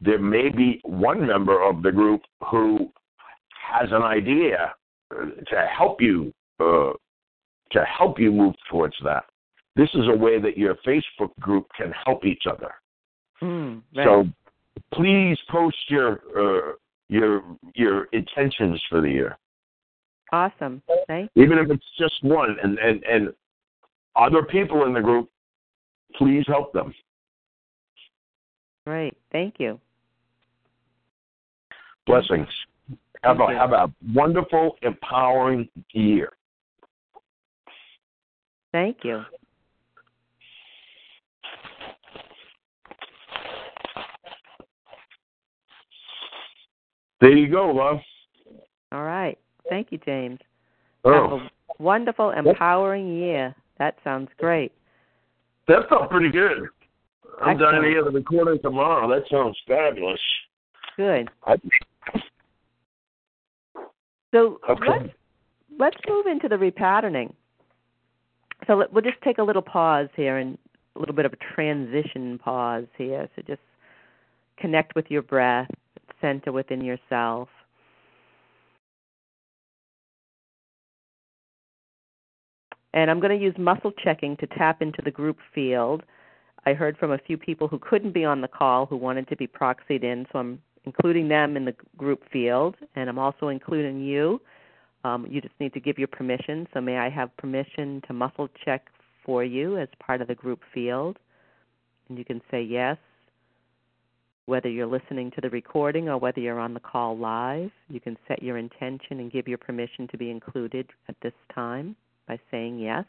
there 0.00 0.18
may 0.18 0.48
be 0.48 0.80
one 0.82 1.24
member 1.24 1.62
of 1.62 1.84
the 1.84 1.92
group 1.92 2.22
who 2.50 2.90
has 3.70 3.88
an 3.92 4.02
idea 4.02 4.74
to 5.10 5.66
help 5.76 6.00
you 6.00 6.32
uh, 6.60 6.92
to 7.72 7.84
help 7.84 8.18
you 8.18 8.32
move 8.32 8.54
towards 8.70 8.94
that. 9.04 9.24
This 9.76 9.88
is 9.94 10.08
a 10.08 10.16
way 10.16 10.40
that 10.40 10.56
your 10.58 10.74
Facebook 10.86 11.34
group 11.40 11.66
can 11.76 11.92
help 12.04 12.24
each 12.24 12.44
other. 12.50 12.72
Mm, 13.42 13.82
right. 13.94 14.04
So 14.04 14.26
please 14.92 15.38
post 15.50 15.76
your 15.88 16.20
uh, 16.36 16.72
your 17.08 17.42
your 17.74 18.04
intentions 18.06 18.82
for 18.88 19.00
the 19.00 19.08
year. 19.08 19.38
Awesome. 20.32 20.82
Thank 21.06 21.30
you. 21.34 21.44
Even 21.44 21.58
if 21.58 21.70
it's 21.70 21.84
just 21.98 22.22
one, 22.22 22.56
and 22.62 22.78
and 22.78 23.02
and 23.04 23.32
other 24.16 24.42
people 24.42 24.84
in 24.84 24.92
the 24.92 25.00
group, 25.00 25.30
please 26.16 26.44
help 26.46 26.72
them. 26.72 26.94
Great. 28.86 29.16
Thank 29.32 29.54
you. 29.58 29.78
Blessings. 32.06 32.48
Have 33.24 33.40
a 33.40 33.46
have 33.48 33.72
a 33.72 33.92
wonderful, 34.14 34.76
empowering 34.82 35.68
year. 35.92 36.30
Thank 38.72 38.98
you. 39.02 39.22
There 47.20 47.36
you 47.36 47.50
go, 47.50 47.70
love. 47.70 47.98
All 48.92 49.02
right. 49.02 49.36
Thank 49.68 49.90
you, 49.90 49.98
James. 49.98 50.38
Oh, 51.04 51.38
Have 51.38 51.40
a 51.40 51.82
wonderful, 51.82 52.30
empowering 52.30 53.18
year. 53.18 53.54
That 53.78 53.96
sounds 54.04 54.28
great. 54.38 54.72
that 55.66 55.88
felt 55.88 56.10
pretty 56.10 56.30
good. 56.30 56.68
I'm 57.40 57.50
Excellent. 57.56 57.84
hear 57.86 58.04
the 58.04 58.10
recording 58.10 58.60
tomorrow. 58.62 59.08
That 59.08 59.28
sounds 59.30 59.56
fabulous. 59.66 60.20
Good. 60.96 61.28
I, 61.44 61.54
So 64.32 64.60
Okay. 64.68 64.86
let's 64.88 65.14
let's 65.78 65.96
move 66.08 66.26
into 66.26 66.48
the 66.48 66.56
repatterning. 66.56 67.32
So 68.66 68.74
let, 68.74 68.92
we'll 68.92 69.04
just 69.04 69.20
take 69.22 69.38
a 69.38 69.42
little 69.42 69.62
pause 69.62 70.08
here 70.16 70.38
and 70.38 70.58
a 70.96 70.98
little 70.98 71.14
bit 71.14 71.24
of 71.24 71.32
a 71.32 71.54
transition 71.54 72.38
pause 72.38 72.86
here. 72.96 73.28
So 73.36 73.42
just 73.42 73.60
connect 74.56 74.94
with 74.94 75.06
your 75.10 75.22
breath, 75.22 75.70
center 76.20 76.52
within 76.52 76.82
yourself. 76.82 77.48
And 82.94 83.10
I'm 83.10 83.20
going 83.20 83.38
to 83.38 83.42
use 83.42 83.54
muscle 83.58 83.92
checking 83.92 84.36
to 84.38 84.46
tap 84.46 84.82
into 84.82 85.00
the 85.04 85.10
group 85.10 85.38
field. 85.54 86.02
I 86.66 86.72
heard 86.72 86.98
from 86.98 87.12
a 87.12 87.18
few 87.18 87.38
people 87.38 87.68
who 87.68 87.78
couldn't 87.78 88.12
be 88.12 88.24
on 88.24 88.40
the 88.40 88.48
call 88.48 88.86
who 88.86 88.96
wanted 88.96 89.28
to 89.28 89.36
be 89.36 89.46
proxied 89.46 90.02
in, 90.02 90.26
so 90.32 90.38
I'm 90.40 90.62
including 90.84 91.28
them 91.28 91.56
in 91.56 91.64
the 91.64 91.74
group 91.96 92.22
field, 92.32 92.76
and 92.94 93.08
I'm 93.08 93.18
also 93.18 93.48
including 93.48 94.00
you. 94.00 94.40
Um, 95.04 95.26
you 95.30 95.40
just 95.40 95.54
need 95.60 95.72
to 95.74 95.80
give 95.80 95.98
your 95.98 96.08
permission. 96.08 96.66
So, 96.74 96.80
may 96.80 96.98
I 96.98 97.08
have 97.08 97.36
permission 97.36 98.02
to 98.06 98.12
muscle 98.12 98.48
check 98.64 98.88
for 99.24 99.44
you 99.44 99.78
as 99.78 99.88
part 100.04 100.20
of 100.20 100.28
the 100.28 100.34
group 100.34 100.60
field? 100.74 101.18
And 102.08 102.18
you 102.18 102.24
can 102.24 102.40
say 102.50 102.62
yes, 102.62 102.96
whether 104.46 104.70
you're 104.70 104.86
listening 104.86 105.30
to 105.32 105.42
the 105.42 105.50
recording 105.50 106.08
or 106.08 106.16
whether 106.16 106.40
you're 106.40 106.58
on 106.58 106.72
the 106.72 106.80
call 106.80 107.16
live. 107.16 107.70
You 107.90 108.00
can 108.00 108.16
set 108.26 108.42
your 108.42 108.56
intention 108.56 109.20
and 109.20 109.30
give 109.30 109.46
your 109.46 109.58
permission 109.58 110.08
to 110.08 110.16
be 110.16 110.30
included 110.30 110.88
at 111.08 111.16
this 111.22 111.34
time. 111.54 111.94
by 112.26 112.38
saying 112.50 112.78
yes. 112.78 113.04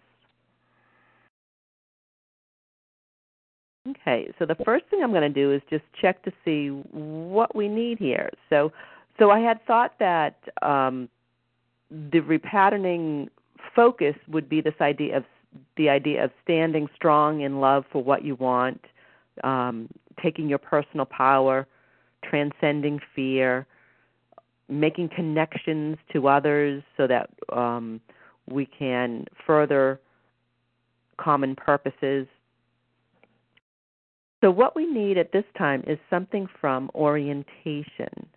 Okay, 3.89 4.31
so 4.37 4.45
the 4.45 4.55
first 4.65 4.85
thing 4.89 5.01
I'm 5.03 5.11
going 5.11 5.21
to 5.21 5.29
do 5.29 5.51
is 5.51 5.61
just 5.69 5.83
check 5.99 6.23
to 6.23 6.31
see 6.45 6.67
what 6.91 7.55
we 7.55 7.67
need 7.67 7.97
here. 7.97 8.29
So, 8.49 8.71
so 9.17 9.31
I 9.31 9.39
had 9.39 9.65
thought 9.65 9.93
that 9.99 10.37
um, 10.61 11.09
the 11.89 12.19
repatterning 12.19 13.29
focus 13.75 14.15
would 14.27 14.49
be 14.49 14.61
this 14.61 14.75
idea 14.81 15.17
of 15.17 15.23
the 15.77 15.89
idea 15.89 16.23
of 16.23 16.31
standing 16.43 16.87
strong 16.95 17.41
in 17.41 17.59
love 17.59 17.83
for 17.91 18.03
what 18.03 18.23
you 18.23 18.35
want, 18.35 18.79
um, 19.43 19.89
taking 20.21 20.47
your 20.47 20.59
personal 20.59 21.05
power, 21.05 21.65
transcending 22.23 22.99
fear, 23.15 23.65
making 24.67 25.09
connections 25.09 25.97
to 26.13 26.27
others 26.27 26.83
so 26.97 27.07
that 27.07 27.29
um, 27.51 27.99
we 28.47 28.65
can 28.65 29.25
further 29.45 29.99
common 31.17 31.55
purposes. 31.55 32.27
So, 34.41 34.51
what 34.51 34.75
we 34.75 34.85
need 34.85 35.17
at 35.17 35.31
this 35.31 35.43
time 35.57 35.83
is 35.85 35.97
something 36.09 36.47
from 36.61 36.89
orientation 36.95 38.27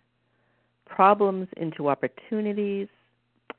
problems 0.85 1.47
into 1.57 1.89
opportunities, 1.89 2.87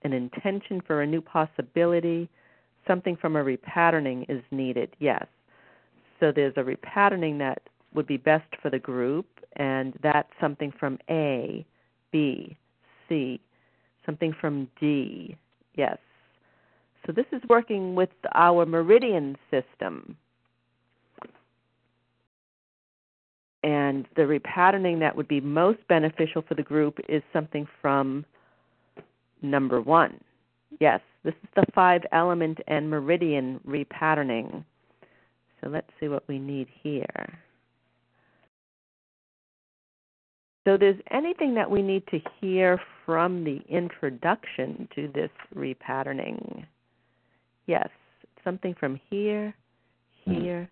an 0.02 0.12
intention 0.12 0.80
for 0.86 1.02
a 1.02 1.06
new 1.06 1.20
possibility, 1.20 2.28
something 2.86 3.16
from 3.16 3.34
a 3.34 3.42
repatterning 3.42 4.26
is 4.28 4.42
needed, 4.50 4.90
yes. 5.00 5.26
So, 6.20 6.32
there's 6.32 6.54
a 6.56 6.62
repatterning 6.62 7.38
that 7.38 7.62
would 7.94 8.06
be 8.06 8.18
best 8.18 8.48
for 8.60 8.70
the 8.70 8.78
group, 8.78 9.26
and 9.56 9.94
that's 10.02 10.30
something 10.40 10.72
from 10.78 10.98
A, 11.08 11.64
B, 12.12 12.56
C, 13.08 13.40
something 14.04 14.34
from 14.38 14.68
D, 14.80 15.36
yes. 15.76 15.98
So 17.06 17.12
this 17.12 17.26
is 17.32 17.42
working 17.48 17.94
with 17.94 18.10
our 18.34 18.64
meridian 18.64 19.36
system. 19.50 20.16
And 23.64 24.06
the 24.14 24.22
repatterning 24.22 24.98
that 25.00 25.16
would 25.16 25.26
be 25.26 25.40
most 25.40 25.78
beneficial 25.88 26.42
for 26.46 26.54
the 26.54 26.62
group 26.62 26.98
is 27.08 27.22
something 27.32 27.66
from 27.80 28.26
number 29.40 29.80
one. 29.80 30.20
Yes, 30.80 31.00
this 31.24 31.32
is 31.42 31.48
the 31.56 31.64
five 31.74 32.02
element 32.12 32.58
and 32.66 32.90
meridian 32.90 33.58
repatterning. 33.66 34.64
So 35.62 35.70
let's 35.70 35.88
see 35.98 36.08
what 36.08 36.28
we 36.28 36.38
need 36.38 36.68
here. 36.82 37.38
So, 40.66 40.78
there's 40.78 41.00
anything 41.10 41.54
that 41.54 41.70
we 41.70 41.82
need 41.82 42.06
to 42.06 42.18
hear 42.40 42.80
from 43.04 43.44
the 43.44 43.60
introduction 43.68 44.88
to 44.94 45.08
this 45.08 45.30
repatterning? 45.54 46.64
Yes, 47.66 47.88
something 48.42 48.74
from 48.80 48.98
here, 49.10 49.54
hmm. 50.24 50.32
here, 50.32 50.70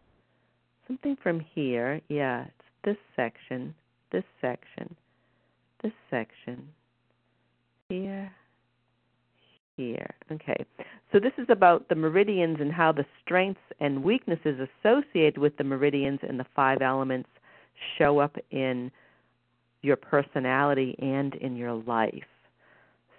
something 0.86 1.14
from 1.22 1.40
here. 1.54 2.00
Yeah, 2.08 2.46
this 2.84 2.96
section, 3.16 3.74
this 4.10 4.24
section, 4.40 4.94
this 5.82 5.92
section, 6.10 6.68
here, 7.88 8.32
here. 9.76 10.14
Okay, 10.30 10.64
so 11.12 11.18
this 11.18 11.32
is 11.38 11.46
about 11.48 11.88
the 11.88 11.94
meridians 11.94 12.58
and 12.60 12.72
how 12.72 12.92
the 12.92 13.06
strengths 13.24 13.60
and 13.80 14.02
weaknesses 14.02 14.58
associated 14.84 15.38
with 15.38 15.56
the 15.56 15.64
meridians 15.64 16.20
and 16.26 16.38
the 16.38 16.46
five 16.54 16.82
elements 16.82 17.28
show 17.98 18.18
up 18.18 18.36
in 18.50 18.90
your 19.82 19.96
personality 19.96 20.94
and 21.00 21.34
in 21.36 21.56
your 21.56 21.74
life. 21.74 22.24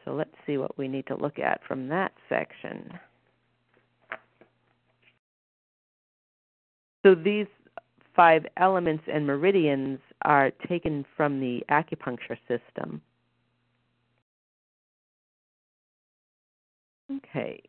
So 0.06 0.14
let's 0.14 0.34
see 0.46 0.58
what 0.58 0.78
we 0.78 0.88
need 0.88 1.08
to 1.08 1.16
look 1.16 1.40
at 1.40 1.62
from 1.68 1.88
that 1.90 2.12
section. 2.30 2.92
So 7.06 7.16
these 7.16 7.48
five 8.16 8.46
elements 8.58 9.04
and 9.12 9.26
meridians 9.26 10.00
are 10.24 10.52
taken 10.68 11.06
from 11.18 11.40
the 11.40 11.64
acupuncture 11.70 12.38
system. 12.48 13.02
Okay. 17.12 17.62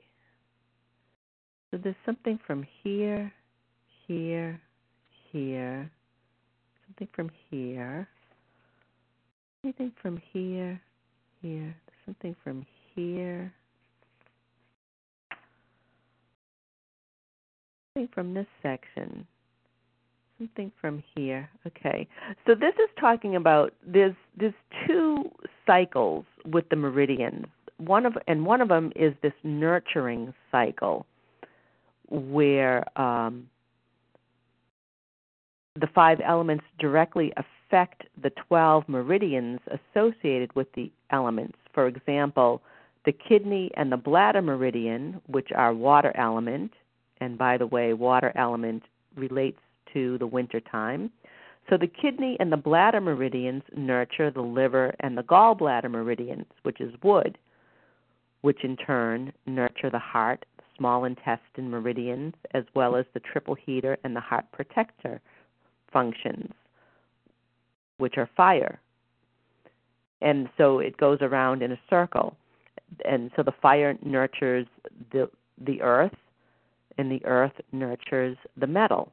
So 1.70 1.78
there's 1.82 1.96
something 2.06 2.38
from 2.46 2.64
here, 2.82 3.32
here, 4.06 4.60
here, 5.32 5.90
something 6.86 7.08
from 7.14 7.30
here, 7.50 8.06
anything 9.64 9.92
from 10.00 10.22
here, 10.32 10.80
here, 11.42 11.74
something 12.04 12.36
from 12.44 12.64
here, 12.94 13.52
something 17.92 18.08
from 18.14 18.34
this 18.34 18.46
section, 18.62 19.26
something 20.38 20.72
from 20.80 21.02
here. 21.14 21.48
Okay, 21.66 22.06
so 22.46 22.54
this 22.54 22.74
is 22.74 22.88
talking 22.98 23.36
about 23.36 23.72
there's 23.86 24.14
there's 24.36 24.54
two 24.86 25.30
cycles 25.66 26.24
with 26.44 26.68
the 26.68 26.76
meridians. 26.76 27.46
One 27.78 28.06
of 28.06 28.16
and 28.28 28.44
one 28.44 28.60
of 28.60 28.68
them 28.68 28.92
is 28.96 29.14
this 29.22 29.32
nurturing 29.42 30.32
cycle, 30.50 31.06
where 32.08 32.86
um, 32.98 33.48
the 35.80 35.88
five 35.94 36.20
elements 36.24 36.64
directly 36.78 37.32
affect 37.36 38.04
the 38.22 38.30
12 38.48 38.88
meridians 38.88 39.60
associated 39.66 40.54
with 40.54 40.68
the 40.74 40.90
elements. 41.10 41.58
For 41.72 41.88
example, 41.88 42.62
the 43.04 43.12
kidney 43.12 43.70
and 43.76 43.90
the 43.90 43.96
bladder 43.96 44.42
meridian, 44.42 45.20
which 45.26 45.48
are 45.54 45.74
water 45.74 46.12
element, 46.16 46.72
and 47.20 47.36
by 47.36 47.58
the 47.58 47.66
way, 47.66 47.92
water 47.92 48.32
element 48.36 48.84
relates 49.16 49.58
to 49.94 50.18
the 50.18 50.26
winter 50.26 50.60
time. 50.60 51.10
So 51.70 51.78
the 51.78 51.86
kidney 51.86 52.36
and 52.40 52.52
the 52.52 52.58
bladder 52.58 53.00
meridians 53.00 53.62
nurture 53.74 54.30
the 54.30 54.42
liver 54.42 54.94
and 55.00 55.16
the 55.16 55.22
gallbladder 55.22 55.90
meridians, 55.90 56.46
which 56.62 56.80
is 56.80 56.92
wood, 57.02 57.38
which 58.42 58.64
in 58.64 58.76
turn 58.76 59.32
nurture 59.46 59.88
the 59.88 59.98
heart, 59.98 60.44
the 60.58 60.64
small 60.76 61.04
intestine 61.04 61.70
meridians, 61.70 62.34
as 62.52 62.64
well 62.74 62.96
as 62.96 63.06
the 63.14 63.20
triple 63.20 63.54
heater 63.54 63.96
and 64.04 64.14
the 64.14 64.20
heart 64.20 64.44
protector 64.52 65.22
functions 65.90 66.52
which 67.98 68.18
are 68.18 68.28
fire. 68.36 68.80
And 70.20 70.48
so 70.56 70.78
it 70.78 70.96
goes 70.96 71.18
around 71.20 71.62
in 71.62 71.72
a 71.72 71.80
circle. 71.88 72.36
And 73.04 73.30
so 73.36 73.42
the 73.42 73.54
fire 73.62 73.96
nurtures 74.04 74.66
the 75.12 75.30
the 75.66 75.80
earth 75.82 76.14
and 76.98 77.10
the 77.10 77.24
earth 77.24 77.52
nurtures 77.72 78.36
the 78.56 78.66
metal. 78.66 79.12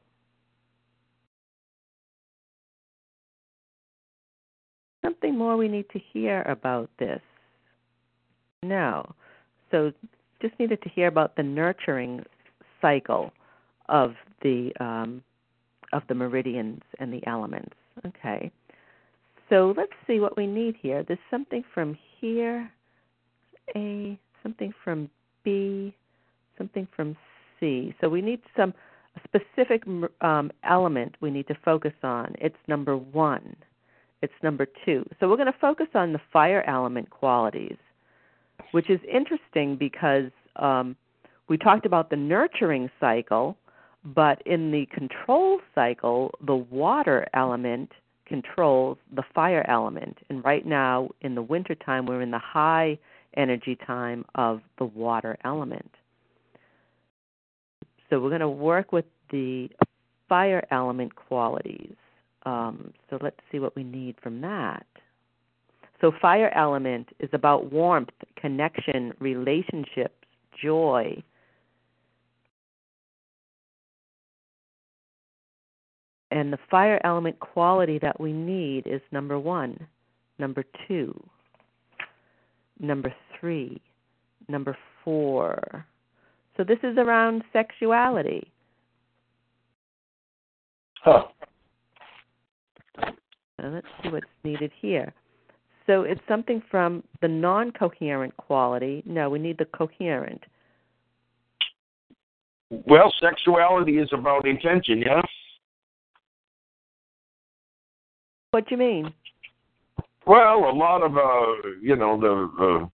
Something 5.02 5.36
more 5.36 5.56
we 5.56 5.68
need 5.68 5.86
to 5.90 6.00
hear 6.12 6.42
about 6.42 6.88
this. 6.98 7.20
No. 8.62 9.14
So 9.70 9.92
just 10.40 10.58
needed 10.58 10.82
to 10.82 10.88
hear 10.88 11.08
about 11.08 11.36
the 11.36 11.42
nurturing 11.42 12.24
cycle 12.80 13.32
of 13.88 14.14
the 14.42 14.72
um, 14.80 15.22
of 15.92 16.02
the 16.08 16.14
meridians 16.14 16.80
and 16.98 17.12
the 17.12 17.26
elements. 17.26 17.74
Okay. 18.06 18.50
So 19.48 19.74
let's 19.76 19.92
see 20.06 20.20
what 20.20 20.36
we 20.36 20.46
need 20.46 20.76
here. 20.80 21.04
There's 21.06 21.18
something 21.30 21.62
from 21.74 21.98
here, 22.20 22.70
A, 23.76 24.18
something 24.42 24.72
from 24.82 25.10
B, 25.44 25.94
something 26.56 26.88
from 26.96 27.16
C. 27.60 27.94
So 28.00 28.08
we 28.08 28.22
need 28.22 28.40
some 28.56 28.72
specific 29.24 29.82
um, 30.20 30.50
element 30.64 31.16
we 31.20 31.30
need 31.30 31.46
to 31.48 31.56
focus 31.64 31.92
on. 32.02 32.34
It's 32.40 32.56
number 32.66 32.96
one. 32.96 33.54
It's 34.22 34.32
number 34.42 34.66
two. 34.84 35.04
So 35.18 35.28
we're 35.28 35.36
going 35.36 35.52
to 35.52 35.58
focus 35.60 35.88
on 35.94 36.12
the 36.12 36.20
fire 36.32 36.62
element 36.68 37.10
qualities, 37.10 37.76
which 38.70 38.88
is 38.88 39.00
interesting 39.12 39.76
because 39.76 40.30
um, 40.56 40.96
we 41.48 41.58
talked 41.58 41.86
about 41.86 42.08
the 42.08 42.16
nurturing 42.16 42.88
cycle, 43.00 43.56
but 44.04 44.40
in 44.46 44.70
the 44.70 44.86
control 44.86 45.60
cycle, 45.74 46.30
the 46.46 46.54
water 46.54 47.26
element 47.34 47.90
controls 48.26 48.96
the 49.14 49.24
fire 49.34 49.64
element. 49.68 50.16
And 50.30 50.44
right 50.44 50.64
now, 50.64 51.10
in 51.20 51.34
the 51.34 51.42
wintertime, 51.42 52.06
we're 52.06 52.22
in 52.22 52.30
the 52.30 52.38
high 52.38 52.98
energy 53.36 53.76
time 53.86 54.24
of 54.36 54.60
the 54.78 54.84
water 54.84 55.36
element. 55.44 55.90
So 58.08 58.20
we're 58.20 58.28
going 58.28 58.40
to 58.40 58.48
work 58.48 58.92
with 58.92 59.06
the 59.30 59.68
fire 60.28 60.64
element 60.70 61.16
qualities. 61.16 61.94
Um, 62.44 62.92
so 63.08 63.18
let's 63.20 63.36
see 63.50 63.58
what 63.58 63.76
we 63.76 63.84
need 63.84 64.16
from 64.22 64.40
that. 64.40 64.86
So, 66.00 66.10
fire 66.20 66.50
element 66.56 67.08
is 67.20 67.30
about 67.32 67.70
warmth, 67.70 68.10
connection, 68.36 69.12
relationships, 69.20 70.16
joy, 70.60 71.22
And 76.32 76.50
the 76.50 76.58
fire 76.70 76.98
element 77.04 77.38
quality 77.40 77.98
that 77.98 78.18
we 78.18 78.32
need 78.32 78.86
is 78.86 79.02
number 79.10 79.38
one, 79.38 79.78
number 80.38 80.64
two, 80.88 81.12
number 82.80 83.14
three, 83.38 83.82
number 84.48 84.74
four. 85.04 85.86
So 86.56 86.64
this 86.64 86.78
is 86.82 86.96
around 86.96 87.44
sexuality. 87.52 88.50
Huh. 91.02 91.24
So 93.62 93.68
let's 93.68 93.86
see 94.02 94.08
what's 94.08 94.26
needed 94.42 94.72
here. 94.80 95.14
So 95.86 96.02
it's 96.02 96.20
something 96.28 96.62
from 96.70 97.04
the 97.20 97.28
non 97.28 97.70
coherent 97.70 98.36
quality. 98.36 99.02
No, 99.06 99.30
we 99.30 99.38
need 99.38 99.58
the 99.58 99.64
coherent. 99.66 100.42
Well, 102.70 103.12
sexuality 103.20 103.98
is 103.98 104.08
about 104.12 104.46
intention, 104.46 105.00
yeah? 105.00 105.22
What 108.50 108.68
do 108.68 108.74
you 108.74 108.78
mean? 108.78 109.14
Well, 110.26 110.70
a 110.70 110.74
lot 110.74 111.02
of 111.02 111.16
uh, 111.16 111.68
you 111.80 111.96
know, 111.96 112.20
the 112.20 112.88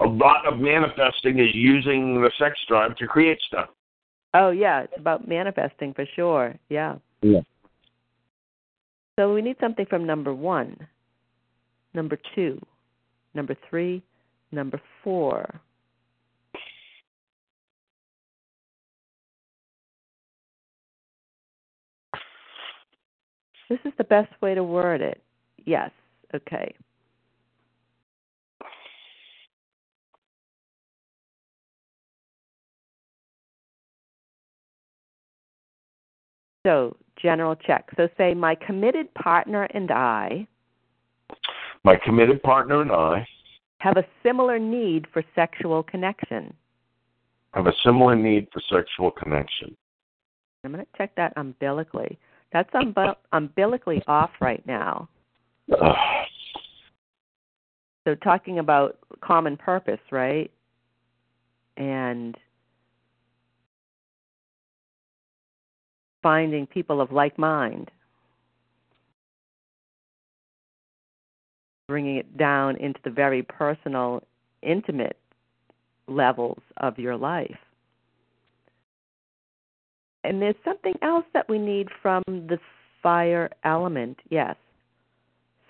uh, 0.00 0.04
a 0.04 0.08
lot 0.08 0.46
of 0.46 0.58
manifesting 0.58 1.38
is 1.38 1.54
using 1.54 2.20
the 2.20 2.30
sex 2.38 2.58
drive 2.68 2.96
to 2.96 3.06
create 3.06 3.38
stuff. 3.46 3.70
Oh 4.34 4.50
yeah, 4.50 4.82
it's 4.82 4.92
about 4.96 5.26
manifesting 5.26 5.94
for 5.94 6.04
sure. 6.14 6.54
Yeah. 6.68 6.96
Yeah. 7.22 7.40
So 9.18 9.34
we 9.34 9.42
need 9.42 9.56
something 9.58 9.84
from 9.86 10.06
number 10.06 10.32
one, 10.32 10.76
number 11.92 12.16
two, 12.36 12.64
number 13.34 13.56
three, 13.68 14.00
number 14.52 14.80
four. 15.02 15.60
This 23.68 23.80
is 23.84 23.92
the 23.98 24.04
best 24.04 24.30
way 24.40 24.54
to 24.54 24.62
word 24.62 25.00
it. 25.00 25.20
Yes. 25.66 25.90
Okay. 26.32 26.72
So, 36.64 36.96
general 37.20 37.54
check. 37.54 37.88
So, 37.96 38.08
say, 38.16 38.34
my 38.34 38.54
committed 38.54 39.12
partner 39.14 39.64
and 39.74 39.90
I 39.90 40.46
My 41.84 41.96
committed 42.04 42.42
partner 42.42 42.80
and 42.82 42.92
I 42.92 43.26
have 43.78 43.96
a 43.96 44.04
similar 44.22 44.58
need 44.58 45.06
for 45.12 45.22
sexual 45.34 45.82
connection. 45.82 46.52
have 47.54 47.66
a 47.66 47.72
similar 47.84 48.16
need 48.16 48.48
for 48.52 48.60
sexual 48.70 49.10
connection. 49.10 49.76
I'm 50.64 50.72
going 50.72 50.84
to 50.84 50.90
check 50.98 51.14
that 51.16 51.32
umbilically. 51.36 52.18
That's 52.52 52.70
umbi- 52.70 53.14
umbilically 53.32 54.02
off 54.06 54.30
right 54.40 54.64
now. 54.66 55.08
Ugh. 55.72 55.96
So, 58.06 58.14
talking 58.14 58.58
about 58.58 58.96
common 59.20 59.58
purpose, 59.58 60.00
right? 60.10 60.50
And 61.76 62.34
finding 66.28 66.66
people 66.66 67.00
of 67.00 67.10
like 67.10 67.38
mind, 67.38 67.90
bringing 71.88 72.18
it 72.18 72.36
down 72.36 72.76
into 72.76 73.00
the 73.02 73.08
very 73.08 73.42
personal, 73.42 74.22
intimate 74.60 75.16
levels 76.06 76.58
of 76.76 76.98
your 76.98 77.16
life. 77.16 77.56
And 80.22 80.42
there's 80.42 80.54
something 80.66 80.92
else 81.00 81.24
that 81.32 81.48
we 81.48 81.58
need 81.58 81.88
from 82.02 82.22
the 82.26 82.58
fire 83.02 83.48
element, 83.64 84.18
yes. 84.28 84.54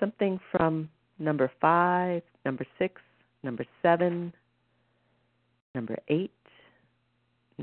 Something 0.01 0.41
from 0.51 0.91
number 1.21 1.53
five, 1.61 2.23
number 2.45 2.67
six, 2.81 3.01
number 3.45 3.65
seven, 3.81 4.33
number 5.77 5.99
eight, 6.09 6.33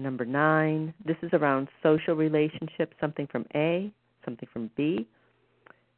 number 0.02 0.26
nine. 0.26 0.94
This 1.06 1.18
is 1.22 1.32
around 1.34 1.70
social 1.82 2.16
relationships, 2.16 2.96
something 3.00 3.28
from 3.28 3.46
A, 3.56 3.92
something 4.24 4.48
from 4.52 4.70
B. 4.76 5.08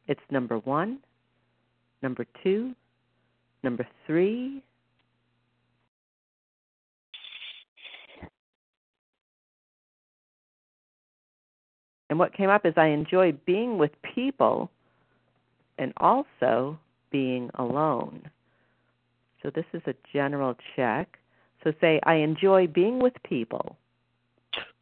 It's 0.06 0.20
number 0.30 0.58
one, 0.58 1.00
number 2.02 2.24
two, 2.42 2.74
number 3.62 3.86
three. 4.06 4.62
And 12.10 12.18
what 12.18 12.32
came 12.34 12.48
up 12.48 12.64
is 12.64 12.72
I 12.76 12.86
enjoy 12.86 13.32
being 13.44 13.76
with 13.76 13.90
people 14.14 14.70
and 15.76 15.92
also 15.98 16.78
being 17.10 17.50
alone. 17.54 18.22
So 19.42 19.50
this 19.54 19.66
is 19.74 19.82
a 19.86 19.94
general 20.12 20.56
check. 20.74 21.18
So 21.62 21.72
say, 21.80 22.00
I 22.04 22.14
enjoy 22.14 22.66
being 22.66 22.98
with 23.00 23.12
people 23.28 23.76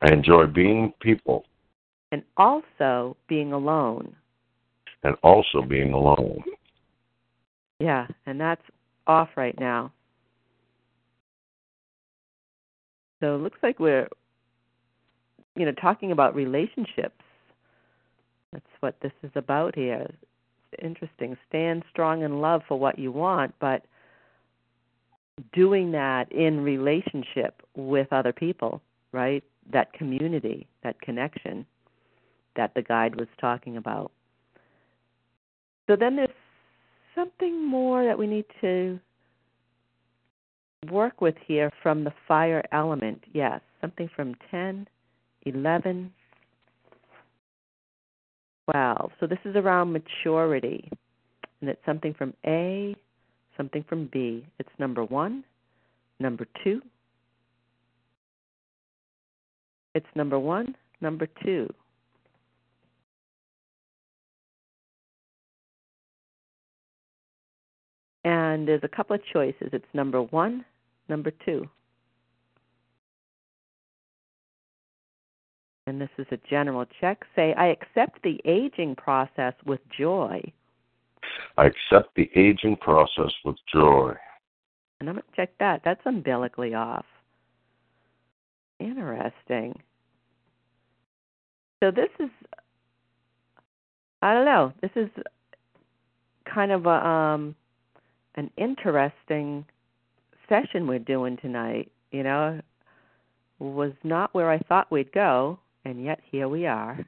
I 0.02 0.12
enjoy 0.12 0.46
being 0.46 0.92
people 1.00 1.44
and 2.12 2.22
also 2.36 3.16
being 3.28 3.52
alone. 3.52 4.14
and 5.02 5.16
also 5.22 5.62
being 5.62 5.92
alone. 5.92 6.42
Yeah, 7.78 8.06
and 8.26 8.40
that's 8.40 8.62
off 9.06 9.28
right 9.36 9.58
now. 9.60 9.92
So 13.20 13.36
it 13.36 13.38
looks 13.38 13.58
like 13.62 13.78
we're, 13.78 14.08
you 15.54 15.64
know, 15.64 15.72
talking 15.72 16.12
about 16.12 16.34
relationships. 16.34 17.22
That's 18.52 18.64
what 18.80 18.96
this 19.00 19.12
is 19.22 19.30
about 19.34 19.74
here. 19.74 20.06
It's 20.72 20.82
interesting. 20.82 21.36
Stand 21.48 21.84
strong 21.90 22.22
in 22.22 22.40
love 22.40 22.62
for 22.66 22.78
what 22.78 22.98
you 22.98 23.12
want, 23.12 23.54
but 23.60 23.84
doing 25.52 25.92
that 25.92 26.32
in 26.32 26.60
relationship 26.60 27.62
with 27.76 28.12
other 28.12 28.32
people, 28.32 28.80
right? 29.12 29.44
That 29.72 29.92
community, 29.92 30.66
that 30.82 31.00
connection 31.00 31.66
that 32.56 32.72
the 32.74 32.82
guide 32.82 33.16
was 33.16 33.28
talking 33.40 33.76
about. 33.76 34.12
So 35.88 35.96
then 35.96 36.16
there's 36.16 36.28
something 37.14 37.64
more 37.64 38.04
that 38.04 38.18
we 38.18 38.26
need 38.26 38.46
to 38.60 38.98
work 40.90 41.20
with 41.20 41.34
here 41.46 41.70
from 41.82 42.04
the 42.04 42.12
fire 42.26 42.62
element. 42.72 43.24
Yes, 43.32 43.60
something 43.80 44.08
from 44.14 44.34
10, 44.50 44.86
11, 45.44 46.12
12. 48.70 49.10
So 49.20 49.26
this 49.26 49.38
is 49.44 49.56
around 49.56 49.92
maturity. 49.92 50.88
And 51.60 51.70
it's 51.70 51.84
something 51.86 52.14
from 52.14 52.34
A, 52.46 52.94
something 53.56 53.84
from 53.88 54.08
B. 54.12 54.46
It's 54.58 54.68
number 54.78 55.04
one, 55.04 55.44
number 56.20 56.46
two. 56.62 56.82
It's 59.96 60.06
number 60.14 60.38
one, 60.38 60.76
number 61.00 61.26
two. 61.42 61.72
And 68.22 68.68
there's 68.68 68.82
a 68.84 68.88
couple 68.88 69.16
of 69.16 69.22
choices. 69.32 69.70
It's 69.72 69.86
number 69.94 70.20
one, 70.20 70.66
number 71.08 71.32
two. 71.46 71.66
And 75.86 75.98
this 75.98 76.10
is 76.18 76.26
a 76.30 76.36
general 76.50 76.84
check. 77.00 77.22
Say, 77.34 77.54
I 77.54 77.68
accept 77.68 78.22
the 78.22 78.38
aging 78.44 78.96
process 78.96 79.54
with 79.64 79.80
joy. 79.98 80.42
I 81.56 81.70
accept 81.70 82.14
the 82.16 82.28
aging 82.36 82.76
process 82.82 83.32
with 83.46 83.56
joy. 83.72 84.12
And 85.00 85.08
I'm 85.08 85.14
going 85.14 85.24
to 85.30 85.36
check 85.36 85.52
that. 85.58 85.80
That's 85.86 86.04
umbilically 86.04 86.74
off. 86.74 87.06
Interesting. 88.78 89.74
So 91.82 91.90
this 91.90 92.08
is, 92.20 92.30
I 94.22 94.34
don't 94.34 94.44
know, 94.44 94.72
this 94.80 94.90
is 94.96 95.08
kind 96.52 96.72
of 96.72 96.86
a, 96.86 97.06
um, 97.06 97.54
an 98.36 98.50
interesting 98.56 99.64
session 100.48 100.86
we're 100.86 100.98
doing 100.98 101.36
tonight. 101.38 101.90
You 102.12 102.22
know, 102.22 102.60
was 103.58 103.92
not 104.04 104.34
where 104.34 104.50
I 104.50 104.58
thought 104.58 104.90
we'd 104.90 105.12
go, 105.12 105.58
and 105.84 106.02
yet 106.02 106.20
here 106.30 106.48
we 106.48 106.66
are. 106.66 106.98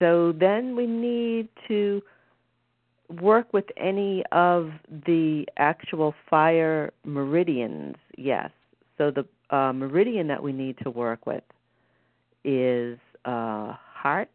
So 0.00 0.32
then 0.32 0.74
we 0.74 0.86
need 0.86 1.48
to 1.68 2.02
work 3.20 3.52
with 3.52 3.66
any 3.76 4.24
of 4.32 4.70
the 5.06 5.46
actual 5.58 6.14
fire 6.28 6.92
meridians, 7.04 7.96
yes. 8.16 8.50
So 9.02 9.10
the 9.10 9.56
uh, 9.56 9.72
meridian 9.72 10.28
that 10.28 10.40
we 10.40 10.52
need 10.52 10.76
to 10.84 10.90
work 10.90 11.26
with 11.26 11.42
is 12.44 13.00
uh, 13.24 13.72
heart, 13.72 14.30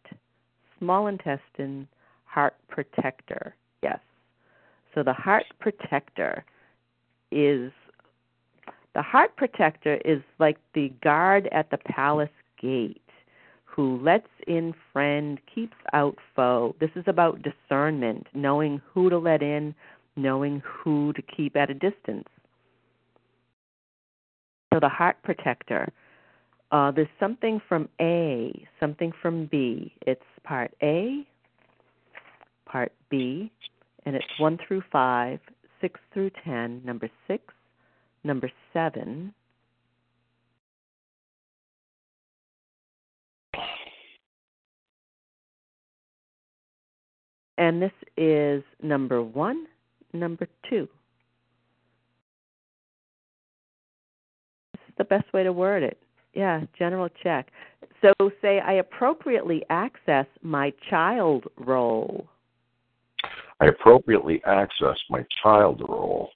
small 0.77 1.07
intestine, 1.07 1.87
heart 2.25 2.53
protector. 2.67 3.55
Yes. 3.81 3.99
So 4.93 5.03
the 5.03 5.13
heart 5.13 5.45
protector 5.61 6.43
is 7.31 7.71
the 8.93 9.01
heart 9.01 9.37
protector 9.37 10.01
is 10.03 10.21
like 10.37 10.57
the 10.73 10.91
guard 11.01 11.47
at 11.53 11.71
the 11.71 11.77
palace 11.77 12.29
gate 12.61 13.01
who 13.63 14.01
lets 14.03 14.27
in 14.47 14.73
friend, 14.91 15.39
keeps 15.53 15.77
out 15.93 16.17
foe. 16.35 16.75
This 16.81 16.89
is 16.97 17.05
about 17.07 17.41
discernment, 17.41 18.27
knowing 18.33 18.81
who 18.93 19.09
to 19.09 19.17
let 19.17 19.41
in, 19.41 19.73
knowing 20.17 20.61
who 20.65 21.13
to 21.13 21.21
keep 21.21 21.55
at 21.55 21.69
a 21.69 21.73
distance. 21.73 22.27
So 24.77 24.81
the 24.81 24.89
heart 24.89 25.17
protector. 25.23 25.91
Uh, 26.71 26.91
there's 26.91 27.07
something 27.19 27.59
from 27.67 27.89
A, 27.99 28.53
something 28.79 29.11
from 29.23 29.47
B. 29.47 29.91
It's 30.05 30.21
part 30.43 30.71
A, 30.83 31.25
part 32.67 32.91
B, 33.09 33.51
and 34.05 34.15
it's 34.15 34.27
1 34.37 34.59
through 34.67 34.83
5, 34.91 35.39
6 35.81 35.99
through 36.13 36.29
10, 36.45 36.83
number 36.85 37.09
6, 37.27 37.43
number 38.23 38.51
7, 38.71 39.33
and 47.57 47.81
this 47.81 47.91
is 48.15 48.63
number 48.83 49.23
1, 49.23 49.65
number 50.13 50.47
2. 50.69 50.87
The 54.97 55.03
best 55.03 55.31
way 55.33 55.43
to 55.43 55.51
word 55.51 55.83
it. 55.83 55.97
Yeah, 56.33 56.61
general 56.77 57.09
check. 57.23 57.49
So 58.01 58.13
say 58.41 58.59
I 58.59 58.73
appropriately 58.73 59.63
access 59.69 60.27
my 60.41 60.71
child 60.89 61.45
role. 61.57 62.27
I 63.59 63.65
appropriately 63.65 64.41
access 64.45 64.97
my 65.09 65.25
child 65.41 65.81
role. 65.87 66.29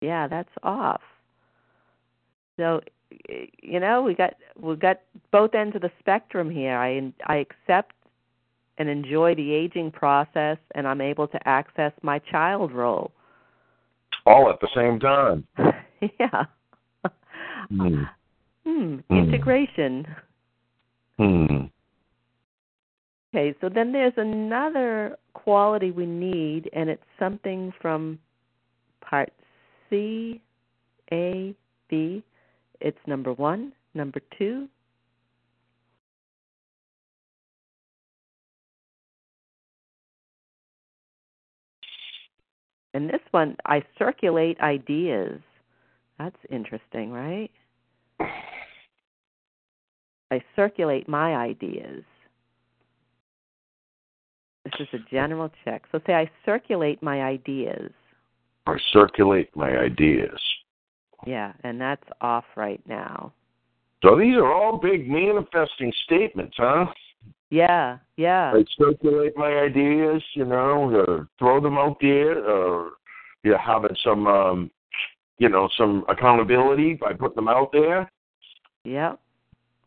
Yeah, 0.00 0.28
that's 0.28 0.48
off. 0.62 1.02
So 2.58 2.80
you 3.62 3.80
know, 3.80 4.02
we 4.02 4.14
got 4.14 4.34
we 4.58 4.76
got 4.76 5.00
both 5.32 5.54
ends 5.54 5.76
of 5.76 5.82
the 5.82 5.90
spectrum 5.98 6.50
here. 6.50 6.76
I 6.76 7.12
I 7.26 7.36
accept 7.36 7.94
and 8.78 8.88
enjoy 8.88 9.34
the 9.34 9.52
aging 9.52 9.90
process 9.90 10.56
and 10.74 10.86
I'm 10.86 11.02
able 11.02 11.28
to 11.28 11.48
access 11.48 11.92
my 12.02 12.18
child 12.18 12.72
role. 12.72 13.12
All 14.24 14.50
at 14.50 14.60
the 14.60 14.68
same 14.74 14.98
time. 14.98 15.46
yeah. 16.18 16.44
Hmm. 17.70 18.02
Hmm. 18.64 18.98
Integration. 19.10 20.06
Hmm. 21.18 21.66
Okay, 23.32 23.54
so 23.60 23.68
then 23.68 23.92
there's 23.92 24.12
another 24.16 25.16
quality 25.34 25.92
we 25.92 26.04
need, 26.04 26.68
and 26.72 26.90
it's 26.90 27.02
something 27.18 27.72
from 27.80 28.18
part 29.00 29.32
C, 29.88 30.40
A, 31.12 31.54
B. 31.88 32.24
It's 32.80 32.98
number 33.06 33.32
one, 33.32 33.72
number 33.94 34.20
two. 34.36 34.68
And 42.94 43.08
this 43.08 43.20
one, 43.30 43.56
I 43.66 43.82
circulate 43.96 44.58
ideas. 44.60 45.40
That's 46.18 46.36
interesting, 46.50 47.12
right? 47.12 47.50
I 50.30 50.42
circulate 50.54 51.08
my 51.08 51.34
ideas. 51.34 52.04
This 54.64 54.74
is 54.80 54.88
a 54.92 55.10
general 55.10 55.50
check. 55.64 55.84
So 55.90 56.00
say 56.06 56.14
I 56.14 56.30
circulate 56.44 57.02
my 57.02 57.22
ideas. 57.22 57.90
I 58.66 58.76
circulate 58.92 59.54
my 59.56 59.70
ideas. 59.70 60.38
Yeah, 61.26 61.52
and 61.64 61.80
that's 61.80 62.04
off 62.20 62.44
right 62.56 62.80
now. 62.86 63.32
So 64.02 64.16
these 64.16 64.36
are 64.36 64.52
all 64.52 64.78
big 64.78 65.08
manifesting 65.08 65.92
statements, 66.04 66.54
huh? 66.56 66.86
Yeah, 67.50 67.98
yeah. 68.16 68.52
I 68.54 68.64
circulate 68.78 69.36
my 69.36 69.52
ideas, 69.58 70.22
you 70.34 70.44
know, 70.44 71.04
uh, 71.06 71.24
throw 71.38 71.60
them 71.60 71.76
out 71.76 71.96
there, 72.00 72.38
or 72.44 72.92
you 73.42 73.50
know, 73.52 73.58
having 73.58 73.96
some, 74.04 74.26
um, 74.26 74.70
you 75.40 75.48
know, 75.48 75.68
some 75.76 76.04
accountability 76.08 76.94
by 76.94 77.14
putting 77.14 77.34
them 77.34 77.48
out 77.48 77.72
there. 77.72 78.08
Yep, 78.84 79.18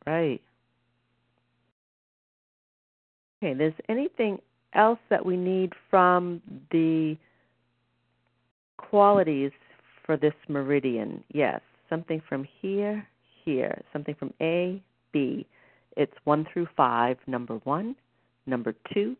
right. 0.07 0.41
Okay, 3.41 3.53
there's 3.53 3.73
anything 3.87 4.39
else 4.73 4.99
that 5.09 5.23
we 5.23 5.37
need 5.37 5.73
from 5.91 6.41
the 6.71 7.15
qualities 8.77 9.51
for 10.05 10.17
this 10.17 10.33
meridian? 10.49 11.23
Yes, 11.31 11.61
something 11.87 12.21
from 12.27 12.47
here, 12.61 13.07
here, 13.45 13.79
something 13.93 14.15
from 14.15 14.33
A, 14.41 14.81
B. 15.11 15.45
It's 15.95 16.13
1 16.23 16.47
through 16.51 16.67
5, 16.75 17.17
number 17.27 17.57
1, 17.63 17.95
number 18.47 18.73
2, 18.91 19.15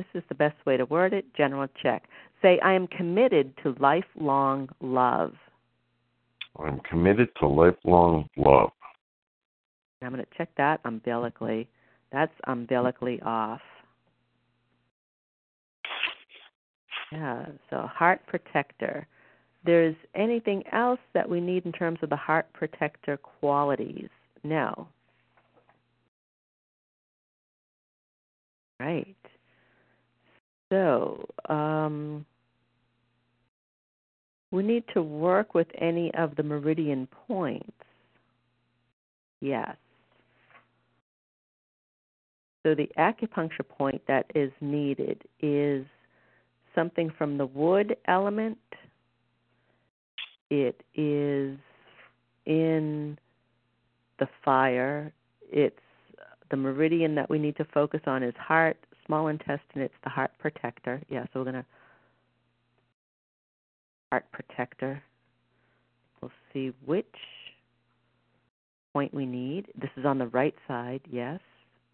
This 0.00 0.22
is 0.22 0.28
the 0.30 0.34
best 0.34 0.56
way 0.64 0.78
to 0.78 0.86
word 0.86 1.12
it. 1.12 1.26
General 1.36 1.68
check. 1.82 2.04
Say, 2.40 2.58
I 2.60 2.72
am 2.72 2.86
committed 2.86 3.52
to 3.62 3.76
lifelong 3.78 4.70
love. 4.80 5.34
I'm 6.58 6.80
committed 6.88 7.28
to 7.40 7.46
lifelong 7.46 8.26
love. 8.38 8.70
I'm 10.00 10.08
going 10.08 10.24
to 10.24 10.38
check 10.38 10.48
that 10.56 10.80
umbilically. 10.86 11.68
That's 12.12 12.32
umbilically 12.46 13.20
off. 13.20 13.60
Yeah, 17.12 17.44
so 17.68 17.86
heart 17.92 18.22
protector. 18.26 19.06
There's 19.66 19.96
anything 20.14 20.62
else 20.72 21.00
that 21.12 21.28
we 21.28 21.42
need 21.42 21.66
in 21.66 21.72
terms 21.72 21.98
of 22.00 22.08
the 22.08 22.16
heart 22.16 22.50
protector 22.54 23.18
qualities? 23.18 24.08
No. 24.44 24.88
Right. 28.78 29.14
So, 30.70 31.26
um, 31.48 32.24
we 34.52 34.62
need 34.62 34.84
to 34.94 35.02
work 35.02 35.54
with 35.54 35.68
any 35.80 36.12
of 36.14 36.34
the 36.36 36.42
meridian 36.42 37.08
points. 37.28 37.70
Yes. 39.40 39.76
So 42.62 42.74
the 42.74 42.90
acupuncture 42.98 43.66
point 43.66 44.02
that 44.06 44.26
is 44.34 44.52
needed 44.60 45.22
is 45.40 45.86
something 46.74 47.10
from 47.16 47.38
the 47.38 47.46
wood 47.46 47.96
element. 48.06 48.58
It 50.50 50.82
is 50.94 51.56
in 52.44 53.18
the 54.18 54.28
fire. 54.44 55.12
It's 55.50 55.76
the 56.50 56.56
meridian 56.56 57.14
that 57.14 57.30
we 57.30 57.38
need 57.38 57.56
to 57.56 57.64
focus 57.72 58.00
on 58.06 58.22
is 58.22 58.34
heart, 58.36 58.76
small 59.10 59.26
intestine. 59.26 59.82
It's 59.82 59.94
the 60.04 60.08
heart 60.08 60.30
protector. 60.38 61.02
Yeah, 61.08 61.24
so 61.32 61.40
we're 61.40 61.50
going 61.50 61.54
to 61.56 61.66
heart 64.12 64.24
protector. 64.32 65.02
We'll 66.22 66.30
see 66.52 66.72
which 66.86 67.04
point 68.92 69.12
we 69.12 69.26
need. 69.26 69.66
This 69.80 69.90
is 69.96 70.04
on 70.04 70.18
the 70.18 70.28
right 70.28 70.54
side, 70.68 71.00
yes. 71.10 71.40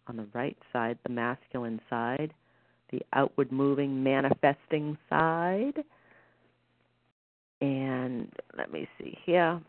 On 0.05 0.15
the 0.15 0.27
right 0.33 0.57
side, 0.71 0.99
the 1.01 1.09
masculine 1.09 1.81
side, 1.89 2.33
the 2.91 3.01
outward 3.13 3.51
moving, 3.51 4.03
manifesting 4.03 4.95
side. 5.09 5.83
And 7.61 8.31
let 8.55 8.71
me 8.71 8.87
see 8.99 9.17
here. 9.25 9.59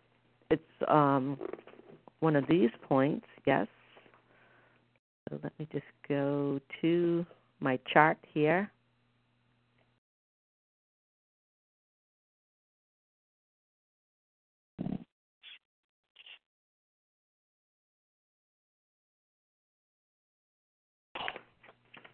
It's 0.51 0.63
um, 0.87 1.39
one 2.21 2.37
of 2.37 2.45
these 2.47 2.71
points, 2.87 3.27
yes. 3.47 3.67
So 5.31 5.39
let 5.43 5.59
me 5.59 5.67
just 5.73 5.85
go 6.07 6.61
to 6.83 7.25
my 7.61 7.79
chart 7.93 8.19
here. 8.33 8.71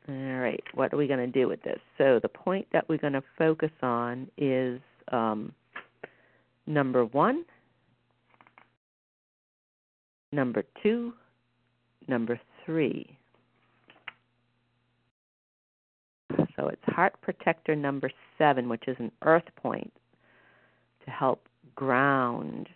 All 0.07 0.15
right, 0.15 0.63
what 0.75 0.93
are 0.93 0.99
we 0.99 1.07
going 1.07 1.21
to 1.21 1.27
do 1.27 1.49
with 1.49 1.63
this? 1.63 1.79
So 1.97 2.21
the 2.21 2.29
point 2.29 2.67
that 2.73 2.87
we're 2.89 2.99
going 2.99 3.15
to 3.15 3.23
focus 3.39 3.71
on 3.83 4.29
is 4.37 4.79
um, 5.11 5.51
number 6.67 7.07
one, 7.07 7.45
number 10.31 10.63
two, 10.83 11.15
number 12.07 12.39
three. 12.67 13.17
So 16.65 16.71
it's 16.71 16.97
Heart 16.97 17.21
Protector 17.21 17.77
number 17.77 18.11
seven, 18.39 18.71
which 18.71 18.85
is 18.89 18.97
an 18.99 19.13
earth 19.23 19.45
point 19.57 19.93
to 21.05 21.11
help 21.11 21.47
ground 21.75 22.69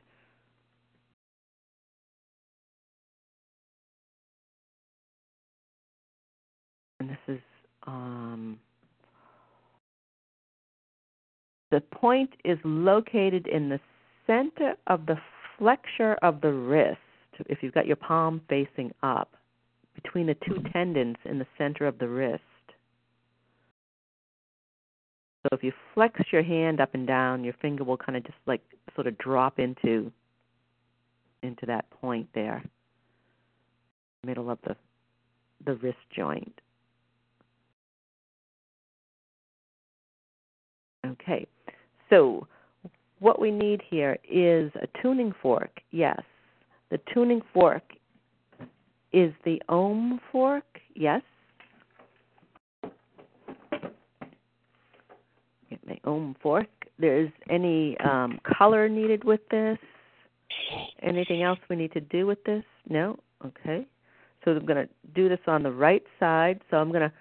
and 7.01 7.09
this 7.09 7.17
is 7.29 7.39
um, 7.87 8.59
the 11.71 11.81
point 11.81 12.31
is 12.45 12.59
located 12.65 13.47
in 13.47 13.71
the 13.71 13.81
center 14.27 14.75
of 14.89 15.07
the 15.07 15.17
flexure 15.57 16.19
of 16.21 16.43
the 16.43 16.53
wrist. 16.53 16.99
If 17.47 17.63
you've 17.63 17.73
got 17.73 17.87
your 17.87 17.97
palm 17.97 18.43
facing 18.51 18.93
up, 19.03 19.31
between 19.95 20.27
the 20.27 20.37
two 20.47 20.63
tendons 20.73 21.17
in 21.25 21.39
the 21.39 21.47
center 21.57 21.87
of 21.87 21.99
the 21.99 22.09
wrist. 22.09 22.43
So 25.43 25.57
if 25.57 25.63
you 25.63 25.73
flex 25.95 26.21
your 26.33 26.43
hand 26.43 26.81
up 26.81 26.95
and 26.95 27.07
down, 27.07 27.45
your 27.45 27.55
finger 27.63 27.85
will 27.85 27.97
kind 27.97 28.17
of 28.17 28.25
just 28.25 28.39
like 28.47 28.61
sort 28.95 29.07
of 29.07 29.17
drop 29.19 29.59
into 29.59 30.11
into 31.43 31.67
that 31.67 31.89
point 31.91 32.29
there, 32.35 32.63
middle 34.25 34.51
of 34.51 34.59
the 34.67 34.77
the 35.65 35.75
wrist 35.75 35.99
joint. 36.15 36.61
Okay, 41.07 41.47
so 42.11 42.47
what 43.21 43.41
we 43.41 43.51
need 43.51 43.81
here 43.89 44.19
is 44.29 44.71
a 44.83 44.89
tuning 45.01 45.33
fork. 45.41 45.81
Yes, 45.93 46.21
the 46.91 46.99
tuning 47.15 47.41
fork 47.55 47.85
is 49.13 49.33
the 49.45 49.63
ohm 49.69 50.21
fork. 50.33 50.65
Yes. 50.95 51.23
Fork. 56.43 56.67
There's 56.99 57.31
any 57.51 57.97
um, 58.01 58.41
color 58.59 58.89
needed 58.89 59.25
with 59.25 59.41
this? 59.51 59.79
Anything 61.03 61.43
else 61.43 61.59
we 61.69 61.77
need 61.77 61.93
to 61.93 62.01
do 62.01 62.27
with 62.27 62.43
this? 62.45 62.65
No? 62.89 63.19
Okay. 63.45 63.87
So 64.45 64.53
I'm 64.53 64.67
going 64.67 64.87
to 64.87 64.89
do 65.15 65.29
this 65.29 65.39
on 65.47 65.63
the 65.63 65.71
right 65.71 66.03
side. 66.19 66.61
So 66.71 66.77
I'm 66.77 66.91
going 66.91 67.09
to 67.09 67.13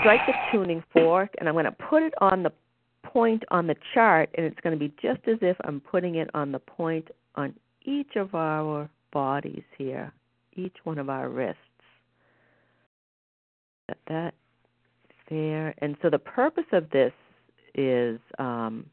strike 0.00 0.20
the 0.26 0.32
tuning 0.50 0.82
fork 0.92 1.30
and 1.38 1.48
I'm 1.48 1.54
going 1.54 1.64
to 1.64 1.72
put 1.72 2.02
it 2.02 2.14
on 2.20 2.42
the 2.42 2.52
point 3.04 3.42
on 3.50 3.66
the 3.66 3.76
chart 3.94 4.30
and 4.36 4.46
it's 4.46 4.60
going 4.60 4.78
to 4.78 4.78
be 4.78 4.92
just 5.02 5.20
as 5.26 5.38
if 5.42 5.56
I'm 5.64 5.80
putting 5.80 6.16
it 6.16 6.30
on 6.34 6.52
the 6.52 6.58
point 6.58 7.08
on 7.34 7.54
each 7.84 8.16
of 8.16 8.34
our 8.34 8.88
bodies 9.12 9.64
here, 9.76 10.12
each 10.54 10.76
one 10.84 10.98
of 10.98 11.08
our 11.08 11.28
wrists. 11.28 11.58
That 14.08 14.34
And 15.32 15.96
so 16.02 16.10
the 16.10 16.18
purpose 16.18 16.66
of 16.72 16.90
this 16.90 17.12
is 17.74 18.20
um, 18.38 18.86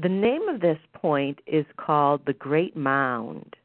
the 0.00 0.08
name 0.08 0.48
of 0.48 0.60
this 0.60 0.78
point 0.92 1.38
is 1.46 1.64
called 1.78 2.22
the 2.26 2.34
Great 2.34 2.76
Mound. 2.76 3.56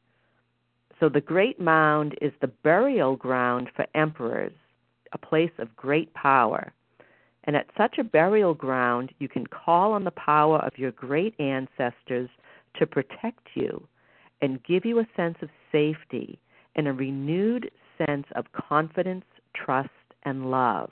So 0.99 1.09
the 1.09 1.21
Great 1.21 1.59
Mound 1.59 2.15
is 2.21 2.31
the 2.41 2.47
burial 2.47 3.15
ground 3.15 3.69
for 3.75 3.85
emperors, 3.95 4.53
a 5.11 5.17
place 5.17 5.51
of 5.59 5.75
great 5.75 6.13
power. 6.13 6.71
And 7.43 7.55
at 7.55 7.67
such 7.77 7.97
a 7.97 8.03
burial 8.03 8.53
ground, 8.53 9.11
you 9.19 9.29
can 9.29 9.47
call 9.47 9.93
on 9.93 10.03
the 10.03 10.11
power 10.11 10.59
of 10.59 10.77
your 10.77 10.91
great 10.91 11.37
ancestors 11.39 12.29
to 12.77 12.85
protect 12.85 13.47
you 13.55 13.87
and 14.41 14.63
give 14.63 14.85
you 14.85 14.99
a 14.99 15.07
sense 15.15 15.37
of 15.41 15.49
safety 15.71 16.39
and 16.75 16.87
a 16.87 16.93
renewed 16.93 17.71
sense 18.05 18.25
of 18.35 18.45
confidence, 18.51 19.25
trust, 19.53 19.89
and 20.23 20.51
love. 20.51 20.91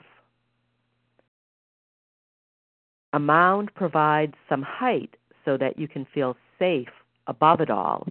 A 3.12 3.18
mound 3.18 3.74
provides 3.74 4.34
some 4.48 4.62
height 4.62 5.16
so 5.44 5.56
that 5.56 5.78
you 5.78 5.88
can 5.88 6.06
feel 6.12 6.36
safe 6.58 6.88
above 7.26 7.60
it 7.60 7.70
all 7.70 8.06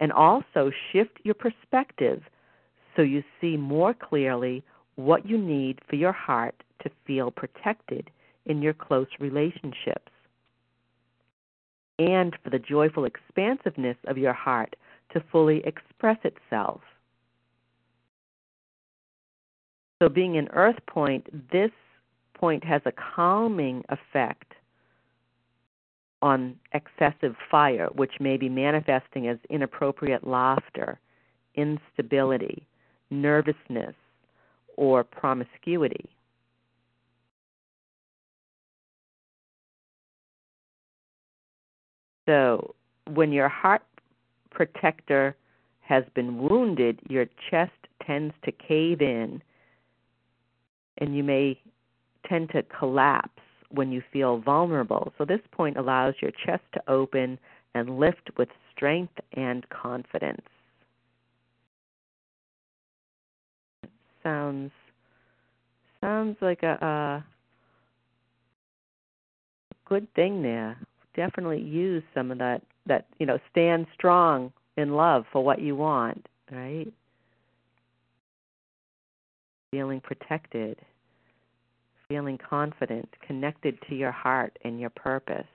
and 0.00 0.12
also 0.12 0.70
shift 0.92 1.18
your 1.22 1.34
perspective 1.34 2.22
so 2.94 3.02
you 3.02 3.22
see 3.40 3.56
more 3.56 3.94
clearly 3.94 4.62
what 4.96 5.28
you 5.28 5.38
need 5.38 5.80
for 5.88 5.96
your 5.96 6.12
heart 6.12 6.54
to 6.82 6.90
feel 7.06 7.30
protected 7.30 8.10
in 8.46 8.62
your 8.62 8.74
close 8.74 9.08
relationships 9.18 10.12
and 11.98 12.36
for 12.42 12.50
the 12.50 12.58
joyful 12.58 13.04
expansiveness 13.04 13.96
of 14.06 14.18
your 14.18 14.32
heart 14.32 14.76
to 15.12 15.22
fully 15.30 15.62
express 15.64 16.18
itself. 16.24 16.80
So, 20.02 20.08
being 20.08 20.36
an 20.36 20.48
earth 20.52 20.78
point, 20.86 21.26
this 21.52 21.70
point 22.34 22.64
has 22.64 22.82
a 22.84 22.92
calming 22.92 23.84
effect 23.88 24.52
on 26.20 26.56
excessive 26.72 27.36
fire, 27.50 27.88
which 27.94 28.12
may 28.18 28.36
be 28.36 28.48
manifesting 28.48 29.28
as 29.28 29.38
inappropriate 29.50 30.26
laughter, 30.26 30.98
instability, 31.54 32.66
nervousness, 33.10 33.94
or 34.76 35.04
promiscuity. 35.04 36.08
So, 42.26 42.74
when 43.12 43.32
your 43.32 43.50
heart 43.50 43.82
protector 44.50 45.36
has 45.80 46.04
been 46.14 46.38
wounded, 46.38 47.00
your 47.08 47.26
chest 47.50 47.72
tends 48.06 48.34
to 48.44 48.52
cave 48.52 49.02
in 49.02 49.42
and 50.98 51.16
you 51.16 51.24
may 51.24 51.58
tend 52.28 52.50
to 52.50 52.62
collapse 52.62 53.42
when 53.70 53.90
you 53.90 54.02
feel 54.12 54.38
vulnerable. 54.38 55.12
So, 55.18 55.24
this 55.24 55.40
point 55.52 55.76
allows 55.76 56.14
your 56.20 56.30
chest 56.44 56.62
to 56.74 56.90
open 56.90 57.38
and 57.74 57.98
lift 57.98 58.30
with 58.38 58.48
strength 58.74 59.14
and 59.32 59.68
confidence. 59.68 60.42
Sounds 64.22 64.70
sounds 66.00 66.36
like 66.40 66.62
a, 66.62 66.74
a 66.82 67.24
good 69.86 70.06
thing 70.14 70.42
there 70.42 70.78
definitely 71.14 71.60
use 71.60 72.02
some 72.14 72.30
of 72.30 72.38
that 72.38 72.62
that 72.86 73.06
you 73.18 73.26
know 73.26 73.38
stand 73.50 73.86
strong 73.94 74.52
in 74.76 74.94
love 74.94 75.24
for 75.32 75.44
what 75.44 75.60
you 75.60 75.74
want 75.76 76.26
right 76.50 76.92
feeling 79.74 80.00
protected 80.00 80.78
feeling 82.08 82.38
confident 82.48 83.08
connected 83.26 83.76
to 83.88 83.96
your 83.96 84.12
heart 84.12 84.56
and 84.62 84.78
your 84.78 84.90
purpose. 84.90 85.46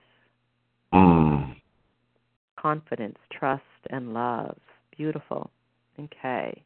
Mm. 0.92 1.54
confidence 2.58 3.16
trust 3.32 3.62
and 3.88 4.12
love. 4.12 4.58
Beautiful. 4.94 5.50
Okay. 5.98 6.62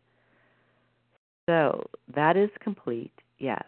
So 1.49 1.85
that 2.13 2.37
is 2.37 2.51
complete. 2.61 3.13
Yes. 3.39 3.63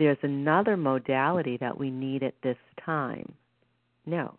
There's 0.00 0.18
another 0.22 0.76
modality 0.76 1.58
that 1.58 1.78
we 1.78 1.90
need 1.90 2.24
at 2.24 2.34
this 2.42 2.56
time. 2.84 3.32
No. 4.04 4.36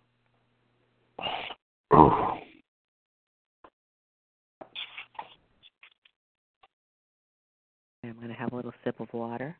I'm 8.18 8.24
going 8.24 8.34
to 8.36 8.41
have 8.41 8.51
a 8.51 8.55
little 8.55 8.74
sip 8.84 8.99
of 8.99 9.13
water. 9.13 9.55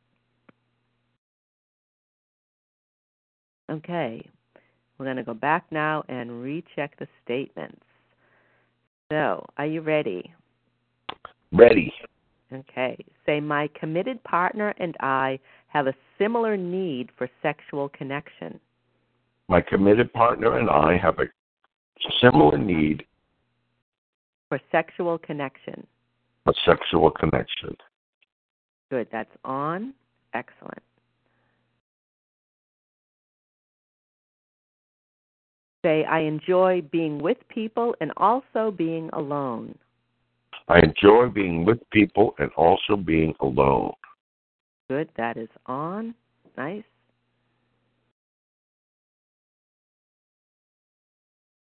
Okay, 3.70 4.28
we're 4.97 5.05
going 5.05 5.18
to 5.18 5.24
go 5.24 5.36
back 5.36 5.66
now 5.70 6.03
and 6.10 6.41
recheck 6.41 6.97
the 6.97 7.08
statements. 7.24 7.84
So, 9.12 9.45
are 9.58 9.68
you 9.68 9.82
ready? 9.82 10.34
Ready. 11.51 11.93
Okay. 12.51 12.97
Say, 13.28 13.39
my 13.39 13.70
committed 13.80 14.24
partner 14.24 14.74
and 14.80 14.95
I 15.01 15.38
have 15.68 15.86
a 15.86 15.93
similar 16.18 16.58
need 16.58 17.10
for 17.16 17.30
sexual 17.43 17.89
connection. 17.89 18.60
My 19.49 19.62
committed 19.62 20.12
partner 20.14 20.58
and 20.58 20.68
I 20.68 20.97
have 20.97 21.20
a 21.20 21.26
similar 22.22 22.58
need 22.58 23.05
for 24.49 24.60
sexual 24.72 25.20
connection. 25.20 25.86
For 26.43 26.55
sexual 26.66 27.12
connection. 27.12 27.76
Good. 28.90 29.08
That's 29.12 29.30
on. 29.44 29.94
Excellent. 30.34 30.82
Say, 35.86 36.04
I 36.06 36.20
enjoy 36.20 36.82
being 36.92 37.20
with 37.20 37.38
people 37.50 37.96
and 38.02 38.12
also 38.18 38.72
being 38.72 39.10
alone. 39.14 39.78
I 40.68 40.80
enjoy 40.80 41.30
being 41.30 41.66
with 41.66 41.80
people 41.92 42.36
and 42.40 42.52
also 42.58 42.98
being 42.98 43.34
alone. 43.40 43.94
Good. 44.90 45.10
That 45.18 45.38
is 45.38 45.50
on. 45.66 46.14
Nice. 46.58 46.84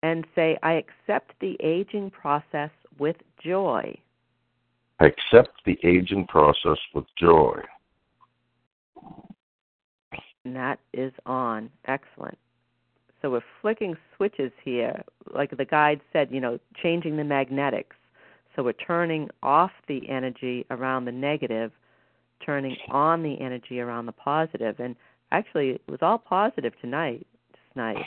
And 0.03 0.25
say, 0.35 0.57
I 0.61 0.73
accept 0.73 1.33
the 1.39 1.57
aging 1.61 2.11
process 2.11 2.69
with 2.99 3.15
joy. 3.43 3.97
Accept 4.99 5.51
the 5.65 5.77
aging 5.83 6.27
process 6.27 6.77
with 6.93 7.05
joy. 7.19 7.59
And 10.45 10.55
that 10.55 10.79
is 10.93 11.13
on. 11.25 11.69
Excellent. 11.85 12.37
So 13.21 13.31
we're 13.31 13.41
flicking 13.61 13.95
switches 14.15 14.51
here. 14.63 15.01
Like 15.33 15.55
the 15.55 15.65
guide 15.65 16.01
said, 16.11 16.29
you 16.31 16.41
know, 16.41 16.59
changing 16.81 17.17
the 17.17 17.23
magnetics. 17.23 17.95
So 18.55 18.63
we're 18.63 18.73
turning 18.73 19.29
off 19.41 19.71
the 19.87 20.07
energy 20.09 20.65
around 20.69 21.05
the 21.05 21.11
negative 21.11 21.71
turning 22.45 22.75
on 22.89 23.23
the 23.23 23.39
energy 23.39 23.79
around 23.79 24.05
the 24.05 24.11
positive. 24.11 24.79
And 24.79 24.95
actually, 25.31 25.71
it 25.71 25.81
was 25.87 25.99
all 26.01 26.17
positive 26.17 26.73
tonight. 26.81 27.25
It's 27.49 27.75
nice. 27.75 27.97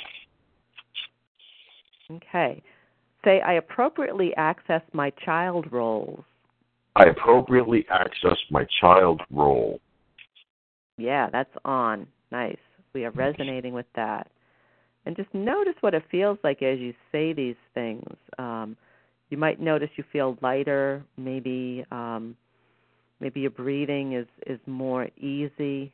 Okay. 2.11 2.62
say, 3.24 3.41
I 3.41 3.55
appropriately 3.55 4.32
access 4.37 4.82
my 4.93 5.11
child 5.24 5.72
roles. 5.72 6.22
I 6.97 7.05
appropriately 7.05 7.84
access 7.90 8.38
my 8.51 8.66
child 8.80 9.20
role. 9.30 9.80
Yeah, 10.97 11.28
that's 11.30 11.55
on. 11.64 12.07
Nice. 12.32 12.57
We 12.94 13.05
are 13.05 13.11
resonating 13.11 13.74
with 13.74 13.84
that. 13.97 14.28
And 15.05 15.14
just 15.14 15.32
notice 15.34 15.74
what 15.82 15.92
it 15.92 16.05
feels 16.11 16.38
like 16.42 16.62
as 16.62 16.78
you 16.78 16.94
say 17.12 17.34
these 17.34 17.55
things. 17.74 18.16
Um, 18.38 18.78
you 19.28 19.36
might 19.36 19.61
notice 19.61 19.90
you 19.97 20.05
feel 20.11 20.38
lighter. 20.40 21.05
Maybe 21.18 21.84
um, 21.92 22.34
maybe 23.20 23.40
your 23.40 23.51
breathing 23.51 24.14
is 24.14 24.26
is 24.47 24.59
more 24.66 25.09
easy. 25.18 25.92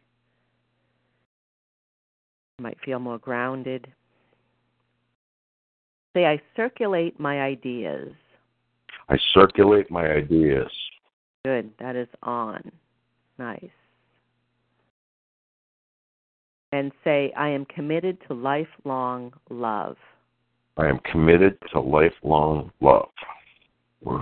You 2.58 2.62
might 2.62 2.78
feel 2.84 3.00
more 3.00 3.18
grounded. 3.18 3.92
Say, 6.14 6.26
I 6.26 6.40
circulate 6.54 7.18
my 7.18 7.40
ideas. 7.40 8.12
I 9.12 9.18
circulate 9.34 9.90
my 9.90 10.06
ideas. 10.06 10.70
Good. 11.44 11.70
That 11.78 11.96
is 11.96 12.08
on. 12.22 12.72
Nice. 13.38 13.60
And 16.72 16.92
say, 17.04 17.30
I 17.36 17.50
am 17.50 17.66
committed 17.66 18.16
to 18.26 18.32
lifelong 18.32 19.34
love. 19.50 19.98
I 20.78 20.86
am 20.86 20.98
committed 21.00 21.58
to 21.74 21.80
lifelong 21.80 22.72
love. 22.80 23.10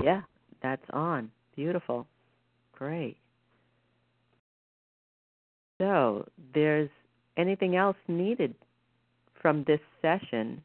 Yeah, 0.03 0.23
that's 0.61 0.83
on. 0.93 1.31
Beautiful. 1.55 2.09
Great. 2.73 3.17
So, 5.81 6.27
there's 6.53 6.91
anything 7.37 7.77
else 7.77 7.97
needed 8.09 8.57
from 9.41 9.63
this 9.69 9.81
session? 10.03 10.61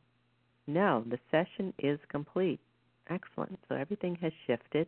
No, 0.66 1.04
the 1.12 1.20
session 1.30 1.76
is 1.78 2.00
complete. 2.10 2.60
Excellent. 3.10 3.60
So 3.70 3.76
everything 3.76 4.18
has 4.22 4.32
shifted. 4.48 4.88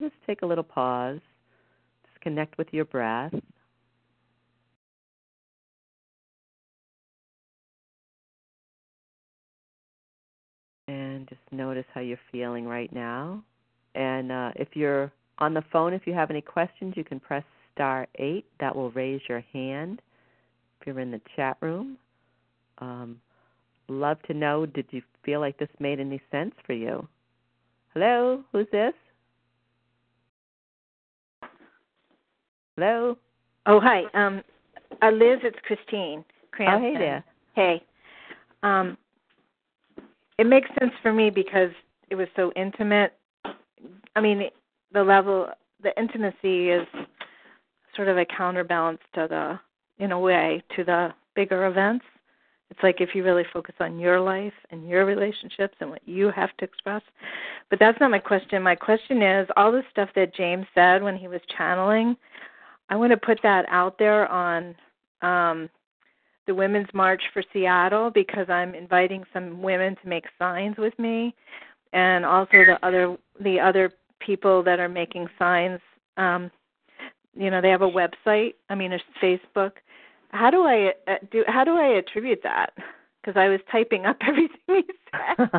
Just 0.00 0.14
take 0.26 0.42
a 0.42 0.46
little 0.46 0.64
pause. 0.64 1.20
Just 2.06 2.20
connect 2.20 2.58
with 2.58 2.68
your 2.72 2.84
breath. 2.84 3.32
And 10.88 11.28
just 11.28 11.40
notice 11.52 11.84
how 11.92 12.00
you're 12.00 12.18
feeling 12.32 12.66
right 12.66 12.92
now. 12.92 13.42
And 13.94 14.32
uh, 14.32 14.52
if 14.56 14.68
you're 14.74 15.12
on 15.38 15.54
the 15.54 15.64
phone, 15.72 15.92
if 15.92 16.06
you 16.06 16.14
have 16.14 16.30
any 16.30 16.40
questions, 16.40 16.94
you 16.96 17.04
can 17.04 17.20
press 17.20 17.44
star 17.74 18.06
8. 18.16 18.44
That 18.60 18.74
will 18.74 18.90
raise 18.92 19.20
your 19.28 19.42
hand. 19.52 20.00
If 20.80 20.86
you're 20.86 21.00
in 21.00 21.10
the 21.10 21.20
chat 21.36 21.56
room, 21.60 21.98
um, 22.78 23.20
love 23.88 24.22
to 24.28 24.34
know 24.34 24.66
did 24.66 24.86
you 24.90 25.02
feel 25.28 25.40
like 25.40 25.58
this 25.58 25.68
made 25.78 26.00
any 26.00 26.22
sense 26.30 26.54
for 26.64 26.72
you? 26.72 27.06
Hello, 27.92 28.42
who's 28.50 28.66
this? 28.72 28.94
Hello? 32.76 33.18
Oh, 33.66 33.78
hi. 33.78 34.04
Um, 34.14 34.42
uh, 35.02 35.10
Liz, 35.10 35.40
it's 35.42 35.58
Christine 35.66 36.24
Cranston. 36.50 36.82
Oh, 36.82 36.92
hey 36.92 36.98
there. 36.98 37.24
Hey. 37.54 37.82
Um, 38.62 38.96
it 40.38 40.46
makes 40.46 40.70
sense 40.80 40.92
for 41.02 41.12
me 41.12 41.28
because 41.28 41.72
it 42.08 42.14
was 42.14 42.28
so 42.34 42.50
intimate. 42.56 43.12
I 44.16 44.22
mean, 44.22 44.44
the 44.94 45.02
level, 45.02 45.48
the 45.82 45.90
intimacy 46.00 46.70
is 46.70 46.86
sort 47.94 48.08
of 48.08 48.16
a 48.16 48.24
counterbalance 48.24 49.00
to 49.14 49.26
the, 49.28 49.60
in 50.02 50.12
a 50.12 50.18
way, 50.18 50.62
to 50.74 50.84
the 50.84 51.10
bigger 51.36 51.66
events. 51.66 52.06
It's 52.70 52.82
like 52.82 53.00
if 53.00 53.14
you 53.14 53.24
really 53.24 53.46
focus 53.52 53.74
on 53.80 53.98
your 53.98 54.20
life 54.20 54.52
and 54.70 54.88
your 54.88 55.06
relationships 55.06 55.74
and 55.80 55.90
what 55.90 56.06
you 56.06 56.30
have 56.30 56.54
to 56.58 56.64
express. 56.64 57.02
But 57.70 57.78
that's 57.78 57.98
not 57.98 58.10
my 58.10 58.18
question. 58.18 58.62
My 58.62 58.74
question 58.74 59.22
is 59.22 59.48
all 59.56 59.72
the 59.72 59.82
stuff 59.90 60.10
that 60.14 60.34
James 60.34 60.66
said 60.74 61.02
when 61.02 61.16
he 61.16 61.28
was 61.28 61.40
channeling, 61.56 62.16
I 62.90 62.96
want 62.96 63.12
to 63.12 63.16
put 63.16 63.40
that 63.42 63.64
out 63.68 63.98
there 63.98 64.30
on 64.30 64.74
um, 65.22 65.70
the 66.46 66.54
Women's 66.54 66.88
March 66.94 67.22
for 67.32 67.42
Seattle 67.52 68.10
because 68.10 68.48
I'm 68.48 68.74
inviting 68.74 69.24
some 69.32 69.62
women 69.62 69.96
to 70.02 70.08
make 70.08 70.24
signs 70.38 70.76
with 70.78 70.98
me, 70.98 71.34
and 71.92 72.24
also 72.24 72.50
the 72.52 72.78
other 72.82 73.16
the 73.40 73.60
other 73.60 73.92
people 74.20 74.62
that 74.62 74.80
are 74.80 74.88
making 74.88 75.28
signs. 75.38 75.80
Um, 76.16 76.50
you 77.34 77.50
know, 77.50 77.60
they 77.60 77.70
have 77.70 77.82
a 77.82 77.90
website. 77.90 78.54
I 78.68 78.74
mean, 78.74 78.92
a 78.92 78.98
Facebook. 79.22 79.72
How 80.30 80.50
do 80.50 80.64
I 80.64 80.94
uh, 81.06 81.16
do? 81.30 81.44
How 81.46 81.64
do 81.64 81.76
I 81.76 81.98
attribute 81.98 82.42
that? 82.42 82.72
Because 83.20 83.38
I 83.38 83.48
was 83.48 83.60
typing 83.70 84.06
up 84.06 84.16
everything 84.26 84.58
he 84.68 84.84
said. 85.10 85.50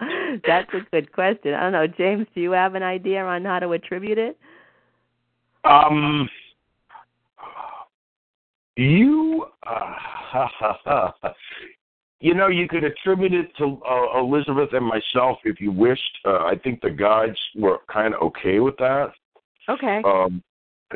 That's 0.46 0.72
a 0.74 0.80
good 0.90 1.12
question. 1.12 1.54
I 1.54 1.60
don't 1.60 1.72
know, 1.72 1.86
James. 1.86 2.26
Do 2.34 2.40
you 2.40 2.50
have 2.52 2.74
an 2.74 2.82
idea 2.82 3.24
on 3.24 3.44
how 3.44 3.60
to 3.60 3.72
attribute 3.72 4.18
it? 4.18 4.38
Um, 5.64 6.28
you, 8.76 9.46
uh, 9.66 10.48
you 12.20 12.34
know, 12.34 12.48
you 12.48 12.68
could 12.68 12.84
attribute 12.84 13.32
it 13.32 13.56
to 13.58 13.80
uh, 13.88 14.18
Elizabeth 14.18 14.70
and 14.72 14.84
myself 14.84 15.38
if 15.44 15.60
you 15.60 15.70
wished. 15.70 16.18
Uh, 16.24 16.44
I 16.44 16.54
think 16.62 16.80
the 16.80 16.90
guides 16.90 17.38
were 17.54 17.78
kind 17.90 18.14
of 18.14 18.22
okay 18.22 18.60
with 18.60 18.76
that. 18.78 19.12
Okay. 19.68 20.02
Um, 20.04 20.42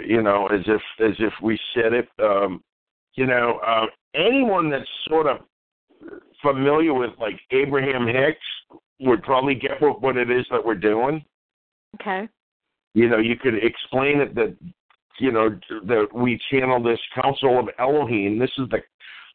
you 0.07 0.23
know, 0.23 0.47
as 0.47 0.61
if 0.67 0.83
as 1.01 1.17
if 1.19 1.33
we 1.43 1.59
said 1.75 1.93
it. 1.93 2.09
Um, 2.23 2.63
you 3.15 3.27
know, 3.27 3.61
uh, 3.67 3.87
anyone 4.15 4.71
that's 4.71 4.89
sort 5.09 5.27
of 5.27 5.39
familiar 6.43 6.95
with 6.95 7.11
like 7.19 7.39
Abraham 7.51 8.07
Hicks 8.07 8.81
would 9.01 9.23
probably 9.23 9.55
get 9.55 9.81
what, 9.81 10.01
what 10.01 10.17
it 10.17 10.31
is 10.31 10.47
that 10.51 10.65
we're 10.65 10.75
doing. 10.75 11.25
Okay. 12.01 12.29
You 12.95 13.09
know, 13.09 13.19
you 13.19 13.37
could 13.37 13.55
explain 13.63 14.21
it 14.21 14.35
that 14.35 14.57
you 15.19 15.33
know 15.33 15.59
that 15.87 16.07
we 16.15 16.41
channel 16.51 16.83
this 16.83 17.01
Council 17.21 17.59
of 17.59 17.69
Elohim. 17.79 18.39
This 18.39 18.51
is 18.59 18.69
the 18.71 18.79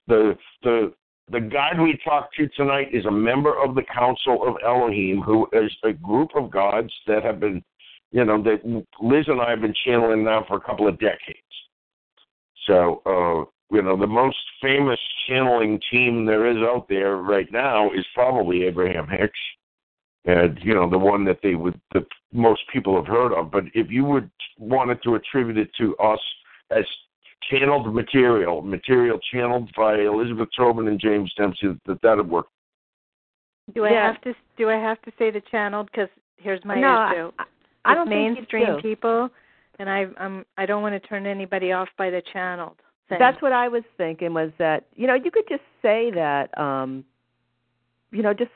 the 0.07 0.37
the 0.63 0.93
the 1.31 1.39
guide 1.39 1.79
we 1.79 1.97
talked 2.03 2.35
to 2.35 2.47
tonight 2.49 2.89
is 2.93 3.05
a 3.05 3.11
member 3.11 3.53
of 3.61 3.75
the 3.75 3.83
Council 3.83 4.45
of 4.45 4.55
Elohim, 4.65 5.21
who 5.21 5.47
is 5.53 5.71
a 5.83 5.93
group 5.93 6.29
of 6.35 6.51
gods 6.51 6.91
that 7.07 7.23
have 7.23 7.39
been, 7.39 7.63
you 8.13 8.23
know, 8.23 8.41
that 8.43 8.63
Liz 9.01 9.25
and 9.27 9.41
I 9.41 9.49
have 9.49 9.61
been 9.61 9.73
channeling 9.85 10.23
now 10.23 10.45
for 10.47 10.55
a 10.55 10.61
couple 10.61 10.87
of 10.87 10.99
decades. 10.99 11.39
So, 12.67 13.01
uh, 13.05 13.75
you 13.75 13.81
know, 13.81 13.97
the 13.97 14.07
most 14.07 14.37
famous 14.61 14.99
channeling 15.27 15.81
team 15.91 16.23
there 16.25 16.45
is 16.45 16.57
out 16.57 16.87
there 16.87 17.17
right 17.17 17.51
now 17.51 17.91
is 17.91 18.05
probably 18.13 18.63
Abraham 18.63 19.07
Hicks, 19.09 19.39
and 20.25 20.59
you 20.61 20.75
know, 20.75 20.87
the 20.87 20.97
one 20.97 21.25
that 21.25 21.39
they 21.41 21.55
would 21.55 21.79
that 21.93 22.05
most 22.31 22.61
people 22.71 22.95
have 22.95 23.07
heard 23.07 23.33
of. 23.33 23.51
But 23.51 23.63
if 23.73 23.89
you 23.89 24.05
would 24.05 24.29
wanted 24.59 25.01
to 25.03 25.15
attribute 25.15 25.57
it 25.57 25.71
to 25.79 25.97
us 25.97 26.19
as 26.69 26.85
channeled 27.49 27.93
material, 27.93 28.61
material 28.61 29.19
channeled 29.33 29.71
by 29.75 30.01
Elizabeth 30.01 30.49
Tobin 30.55 30.87
and 30.87 30.99
James 30.99 31.33
Dempsey, 31.35 31.75
that 31.87 32.01
that 32.03 32.17
would 32.17 32.29
work. 32.29 32.45
Do 33.73 33.85
I 33.85 33.91
Yeah. 33.91 34.11
have 34.11 34.21
to 34.21 34.35
do 34.55 34.69
I 34.69 34.75
have 34.75 35.01
to 35.01 35.11
say 35.17 35.31
the 35.31 35.41
channeled? 35.41 35.89
Because 35.91 36.09
here's 36.37 36.63
my 36.63 36.79
no, 36.79 37.07
issue. 37.07 37.31
I, 37.39 37.45
I 37.85 37.95
don't 37.95 38.09
mainstream 38.09 38.75
do. 38.75 38.81
people, 38.81 39.29
and 39.79 39.89
I 39.89 40.07
I'm 40.17 40.45
I 40.57 40.65
don't 40.65 40.81
want 40.81 41.01
to 41.01 41.07
turn 41.07 41.25
anybody 41.25 41.71
off 41.71 41.89
by 41.97 42.09
the 42.09 42.21
channeled. 42.31 42.77
Thing. 43.09 43.19
That's 43.19 43.41
what 43.41 43.51
I 43.51 43.67
was 43.67 43.83
thinking 43.97 44.33
was 44.33 44.51
that 44.57 44.85
you 44.95 45.07
know 45.07 45.15
you 45.15 45.31
could 45.31 45.47
just 45.49 45.63
say 45.81 46.11
that 46.11 46.57
um 46.57 47.03
you 48.11 48.21
know 48.21 48.33
just 48.33 48.51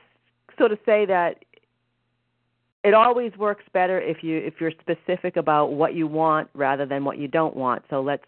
sort 0.57 0.71
of 0.71 0.79
say 0.85 1.05
that 1.05 1.43
it 2.83 2.93
always 2.93 3.35
works 3.37 3.65
better 3.73 3.99
if 3.99 4.23
you 4.23 4.37
if 4.37 4.55
you're 4.59 4.71
specific 4.71 5.35
about 5.35 5.73
what 5.73 5.93
you 5.93 6.07
want 6.07 6.49
rather 6.53 6.85
than 6.85 7.03
what 7.03 7.17
you 7.17 7.27
don't 7.27 7.55
want. 7.55 7.83
So 7.89 8.01
let's 8.01 8.23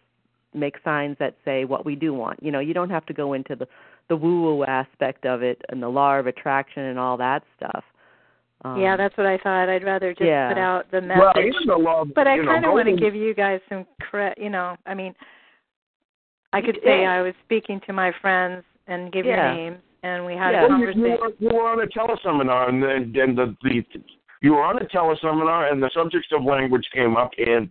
make 0.53 0.75
signs 0.83 1.15
that 1.19 1.35
say 1.45 1.65
what 1.65 1.85
we 1.85 1.95
do 1.95 2.13
want. 2.13 2.41
You 2.43 2.51
know, 2.51 2.59
you 2.59 2.73
don't 2.73 2.89
have 2.89 3.05
to 3.05 3.13
go 3.13 3.33
into 3.33 3.55
the 3.55 3.67
the 4.09 4.17
woo 4.17 4.41
woo 4.41 4.65
aspect 4.65 5.25
of 5.25 5.43
it 5.43 5.61
and 5.69 5.81
the 5.81 5.87
law 5.87 6.17
of 6.17 6.27
attraction 6.27 6.83
and 6.83 6.99
all 6.99 7.15
that 7.17 7.43
stuff. 7.55 7.83
Um, 8.65 8.77
yeah, 8.79 8.97
that's 8.97 9.15
what 9.17 9.25
I 9.25 9.37
thought. 9.37 9.69
I'd 9.69 9.83
rather 9.85 10.11
just 10.13 10.23
yeah. 10.25 10.49
put 10.49 10.57
out 10.57 10.91
the 10.91 10.99
Well, 10.99 11.31
message. 11.35 11.53
even 11.55 11.67
the 11.67 11.77
law, 11.77 12.03
but 12.03 12.27
I 12.27 12.37
kind 12.43 12.65
of 12.65 12.73
want 12.73 12.89
to 12.89 12.95
give 12.95 13.15
you 13.15 13.33
guys 13.33 13.61
some 13.69 13.85
credit. 14.01 14.37
You 14.37 14.49
know, 14.49 14.75
I 14.85 14.93
mean, 14.93 15.15
I 16.51 16.61
could 16.61 16.75
could- 16.75 16.83
say 16.83 17.01
yeah. 17.03 17.13
I 17.13 17.21
was 17.21 17.33
speaking 17.45 17.79
to 17.87 17.93
my 17.93 18.11
friends 18.21 18.63
and 18.87 19.11
give 19.13 19.25
Yeah. 19.25 19.53
your 19.53 19.55
names, 19.71 19.81
and 20.03 20.25
we 20.25 20.33
had 20.33 20.51
Yeah. 20.51 20.65
a 20.65 20.67
Well, 20.67 20.79
you, 20.79 20.85
conversation. 20.87 21.01
you, 21.05 21.17
were, 21.21 21.33
you 21.39 21.49
were 21.57 21.69
on 21.69 21.81
a 21.81 21.87
teleseminar, 21.87 22.67
and 22.69 22.83
then 22.83 23.15
and 23.21 23.37
the, 23.37 23.55
the 23.63 23.85
you 24.41 24.53
were 24.53 24.63
on 24.63 24.77
a 24.81 24.85
teleseminar, 24.85 25.71
and 25.71 25.81
the 25.81 25.89
subjects 25.93 26.29
of 26.33 26.43
language 26.43 26.87
came 26.93 27.15
up, 27.15 27.31
and 27.37 27.69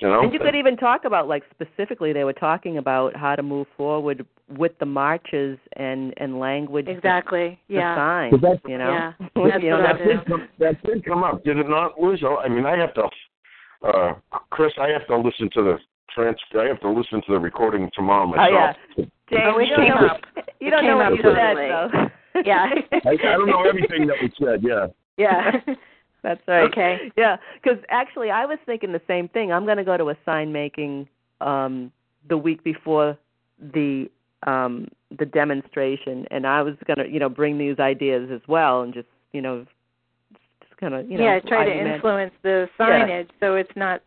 you 0.00 0.08
know. 0.08 0.22
And 0.22 0.32
you 0.32 0.38
could 0.38 0.54
even 0.54 0.76
talk 0.76 1.04
about 1.04 1.28
like 1.28 1.42
specifically 1.50 2.12
they 2.12 2.24
were 2.24 2.32
talking 2.32 2.78
about 2.78 3.14
how 3.16 3.36
to 3.36 3.42
move 3.42 3.66
forward 3.76 4.24
with 4.58 4.72
the 4.80 4.86
marches 4.86 5.58
and 5.74 6.12
and 6.16 6.38
language 6.38 6.86
Exactly. 6.88 7.58
the 7.68 7.74
Yeah. 7.76 7.94
signs, 7.96 8.30
But 8.32 8.40
that's- 8.40 8.60
you 8.66 8.78
know. 8.78 8.90
Yeah. 8.90 9.12
You 9.60 9.70
know, 9.70 9.82
that 9.82 9.98
did 9.98 10.24
come, 10.26 10.48
that 10.58 10.82
did 10.84 11.04
come 11.04 11.22
up, 11.24 11.44
did 11.44 11.56
it 11.58 11.68
not, 11.68 12.00
Liz? 12.00 12.20
Oh, 12.24 12.36
I 12.38 12.48
mean, 12.48 12.66
I 12.66 12.76
have 12.76 12.92
to, 12.94 13.04
uh, 13.86 14.14
Chris, 14.50 14.72
I 14.80 14.88
have 14.88 15.06
to 15.08 15.16
listen 15.16 15.48
to 15.54 15.62
the 15.62 15.78
trans. 16.14 16.36
I 16.58 16.64
have 16.64 16.80
to 16.80 16.90
listen 16.90 17.22
to 17.26 17.32
the 17.32 17.38
recording 17.38 17.90
tomorrow 17.94 18.26
myself. 18.26 18.76
yeah. 18.96 19.04
James, 19.30 19.42
Oh, 19.54 19.58
you 19.60 19.76
don't 19.76 19.88
know, 19.88 20.06
up. 20.08 20.20
you 20.60 20.70
don't 20.70 20.84
know 20.84 20.96
what 20.96 21.06
up 21.06 21.16
you 21.16 21.22
totally. 21.22 21.68
said 22.34 22.44
Yeah. 22.46 22.66
I, 23.04 23.10
I 23.10 23.16
don't 23.36 23.46
know 23.48 23.62
everything 23.64 24.06
that 24.08 24.16
we 24.20 24.30
said. 24.44 24.60
Yeah. 24.62 24.86
Yeah. 25.16 25.52
That's 26.22 26.40
right. 26.46 26.70
Okay. 26.70 27.12
Yeah, 27.16 27.36
because 27.62 27.78
actually, 27.88 28.30
I 28.30 28.46
was 28.46 28.58
thinking 28.66 28.92
the 28.92 29.00
same 29.06 29.28
thing. 29.28 29.52
I'm 29.52 29.64
going 29.64 29.78
to 29.78 29.84
go 29.84 29.96
to 29.96 30.10
a 30.10 30.16
sign 30.24 30.52
making 30.52 31.08
um, 31.40 31.90
the 32.28 32.36
week 32.36 32.62
before 32.62 33.16
the 33.58 34.10
um, 34.46 34.88
the 35.18 35.26
demonstration, 35.26 36.26
and 36.30 36.46
I 36.46 36.62
was 36.62 36.74
going 36.86 36.98
to, 36.98 37.08
you 37.08 37.18
know, 37.18 37.28
bring 37.28 37.58
these 37.58 37.78
ideas 37.78 38.30
as 38.32 38.40
well, 38.48 38.82
and 38.82 38.94
just, 38.94 39.08
you 39.32 39.42
know, 39.42 39.66
just 40.62 40.76
kind 40.78 40.94
of, 40.94 41.10
you 41.10 41.18
know, 41.18 41.24
yeah, 41.24 41.40
try 41.40 41.64
to 41.64 41.94
influence 41.94 42.32
the 42.42 42.68
signage 42.78 43.28
so 43.40 43.54
it's 43.56 43.70
not, 43.76 44.02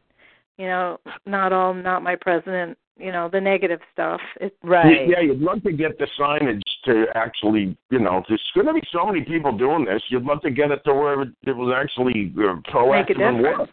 you 0.57 0.67
know, 0.67 0.99
not 1.25 1.51
all 1.53 1.73
not 1.73 2.03
my 2.03 2.15
president, 2.15 2.77
you 2.97 3.11
know, 3.11 3.29
the 3.31 3.41
negative 3.41 3.79
stuff. 3.91 4.21
It's 4.39 4.55
Right. 4.63 5.07
Yeah, 5.07 5.19
you'd 5.21 5.39
love 5.39 5.63
to 5.63 5.71
get 5.71 5.97
the 5.97 6.07
signage 6.19 6.61
to 6.85 7.05
actually, 7.15 7.75
you 7.89 7.99
know, 7.99 8.23
there's 8.27 8.41
going 8.53 8.67
to 8.67 8.73
be 8.73 8.83
so 8.91 9.05
many 9.05 9.21
people 9.21 9.57
doing 9.57 9.85
this. 9.85 10.01
You'd 10.09 10.23
love 10.25 10.41
to 10.41 10.51
get 10.51 10.71
it 10.71 10.81
to 10.85 10.93
where 10.93 11.21
it 11.21 11.55
was 11.55 11.73
actually 11.75 12.33
uh, 12.37 12.53
make 12.55 12.65
a 12.67 12.71
proactive 12.71 13.21
and 13.21 13.37
difference. 13.37 13.59
work. 13.59 13.69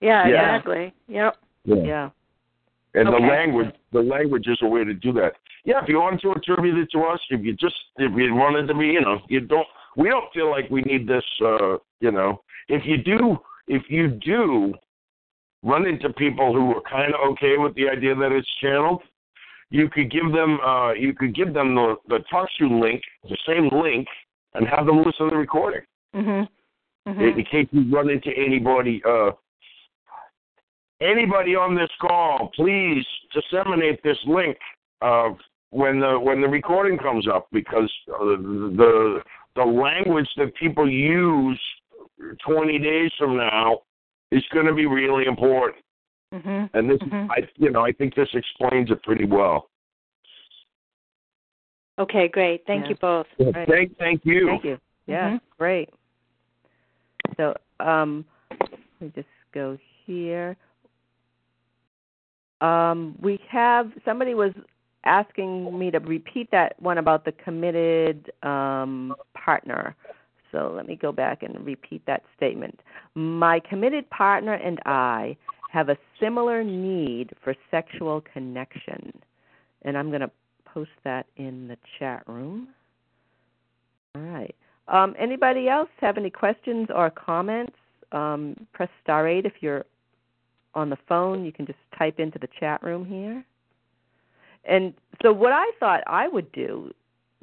Yeah, 0.00 0.26
Yeah. 0.26 0.56
exactly. 0.56 0.94
Yep. 1.08 1.36
Yeah. 1.66 2.10
And 2.96 3.08
the 3.08 3.18
language, 3.18 3.74
the 3.92 4.00
language 4.00 4.46
is 4.46 4.58
a 4.62 4.68
way 4.68 4.84
to 4.84 4.94
do 4.94 5.12
that. 5.14 5.32
Yeah, 5.64 5.82
if 5.82 5.88
you 5.88 5.98
want 5.98 6.20
to 6.20 6.30
attribute 6.32 6.78
it 6.78 6.90
to 6.92 7.00
us, 7.04 7.20
if 7.30 7.44
you 7.44 7.54
just, 7.54 7.74
if 7.96 8.12
you 8.16 8.34
wanted 8.34 8.68
to 8.68 8.74
be, 8.74 8.86
you 8.88 9.00
know, 9.00 9.20
you 9.28 9.40
don't. 9.40 9.66
We 9.96 10.08
don't 10.08 10.30
feel 10.34 10.50
like 10.50 10.68
we 10.70 10.82
need 10.82 11.06
this. 11.08 11.24
uh, 11.40 11.78
You 12.00 12.10
know, 12.12 12.42
if 12.68 12.84
you 12.84 12.98
do, 12.98 13.38
if 13.68 13.82
you 13.88 14.08
do 14.08 14.74
run 15.64 15.86
into 15.86 16.10
people 16.12 16.52
who 16.54 16.74
are 16.76 16.82
kind 16.82 17.12
of 17.14 17.20
okay 17.32 17.56
with 17.58 17.74
the 17.74 17.88
idea 17.88 18.14
that 18.14 18.30
it's 18.32 18.48
channeled, 18.60 19.02
you 19.70 19.88
could 19.88 20.10
give 20.10 20.30
them, 20.32 20.60
uh 20.60 20.92
you 20.92 21.12
could 21.14 21.34
give 21.34 21.52
them 21.54 21.74
the 21.74 21.96
the 22.08 22.18
TalkShoe 22.32 22.80
link, 22.80 23.02
the 23.28 23.36
same 23.48 23.68
link, 23.82 24.06
and 24.54 24.66
have 24.68 24.86
them 24.86 24.98
listen 24.98 25.26
to 25.26 25.30
the 25.30 25.36
recording. 25.36 25.80
Mhm. 26.14 26.48
in, 27.06 27.14
Mhm. 27.14 27.38
in 27.38 27.44
case 27.44 27.68
you 27.72 27.82
run 27.96 28.08
into 28.08 28.30
anybody 28.46 29.02
uh 29.04 29.32
anybody 31.00 31.54
on 31.56 31.74
this 31.74 31.90
call 32.00 32.50
please 32.54 33.04
disseminate 33.32 34.02
this 34.02 34.18
link 34.26 34.56
uh 35.02 35.30
when 35.70 35.98
the 36.00 36.18
when 36.18 36.40
the 36.40 36.48
recording 36.48 36.96
comes 36.96 37.26
up 37.26 37.48
because 37.52 37.90
uh, 38.14 38.24
the 38.80 39.22
the 39.56 39.64
language 39.64 40.28
that 40.36 40.54
people 40.54 40.88
use 40.88 41.60
20 42.46 42.78
days 42.78 43.10
from 43.18 43.36
now 43.36 43.80
is 44.34 44.44
going 44.52 44.66
to 44.66 44.74
be 44.74 44.86
really 44.86 45.26
important 45.26 45.82
Mhm. 46.32 46.68
and 46.74 46.90
this 46.90 47.00
Mhm. 47.00 47.30
i 47.30 47.48
you 47.56 47.70
know 47.70 47.84
i 47.84 47.92
think 47.92 48.14
this 48.14 48.28
explains 48.34 48.90
it 48.90 49.02
pretty 49.02 49.24
well 49.24 49.70
Okay, 51.96 52.26
great. 52.26 52.66
Thank 52.66 52.84
Yeah. 52.84 52.88
you 52.88 52.96
both. 52.96 53.26
Right. 53.38 53.68
thank 53.68 53.96
thank 53.98 54.26
you 54.26 54.48
Thank 54.48 54.64
you. 54.64 54.80
Yeah, 55.06 55.30
Mhm. 55.30 55.40
great. 55.58 55.90
So, 57.36 57.54
um, 57.78 58.24
let 58.50 59.00
me 59.00 59.12
just 59.14 59.28
go 59.52 59.78
here. 60.04 60.56
Um, 62.60 63.16
we 63.20 63.36
have 63.48 63.92
somebody 64.04 64.34
was 64.34 64.52
asking 65.04 65.78
me 65.78 65.90
to 65.90 65.98
repeat 65.98 66.50
that 66.50 66.80
one 66.80 66.98
about 66.98 67.24
the 67.24 67.32
committed 67.32 68.32
um, 68.42 69.14
partner. 69.34 69.94
So 70.54 70.72
let 70.74 70.86
me 70.86 70.94
go 70.94 71.10
back 71.10 71.42
and 71.42 71.66
repeat 71.66 72.06
that 72.06 72.22
statement. 72.36 72.78
My 73.16 73.60
committed 73.68 74.08
partner 74.10 74.54
and 74.54 74.78
I 74.86 75.36
have 75.66 75.88
a 75.88 75.96
similar 76.20 76.62
need 76.62 77.32
for 77.42 77.56
sexual 77.72 78.22
connection. 78.32 79.12
And 79.82 79.98
I'm 79.98 80.10
going 80.10 80.20
to 80.20 80.30
post 80.64 80.92
that 81.02 81.26
in 81.36 81.66
the 81.66 81.76
chat 81.98 82.22
room. 82.28 82.68
All 84.14 84.22
right. 84.22 84.54
Um, 84.86 85.16
anybody 85.18 85.68
else 85.68 85.88
have 86.00 86.16
any 86.16 86.30
questions 86.30 86.86
or 86.94 87.10
comments? 87.10 87.74
Um, 88.12 88.54
press 88.72 88.90
star 89.02 89.26
eight 89.26 89.44
if 89.44 89.54
you're 89.60 89.84
on 90.74 90.88
the 90.88 90.98
phone. 91.08 91.44
You 91.44 91.50
can 91.50 91.66
just 91.66 91.78
type 91.98 92.20
into 92.20 92.38
the 92.38 92.48
chat 92.60 92.80
room 92.80 93.04
here. 93.04 93.44
And 94.64 94.94
so, 95.20 95.32
what 95.32 95.52
I 95.52 95.68
thought 95.80 96.02
I 96.06 96.28
would 96.28 96.52
do, 96.52 96.92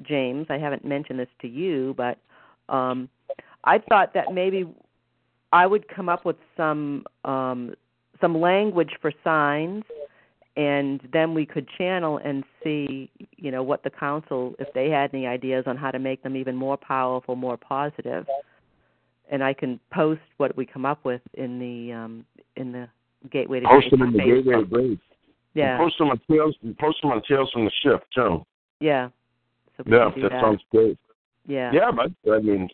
James, 0.02 0.48
I 0.50 0.58
haven't 0.58 0.86
mentioned 0.86 1.20
this 1.20 1.28
to 1.42 1.48
you, 1.48 1.94
but 1.98 2.18
um, 2.72 3.10
I 3.64 3.78
thought 3.78 4.14
that 4.14 4.34
maybe 4.34 4.66
I 5.54 5.68
would 5.68 5.88
come 5.88 6.10
up 6.10 6.26
with 6.26 6.38
some 6.58 7.06
um, 7.26 7.76
some 8.20 8.40
language 8.40 8.92
for 9.02 9.12
signs, 9.24 9.84
and 10.56 11.02
then 11.12 11.34
we 11.34 11.46
could 11.46 11.68
channel 11.78 12.20
and 12.24 12.44
see, 12.64 13.10
you 13.38 13.52
know, 13.52 13.64
what 13.64 13.84
the 13.84 13.90
council, 13.90 14.54
if 14.60 14.72
they 14.74 14.90
had 14.90 15.14
any 15.14 15.28
ideas 15.28 15.66
on 15.68 15.78
how 15.78 15.92
to 15.92 16.00
make 16.00 16.24
them 16.24 16.36
even 16.36 16.56
more 16.56 16.78
powerful, 16.78 17.36
more 17.36 17.58
positive. 17.58 18.26
And 19.32 19.44
I 19.44 19.54
can 19.54 19.80
post 19.94 20.22
what 20.38 20.56
we 20.58 20.66
come 20.66 20.86
up 20.86 21.06
with 21.06 21.22
in 21.36 21.60
the 21.60 21.94
um, 21.94 22.26
in 22.56 22.72
the 22.72 22.88
gateway 23.32 23.60
to 23.60 23.68
post 23.68 23.92
them 23.92 24.02
in 24.02 24.14
the 24.14 24.20
Facebook. 24.20 24.46
gateway 24.46 24.64
grade 24.64 25.00
Yeah, 25.54 25.78
post 25.78 25.98
them 25.98 26.10
on 26.10 26.20
tales 26.30 26.56
post 26.80 26.98
them 27.02 27.12
on 27.12 27.22
tales 27.28 27.50
from 27.52 27.66
the 27.66 27.72
ship 27.84 28.04
too 28.14 28.46
yeah. 28.80 29.10
So 29.78 29.84
yeah 29.86 30.10
do 30.14 30.22
that 30.24 30.32
sounds 30.42 30.62
great 30.72 30.98
Yeah. 31.48 31.72
Yeah, 31.74 31.92
but 31.92 32.32
I 32.32 32.40
mean, 32.40 32.70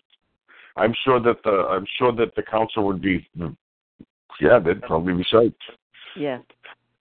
I'm 0.76 0.94
sure 1.03 1.19
that 1.19 1.44
the 1.44 1.52
I'm 1.69 1.85
sure 1.98 2.11
that 2.14 2.35
the 2.35 2.44
council 2.44 2.85
would 2.85 3.02
be, 3.02 3.27
yeah, 4.39 4.60
they'd 4.60 4.81
probably 4.81 5.14
be 5.14 5.26
psyched. 5.31 5.53
Yeah. 6.15 6.39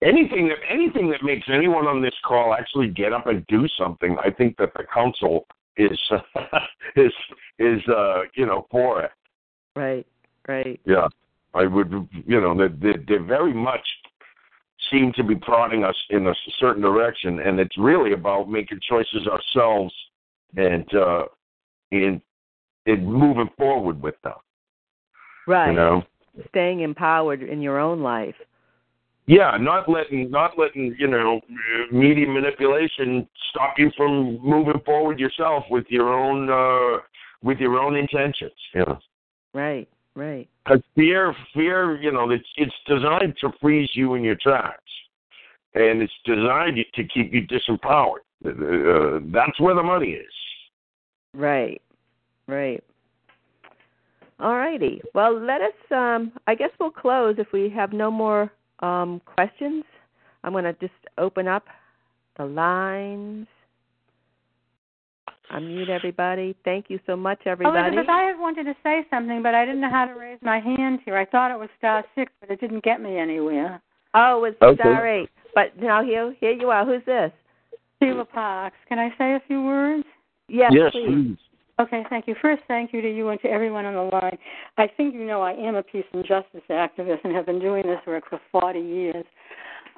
Anything 0.02 0.48
that 0.50 0.58
anything 0.70 1.10
that 1.12 1.24
makes 1.24 1.48
anyone 1.52 1.88
on 1.88 2.02
this 2.02 2.14
call 2.26 2.54
actually 2.54 2.90
get 2.90 3.14
up 3.14 3.28
and 3.28 3.46
do 3.48 3.68
something, 3.78 4.18
I 4.24 4.30
think 4.30 4.58
that 4.58 4.74
the 4.76 4.84
council 4.94 5.48
is 5.78 6.00
is 6.96 7.12
is 7.60 7.82
uh 7.88 8.22
you 8.36 8.46
know 8.46 8.68
for 8.72 9.02
it. 9.02 9.12
Right. 9.76 10.06
Right. 10.48 10.80
Yeah, 10.86 11.08
I 11.54 11.66
would 11.66 11.92
you 12.26 12.40
know 12.42 12.56
they 12.56 12.74
they, 12.74 12.98
they 13.08 13.18
very 13.18 13.54
much 13.54 13.86
seem 14.92 15.12
to 15.14 15.24
be 15.24 15.36
prodding 15.36 15.84
us 15.84 15.96
in 16.12 16.28
a 16.28 16.34
certain 16.60 16.82
direction, 16.82 17.40
and 17.40 17.60
it's 17.60 17.78
really 17.78 18.14
about 18.14 18.50
making 18.50 18.80
choices 18.88 19.28
ourselves 19.28 19.94
and 20.56 20.94
uh 20.94 21.24
in 21.92 22.22
in 22.86 23.06
moving 23.06 23.50
forward 23.58 24.02
with 24.02 24.16
them. 24.24 24.34
Right. 25.48 25.70
You 25.70 25.76
know. 25.76 26.04
Staying 26.50 26.82
empowered 26.82 27.42
in 27.42 27.62
your 27.62 27.80
own 27.80 28.02
life. 28.02 28.36
Yeah, 29.28 29.58
not 29.60 29.90
letting 29.90 30.30
not 30.30 30.58
letting 30.58 30.96
you 31.00 31.08
know 31.08 31.42
media 31.92 32.28
manipulation 32.28 33.28
stop 33.50 33.76
you 33.78 33.90
from 33.98 34.40
moving 34.44 34.80
forward 34.86 35.20
yourself 35.20 35.64
with 35.70 35.86
your 35.90 36.14
own 36.14 36.50
uh 36.50 37.02
with 37.42 37.58
your 37.60 37.80
own 37.80 37.96
intentions. 37.96 38.52
You 38.74 38.82
know, 38.82 39.00
Right. 39.54 39.88
Right. 40.16 40.48
because 40.64 40.82
fear, 40.96 41.36
fear, 41.54 42.02
you 42.02 42.12
know, 42.12 42.30
it's 42.30 42.48
it's 42.58 42.74
designed 42.88 43.36
to 43.42 43.50
freeze 43.60 43.90
you 43.94 44.14
in 44.16 44.24
your 44.24 44.36
tracks, 44.36 44.80
and 45.74 46.02
it's 46.02 46.14
designed 46.26 46.78
to 46.94 47.04
keep 47.06 47.34
you 47.34 47.46
disempowered. 47.48 48.24
Uh, 48.46 49.20
that's 49.34 49.60
where 49.60 49.76
the 49.76 49.84
money 49.84 50.12
is. 50.12 50.34
Right. 51.36 51.82
Right. 52.48 52.84
All 54.40 54.56
righty. 54.56 55.02
Well, 55.14 55.40
let 55.40 55.62
us. 55.62 55.74
Um, 55.92 56.32
I 56.48 56.56
guess 56.56 56.70
we'll 56.80 56.92
close 56.92 57.36
if 57.38 57.48
we 57.54 57.70
have 57.70 57.94
no 57.94 58.12
more 58.12 58.52
um, 58.80 59.22
questions. 59.26 59.84
I'm 60.44 60.52
going 60.52 60.66
to 60.66 60.74
just 60.74 60.94
open 61.18 61.48
up 61.48 61.66
the 62.38 62.46
lines. 62.46 63.48
Unmute 65.52 65.90
everybody. 65.90 66.56
Thank 66.66 66.90
you 66.90 67.00
so 67.06 67.16
much, 67.16 67.40
everybody. 67.46 67.78
Elizabeth, 67.78 68.10
I 68.10 68.24
had 68.24 68.40
wanted 68.40 68.64
to 68.66 68.74
say 68.84 69.06
something, 69.10 69.42
but 69.44 69.54
I 69.54 69.64
didn't 69.66 69.82
know 69.82 69.92
how 69.92 70.06
to 70.06 70.14
raise 70.14 70.40
my 70.42 70.60
hand 70.60 71.00
here. 71.06 71.18
I 71.18 71.26
thought 71.26 71.52
it 71.52 71.60
was 71.60 71.70
star 71.78 72.04
six, 72.16 72.32
but 72.42 72.50
it 72.50 72.60
didn't 72.60 72.84
get 72.84 73.00
me 73.00 73.18
anywhere. 73.18 73.82
Oh, 74.14 74.44
it's 74.46 74.60
Okay. 74.62 74.82
star 74.82 75.08
eight. 75.08 75.30
But 75.54 75.80
now 75.80 76.04
here, 76.04 76.36
here 76.40 76.52
you 76.52 76.72
are. 76.72 76.86
Who's 76.86 77.06
this? 77.06 77.32
Sheila 78.02 78.26
Parks. 78.26 78.78
Can 78.90 79.00
I 79.00 79.10
say 79.18 79.36
a 79.36 79.42
few 79.48 79.64
words? 79.64 80.04
Yes, 80.48 80.72
yes, 80.74 80.92
please. 80.92 81.08
please. 81.08 81.38
Okay, 81.78 82.04
thank 82.10 82.28
you. 82.28 82.36
First, 82.42 82.64
thank 82.68 82.94
you 82.94 83.02
to 83.02 83.14
you 83.14 83.30
and 83.30 83.40
to 83.42 83.50
everyone 83.50 83.86
on 83.86 83.94
the 83.96 84.16
line. 84.16 84.38
I 84.78 84.88
think 84.88 85.14
you 85.14 85.26
know 85.26 85.42
I 85.42 85.52
am 85.52 85.76
a 85.76 85.84
peace 85.84 86.06
and 86.14 86.26
justice 86.26 86.62
activist 86.70 87.20
and 87.24 87.36
have 87.36 87.46
been 87.46 87.60
doing 87.60 87.84
this 87.86 88.00
work 88.08 88.24
for 88.30 88.40
40 88.52 88.80
years. 88.80 89.26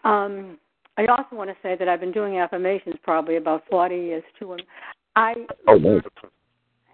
Um, 0.04 0.58
I 0.98 1.06
also 1.06 1.36
want 1.36 1.52
to 1.52 1.56
say 1.62 1.76
that 1.78 1.88
I've 1.88 2.00
been 2.00 2.12
doing 2.12 2.38
affirmations 2.40 2.96
probably 3.04 3.36
about 3.36 3.64
40 3.70 3.96
years 3.96 4.24
too. 4.40 4.54
And 4.54 4.64
I 5.16 5.34
Oh, 5.68 5.76
no. 5.76 6.02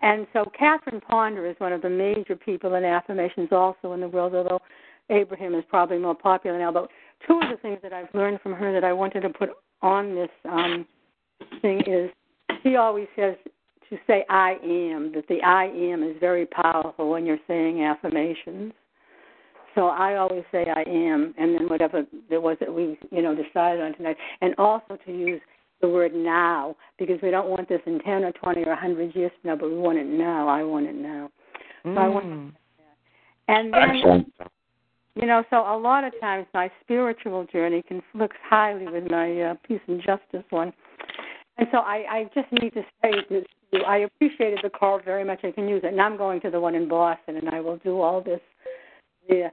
and 0.01 0.27
so 0.34 0.45
Catherine 0.57 0.99
Ponder 0.99 1.45
is 1.49 1.55
one 1.59 1.71
of 1.71 1.81
the 1.81 1.89
major 1.89 2.35
people 2.35 2.75
in 2.75 2.84
affirmations 2.84 3.49
also 3.53 3.93
in 3.93 4.01
the 4.01 4.09
world, 4.09 4.35
although 4.35 4.61
Abraham 5.09 5.55
is 5.55 5.63
probably 5.69 5.97
more 5.97 6.15
popular 6.15 6.59
now. 6.59 6.73
But 6.73 6.89
two 7.25 7.39
of 7.41 7.49
the 7.49 7.57
things 7.61 7.80
that 7.84 7.93
I've 7.93 8.13
learned 8.13 8.41
from 8.41 8.53
her 8.53 8.73
that 8.73 8.84
I 8.84 8.91
wanted 8.91 9.21
to 9.21 9.30
put 9.30 9.51
on 9.81 10.13
this 10.13 10.30
um, 10.43 10.85
thing 11.61 11.81
is 11.88 12.09
she 12.63 12.75
always 12.75 13.07
says 13.15 13.35
to 13.89 13.97
say 14.07 14.25
I 14.30 14.57
am, 14.63 15.11
that 15.13 15.27
the 15.27 15.41
I 15.41 15.65
am 15.65 16.03
is 16.03 16.15
very 16.19 16.45
powerful 16.45 17.09
when 17.09 17.25
you're 17.25 17.38
saying 17.47 17.84
affirmations. 17.84 18.73
So 19.75 19.88
I 19.88 20.17
always 20.17 20.43
say 20.51 20.67
I 20.67 20.81
am, 20.88 21.34
and 21.38 21.55
then 21.55 21.67
whatever 21.67 22.03
there 22.30 22.41
was 22.41 22.57
that 22.59 22.71
we, 22.71 22.97
you 23.11 23.21
know, 23.21 23.35
decided 23.35 23.81
on 23.81 23.95
tonight, 23.95 24.17
and 24.41 24.53
also 24.57 24.97
to 25.05 25.11
use 25.11 25.41
the 25.81 25.89
word 25.89 26.13
now 26.13 26.75
because 26.97 27.19
we 27.21 27.31
don't 27.31 27.49
want 27.49 27.67
this 27.67 27.81
in 27.85 27.99
10 27.99 28.23
or 28.23 28.31
20 28.31 28.61
or 28.63 28.69
100 28.69 29.15
years 29.15 29.31
from 29.41 29.49
now, 29.49 29.55
but 29.55 29.69
we 29.69 29.77
want 29.77 29.97
it 29.97 30.05
now. 30.05 30.47
I 30.47 30.63
want 30.63 30.85
it 30.85 30.95
now. 30.95 31.30
Mm. 31.85 31.95
So 31.95 32.01
I 32.01 32.07
want, 32.07 32.53
and 33.47 33.73
then, 33.73 33.89
Excellent. 33.97 34.34
you 35.15 35.25
know, 35.27 35.43
so 35.49 35.57
a 35.57 35.77
lot 35.77 36.03
of 36.03 36.13
times 36.21 36.45
my 36.53 36.71
spiritual 36.81 37.45
journey 37.51 37.84
conflicts 37.88 38.38
highly 38.47 38.88
with 38.88 39.09
my 39.11 39.41
uh, 39.41 39.53
peace 39.67 39.81
and 39.88 40.01
justice 40.01 40.45
one. 40.49 40.71
And 41.57 41.67
so 41.71 41.80
I, 41.80 42.05
I 42.09 42.23
just 42.34 42.51
need 42.51 42.73
to 42.73 42.81
say 43.01 43.11
this 43.30 43.45
to 43.71 43.77
you. 43.77 43.84
I 43.84 43.97
appreciated 43.99 44.59
the 44.63 44.69
call 44.69 44.99
very 45.03 45.23
much. 45.23 45.41
I 45.43 45.51
can 45.51 45.67
use 45.67 45.81
it. 45.84 45.91
And 45.91 46.01
I'm 46.01 46.17
going 46.17 46.41
to 46.41 46.49
the 46.49 46.59
one 46.59 46.75
in 46.75 46.88
Boston, 46.88 47.38
and 47.38 47.49
I 47.49 47.59
will 47.59 47.77
do 47.77 48.01
all 48.01 48.21
this 48.21 48.41
there. 49.30 49.51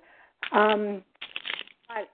Um, 0.52 1.02
I, 1.90 2.04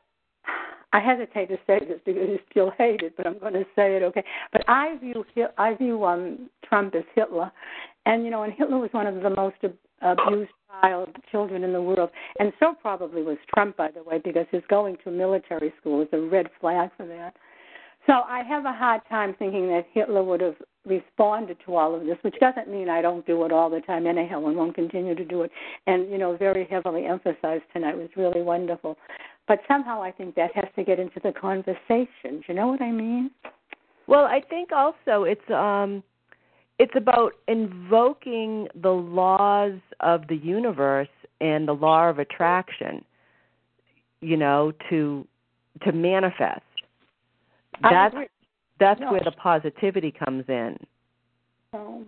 I 0.93 1.01
hesitate 1.01 1.49
to 1.49 1.57
say 1.67 1.79
this 1.79 2.01
because 2.05 2.29
you 2.29 2.39
still 2.51 2.73
hate 2.79 3.03
it, 3.03 3.15
but 3.17 3.27
I'm 3.27 3.39
going 3.39 3.53
to 3.53 3.65
say 3.77 3.97
it, 3.97 4.03
okay? 4.03 4.25
But 4.53 4.65
I 4.69 4.97
view 4.99 5.25
I 5.59 5.75
view 5.75 6.05
um, 6.05 6.49
Trump 6.65 6.95
as 6.95 7.05
Hitler, 7.15 7.51
and 8.07 8.25
you 8.25 8.31
know, 8.31 8.43
and 8.43 8.53
Hitler 8.53 8.79
was 8.79 8.91
one 8.93 9.07
of 9.07 9.23
the 9.23 9.31
most 9.31 9.57
ab- 9.63 9.77
abused 10.01 10.51
child 10.81 11.09
children 11.31 11.65
in 11.65 11.73
the 11.73 11.83
world, 11.83 12.11
and 12.39 12.53
so 12.61 12.75
probably 12.81 13.23
was 13.23 13.37
Trump, 13.55 13.77
by 13.77 13.91
the 13.91 14.03
way, 14.03 14.21
because 14.23 14.47
his 14.51 14.63
going 14.69 14.97
to 15.05 15.11
military 15.11 15.73
school 15.81 16.03
is 16.03 16.09
a 16.13 16.21
red 16.21 16.49
flag 16.61 16.91
for 16.97 17.07
that. 17.07 17.35
So 18.07 18.13
I 18.13 18.43
have 18.45 18.65
a 18.65 18.73
hard 18.73 19.01
time 19.09 19.35
thinking 19.39 19.69
that 19.69 19.87
Hitler 19.93 20.23
would 20.23 20.41
have 20.41 20.55
responded 20.85 21.57
to 21.67 21.75
all 21.75 21.95
of 21.95 22.07
this, 22.07 22.17
which 22.23 22.37
doesn't 22.41 22.69
mean 22.69 22.89
I 22.89 23.03
don't 23.03 23.27
do 23.27 23.45
it 23.45 23.53
all 23.53 23.69
the 23.69 23.81
time 23.81 24.07
anyhow 24.07 24.47
and 24.47 24.57
won't 24.57 24.77
continue 24.77 25.15
to 25.17 25.25
do 25.25 25.43
it. 25.43 25.51
And, 25.89 26.09
you 26.11 26.17
know, 26.17 26.37
very 26.37 26.67
heavily 26.71 27.05
emphasized 27.07 27.65
tonight 27.73 27.97
was 27.97 28.09
really 28.17 28.43
wonderful. 28.43 28.97
But 29.49 29.61
somehow 29.67 30.03
I 30.03 30.13
think 30.13 30.37
that 30.37 30.55
has 30.55 30.67
to 30.77 30.85
get 30.85 31.01
into 31.01 31.21
the 31.23 31.33
conversation. 31.33 32.07
Do 32.25 32.43
you 32.49 32.55
know 32.55 32.69
what 32.69 32.81
I 32.81 32.93
mean? 32.93 33.31
Well, 34.07 34.25
I 34.25 34.41
think 34.41 34.71
also 34.73 35.25
it's 35.25 35.51
um 35.51 36.03
it's 36.79 36.93
about 36.95 37.33
invoking 37.49 38.69
the 38.81 38.91
laws 38.91 39.79
of 40.01 40.29
the 40.29 40.37
universe 40.37 41.09
and 41.41 41.67
the 41.67 41.73
law 41.73 42.09
of 42.09 42.19
attraction, 42.19 43.05
you 44.21 44.37
know, 44.37 44.73
to 44.91 45.27
to 45.85 45.93
manifest. 45.93 46.63
I 47.83 47.91
That's 47.91 48.17
that's 48.79 49.01
No. 49.01 49.13
where 49.13 49.21
the 49.21 49.33
positivity 49.33 50.11
comes 50.11 50.49
in. 50.49 50.79
So, 51.73 52.05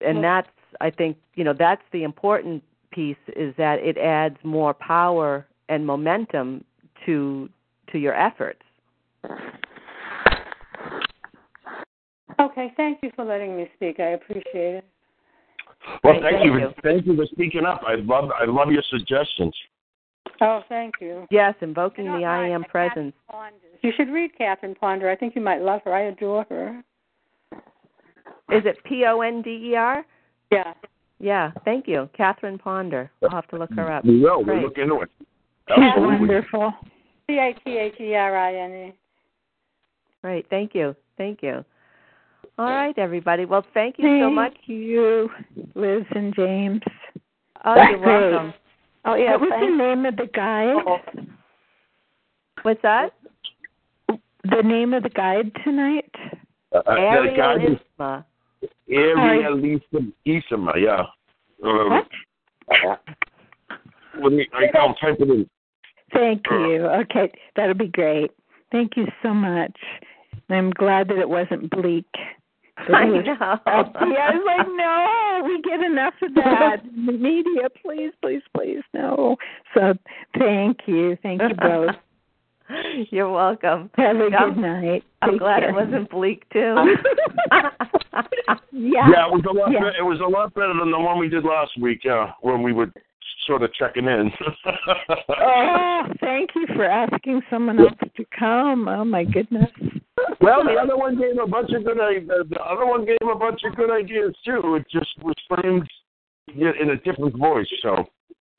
And 0.00 0.16
Well- 0.16 0.22
that's 0.22 0.50
I 0.80 0.90
think, 0.90 1.18
you 1.34 1.44
know, 1.44 1.52
that's 1.52 1.82
the 1.90 2.02
important 2.02 2.62
piece 2.90 3.16
is 3.36 3.54
that 3.56 3.78
it 3.80 3.98
adds 3.98 4.42
more 4.42 4.74
power 4.74 5.46
and 5.68 5.86
momentum 5.86 6.64
to 7.06 7.48
to 7.88 7.98
your 7.98 8.14
efforts. 8.14 8.62
okay, 12.40 12.72
thank 12.76 13.02
you 13.02 13.10
for 13.14 13.24
letting 13.24 13.56
me 13.56 13.70
speak. 13.74 14.00
I 14.00 14.10
appreciate 14.10 14.76
it. 14.76 14.84
Well, 16.02 16.14
thank, 16.14 16.22
thank 16.22 16.44
you. 16.44 16.58
you. 16.58 16.74
Thank 16.82 17.06
you 17.06 17.16
for 17.16 17.26
speaking 17.26 17.64
up. 17.66 17.82
I 17.86 17.96
love 17.96 18.30
I 18.32 18.44
love 18.44 18.70
your 18.72 18.82
suggestions. 18.82 19.54
Oh, 20.42 20.60
thank 20.68 20.94
you. 21.00 21.26
Yes, 21.30 21.54
invoking 21.60 22.08
I 22.08 22.12
don't 22.12 22.20
the 22.20 22.26
I 22.26 22.40
mind. 22.40 22.52
am 22.52 22.64
presence. 22.64 23.14
You 23.82 23.92
should 23.96 24.08
read 24.08 24.36
Catherine 24.36 24.74
Ponder. 24.74 25.08
I 25.08 25.14
think 25.16 25.36
you 25.36 25.40
might 25.40 25.62
love 25.62 25.82
her. 25.84 25.94
I 25.94 26.02
adore 26.02 26.44
her. 26.48 26.82
Is 28.50 28.62
it 28.66 28.76
P 28.84 29.04
O 29.06 29.20
N 29.20 29.40
D 29.42 29.70
E 29.70 29.76
R? 29.76 30.04
Yeah. 30.50 30.74
Yeah, 31.20 31.52
thank 31.64 31.86
you. 31.86 32.10
Catherine 32.16 32.58
Ponder. 32.58 33.10
I'll 33.22 33.30
have 33.30 33.46
to 33.48 33.56
look 33.56 33.72
her 33.74 33.92
up. 33.92 34.04
We 34.04 34.20
will. 34.20 34.44
We'll 34.44 34.60
look 34.62 34.76
into 34.76 35.00
it. 35.02 35.10
She's 35.68 35.78
Absolutely. 35.78 36.18
wonderful. 36.18 36.72
C 37.28 37.38
A 37.38 37.54
T 37.64 37.78
H 37.78 37.94
E 38.00 38.14
R 38.14 38.36
I 38.36 38.54
N 38.56 38.72
E. 38.72 38.94
Great, 40.22 40.46
thank 40.50 40.74
you. 40.74 40.96
Thank 41.16 41.42
you. 41.42 41.64
All 42.58 42.66
right, 42.66 42.96
everybody. 42.98 43.44
Well, 43.44 43.64
thank 43.72 43.96
you 43.98 44.04
so 44.04 44.26
Thank 44.26 44.34
much. 44.34 44.56
you, 44.66 45.30
Liz 45.74 46.02
and 46.10 46.34
James. 46.34 46.80
Oh, 47.64 47.74
That's 47.76 47.90
you're 47.92 47.98
great. 48.00 48.54
Welcome. 49.04 49.20
Oh 49.20 49.24
yeah. 49.24 49.30
what 49.32 49.40
was 49.40 49.50
thank- 49.50 49.70
the 49.70 49.76
name 49.76 50.06
of 50.06 50.16
the 50.16 50.28
guide? 50.34 51.26
What's 52.62 52.82
that? 52.82 53.12
The 54.08 54.62
name 54.62 54.92
of 54.92 55.04
the 55.04 55.08
guide 55.08 55.52
tonight? 55.64 56.10
Uh, 56.74 56.78
uh, 56.78 56.94
the 56.94 57.34
guy 57.36 57.52
Ariel 57.52 57.72
is 57.72 57.78
Isma. 57.98 58.24
Ariel 58.90 59.80
Isma, 60.26 60.72
yeah. 60.80 61.04
Um, 61.64 61.88
What? 61.88 63.00
Let 64.20 64.32
me, 64.32 64.48
I, 64.52 64.66
I'll 64.78 64.94
type 64.94 65.16
it 65.20 65.28
in. 65.30 65.48
Thank 66.12 66.42
you. 66.50 66.86
Okay, 66.86 67.30
that'll 67.56 67.74
be 67.74 67.88
great. 67.88 68.30
Thank 68.70 68.96
you 68.96 69.06
so 69.22 69.32
much. 69.32 69.76
I'm 70.50 70.70
glad 70.70 71.08
that 71.08 71.18
it 71.18 71.28
wasn't 71.28 71.70
bleak. 71.70 72.06
That 72.88 72.94
I 72.94 73.04
know. 73.06 73.20
uppy. 73.66 74.16
I 74.16 74.30
was 74.30 74.44
like, 74.46 74.66
no, 74.76 75.44
we 75.46 75.60
get 75.62 75.84
enough 75.84 76.14
of 76.22 76.34
that 76.36 76.76
the 77.06 77.12
media. 77.12 77.68
Please, 77.84 78.12
please, 78.22 78.42
please, 78.56 78.80
no. 78.94 79.36
So 79.74 79.92
thank 80.38 80.78
you. 80.86 81.16
Thank 81.22 81.42
you 81.42 81.54
both. 81.54 81.90
You're 83.10 83.30
welcome. 83.30 83.90
Have 83.96 84.16
a 84.16 84.28
Yeah. 84.30 84.44
good 84.48 84.56
night. 84.56 85.04
I'm 85.20 85.32
Take 85.32 85.40
glad 85.40 85.60
care. 85.60 85.68
it 85.68 85.74
wasn't 85.74 86.10
bleak 86.10 86.48
too. 86.52 86.74
Yeah. 88.74 89.08
Yeah, 89.10 89.26
it 89.26 89.32
was 89.32 89.42
a 89.48 89.52
lot. 89.52 89.70
Yeah. 89.70 89.80
Be- 89.80 89.98
it 89.98 90.02
was 90.02 90.20
a 90.20 90.28
lot 90.28 90.52
better 90.54 90.72
than 90.78 90.90
the 90.90 90.98
one 90.98 91.18
we 91.18 91.28
did 91.28 91.44
last 91.44 91.72
week. 91.80 92.00
Yeah, 92.04 92.32
when 92.40 92.62
we 92.62 92.72
were 92.72 92.90
sort 93.46 93.62
of 93.62 93.72
checking 93.74 94.06
in. 94.06 94.30
Oh, 95.28 96.02
thank 96.20 96.50
you 96.54 96.66
for 96.74 96.84
asking 96.84 97.42
someone 97.50 97.78
else 97.80 97.92
to 98.16 98.24
come. 98.38 98.88
Oh 98.88 99.04
my 99.04 99.24
goodness. 99.24 99.70
well, 100.40 100.64
the 100.64 100.74
other 100.80 100.96
one 100.96 101.16
gave 101.18 101.38
a 101.42 101.46
bunch 101.46 101.70
of 101.72 101.84
good. 101.84 101.98
i- 102.00 102.20
The 102.20 102.60
other 102.62 102.86
one 102.86 103.04
gave 103.04 103.18
a 103.22 103.34
bunch 103.34 103.60
of 103.64 103.74
good 103.76 103.90
ideas 103.90 104.34
too. 104.44 104.76
It 104.76 104.86
just 104.90 105.10
was 105.22 105.34
framed 105.48 105.88
in 106.54 106.90
a 106.90 106.96
different 106.96 107.36
voice. 107.36 107.66
So 107.82 108.06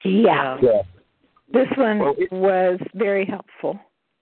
Yeah. 0.04 0.58
yeah. 0.62 0.82
This 1.52 1.68
one 1.78 2.00
Well, 2.00 2.16
it- 2.18 2.32
was 2.32 2.80
very 2.94 3.26
helpful. 3.26 3.74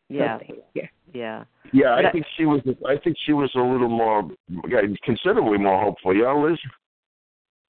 So 0.10 0.16
yeah, 0.18 0.38
thank 0.40 0.60
you. 0.74 0.88
yeah. 1.14 1.44
Yeah, 1.74 1.96
But 1.96 2.06
I 2.06 2.10
I- 2.10 2.12
think 2.12 2.26
she 2.36 2.46
was. 2.46 2.62
I 2.88 2.98
think 2.98 3.18
she 3.26 3.34
was 3.34 3.54
a 3.56 3.60
little 3.62 3.90
more, 3.90 4.30
considerably 5.04 5.58
more 5.58 5.80
hopeful. 5.82 6.14
Yeah, 6.16 6.34
Liz. 6.34 6.60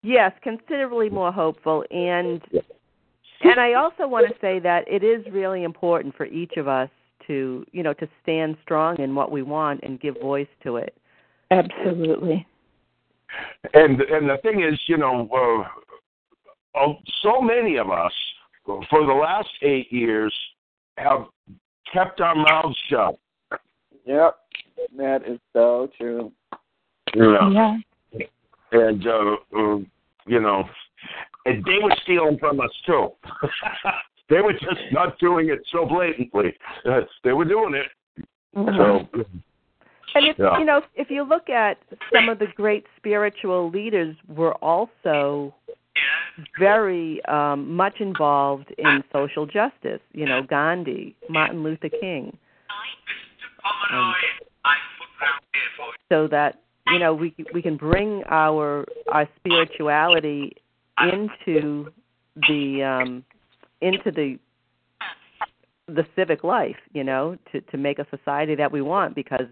Yes, 0.03 0.33
considerably 0.43 1.09
more 1.11 1.31
hopeful 1.33 1.85
and 1.91 2.43
Yeah. 2.51 2.63
And 3.43 3.61
I 3.61 3.75
also 3.75 4.07
want 4.07 4.29
to 4.29 4.35
say 4.41 4.59
that 4.61 4.85
it 4.89 5.03
is 5.03 5.25
really 5.33 5.65
important 5.65 6.15
for 6.17 6.27
each 6.27 6.57
of 6.57 6.69
us 6.69 6.89
to, 7.27 7.65
you 7.73 7.83
know, 7.83 7.93
to 7.95 8.09
stand 8.23 8.57
strong 8.63 9.01
in 9.01 9.15
what 9.15 9.31
we 9.31 9.43
want 9.43 9.81
and 9.83 10.01
give 10.01 10.17
voice 10.21 10.49
to 10.65 10.77
it. 10.77 10.97
Absolutely. 11.51 12.47
And 13.75 14.01
and 14.01 14.29
the 14.29 14.39
thing 14.43 14.63
is, 14.63 14.79
you 14.87 14.99
know, 14.99 15.29
uh, 15.33 16.79
uh, 16.79 16.93
so 17.23 17.41
many 17.41 17.77
of 17.77 17.91
us 17.91 18.13
for 18.65 19.07
the 19.07 19.13
last 19.13 19.49
eight 19.63 19.93
years 19.93 20.35
have 20.99 21.27
kept 21.93 22.21
our 22.21 22.35
mouths 22.35 22.77
shut. 22.89 23.19
Yep, 24.07 24.37
that 24.97 25.23
is 25.27 25.39
so 25.53 25.91
true. 25.99 26.33
You 27.15 27.23
know, 27.23 27.51
Yeah. 27.51 28.27
and 28.73 29.07
uh, 29.07 29.37
uh, 29.57 29.77
you 30.27 30.41
know, 30.41 30.65
and 31.47 31.65
they 31.65 31.79
were 31.83 31.95
stealing 32.03 32.39
from 32.39 32.61
us 32.61 32.71
too. 32.87 33.09
they 34.31 34.41
were 34.41 34.53
just 34.53 34.81
not 34.93 35.19
doing 35.19 35.49
it 35.49 35.61
so 35.73 35.87
blatantly. 35.87 36.55
Uh, 36.85 37.01
they 37.25 37.33
were 37.33 37.45
doing 37.45 37.75
it. 37.75 37.87
So 38.55 39.09
And 40.15 40.27
if 40.27 40.39
Yeah. 40.39 40.59
you 40.59 40.65
know, 40.65 40.83
if 40.95 41.11
you 41.11 41.23
look 41.23 41.49
at 41.49 41.79
some 42.13 42.29
of 42.29 42.39
the 42.39 42.47
great 42.55 42.87
spiritual 42.97 43.71
leaders 43.71 44.15
were 44.29 44.55
also 44.57 45.55
very 46.59 47.25
um 47.27 47.75
much 47.75 48.01
involved 48.01 48.71
in 48.79 49.03
social 49.13 49.47
justice, 49.47 50.01
you 50.13 50.27
know, 50.27 50.43
Gandhi, 50.43 51.15
Martin 51.29 51.63
Luther 51.63 51.89
King. 51.89 52.37
Um, 53.93 54.15
so 56.11 56.29
that 56.29 56.61
you 56.89 56.99
know 56.99 57.15
we 57.15 57.35
we 57.55 57.63
can 57.63 57.77
bring 57.77 58.23
our 58.29 58.85
our 59.11 59.29
spirituality 59.37 60.57
into 61.03 61.91
the 62.49 62.83
um 62.83 63.25
into 63.81 64.11
the 64.11 64.39
the 65.89 66.07
civic 66.17 66.45
life, 66.45 66.77
you 66.93 67.05
know, 67.05 67.37
to 67.51 67.61
to 67.61 67.77
make 67.77 67.99
a 67.99 68.07
society 68.11 68.55
that 68.55 68.71
we 68.71 68.83
want 68.83 69.15
because 69.15 69.47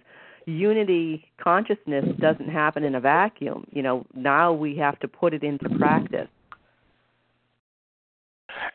unity 0.46 1.24
consciousness 1.42 2.04
doesn't 2.18 2.48
happen 2.48 2.84
in 2.84 2.94
a 2.94 3.00
vacuum. 3.00 3.66
You 3.72 3.82
know, 3.82 4.06
now 4.14 4.52
we 4.52 4.76
have 4.76 4.98
to 5.00 5.08
put 5.08 5.34
it 5.34 5.42
into 5.42 5.68
practice. 5.78 6.28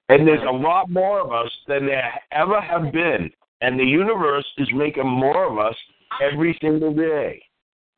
And 0.10 0.28
there's 0.28 0.44
a 0.48 0.52
lot 0.52 0.90
more 0.90 1.20
of 1.20 1.32
us 1.32 1.52
than 1.68 1.86
there 1.86 2.14
ever 2.32 2.62
have 2.62 2.92
been. 2.94 3.30
And 3.62 3.80
the 3.80 3.84
universe 3.84 4.46
is 4.58 4.68
making 4.74 5.08
more 5.08 5.52
of 5.52 5.58
us 5.58 5.76
every 6.22 6.58
single 6.62 6.94
day. 6.94 7.42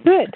Good. 0.03 0.31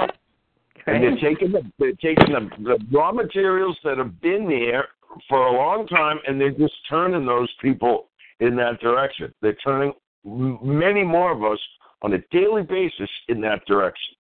And 0.87 1.03
they're 1.03 1.17
taking 1.17 1.51
the 1.51 1.61
they're 1.79 1.91
taking 1.93 2.33
the, 2.33 2.49
the 2.63 2.77
raw 2.91 3.11
materials 3.11 3.77
that 3.83 3.97
have 3.97 4.19
been 4.21 4.47
there 4.47 4.87
for 5.29 5.47
a 5.47 5.51
long 5.51 5.87
time, 5.87 6.19
and 6.27 6.39
they're 6.39 6.51
just 6.51 6.73
turning 6.89 7.25
those 7.25 7.49
people 7.61 8.07
in 8.39 8.55
that 8.55 8.79
direction. 8.79 9.33
They're 9.41 9.57
turning 9.63 9.93
many 10.23 11.03
more 11.03 11.31
of 11.31 11.43
us 11.43 11.59
on 12.01 12.13
a 12.13 12.19
daily 12.31 12.63
basis 12.63 13.09
in 13.27 13.41
that 13.41 13.65
direction. 13.65 14.15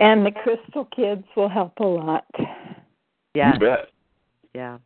And 0.00 0.24
the 0.26 0.30
Crystal 0.30 0.86
Kids 0.96 1.24
will 1.36 1.48
help 1.48 1.74
a 1.78 1.84
lot. 1.84 2.26
Yeah. 3.34 3.52
You 3.54 3.60
bet. 3.60 3.88
Yeah. 4.54 4.78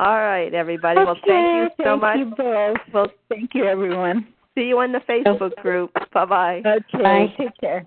All 0.00 0.18
right, 0.18 0.52
everybody. 0.52 0.98
Well, 0.98 1.16
thank 1.26 1.28
you 1.28 1.62
Okay, 1.66 1.84
so 1.84 1.96
much. 1.96 2.16
Thank 2.16 2.28
you 2.30 2.34
both. 2.36 2.76
Well, 2.92 3.06
Thank 3.28 3.50
you, 3.54 3.64
everyone. 3.66 4.26
see 4.56 4.62
you 4.62 4.80
in 4.80 4.90
the 4.92 4.98
Facebook 5.00 5.54
group. 5.56 5.92
Bye 6.12 6.24
bye. 6.24 6.62
Okay. 6.66 7.02
Bye. 7.02 7.34
Take 7.38 7.56
care. 7.60 7.86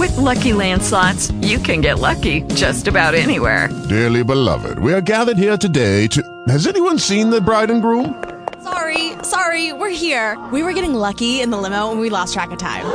With 0.00 0.16
Lucky 0.16 0.54
Land 0.54 0.82
slots, 0.82 1.30
you 1.42 1.58
can 1.58 1.82
get 1.82 1.98
lucky 1.98 2.40
just 2.54 2.88
about 2.88 3.14
anywhere. 3.14 3.68
Dearly 3.90 4.24
beloved, 4.24 4.78
we 4.78 4.94
are 4.94 5.02
gathered 5.02 5.36
here 5.36 5.58
today 5.58 6.06
to. 6.06 6.22
Has 6.48 6.66
anyone 6.66 6.98
seen 6.98 7.28
the 7.28 7.38
bride 7.38 7.70
and 7.70 7.82
groom? 7.82 8.14
Sorry, 8.62 9.12
sorry, 9.22 9.74
we're 9.74 9.90
here. 9.90 10.42
We 10.54 10.62
were 10.62 10.72
getting 10.72 10.94
lucky 10.94 11.42
in 11.42 11.50
the 11.50 11.58
limo 11.58 11.90
and 11.90 12.00
we 12.00 12.08
lost 12.08 12.32
track 12.32 12.50
of 12.50 12.56
time. 12.56 12.86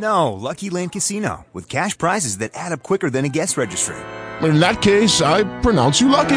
No, 0.00 0.32
Lucky 0.32 0.70
Land 0.70 0.92
Casino, 0.92 1.44
with 1.52 1.68
cash 1.68 1.98
prizes 1.98 2.38
that 2.38 2.52
add 2.54 2.72
up 2.72 2.82
quicker 2.82 3.10
than 3.10 3.26
a 3.26 3.28
guest 3.28 3.58
registry. 3.58 3.98
In 4.40 4.60
that 4.60 4.80
case, 4.80 5.20
I 5.20 5.44
pronounce 5.60 6.00
you 6.00 6.08
lucky. 6.08 6.36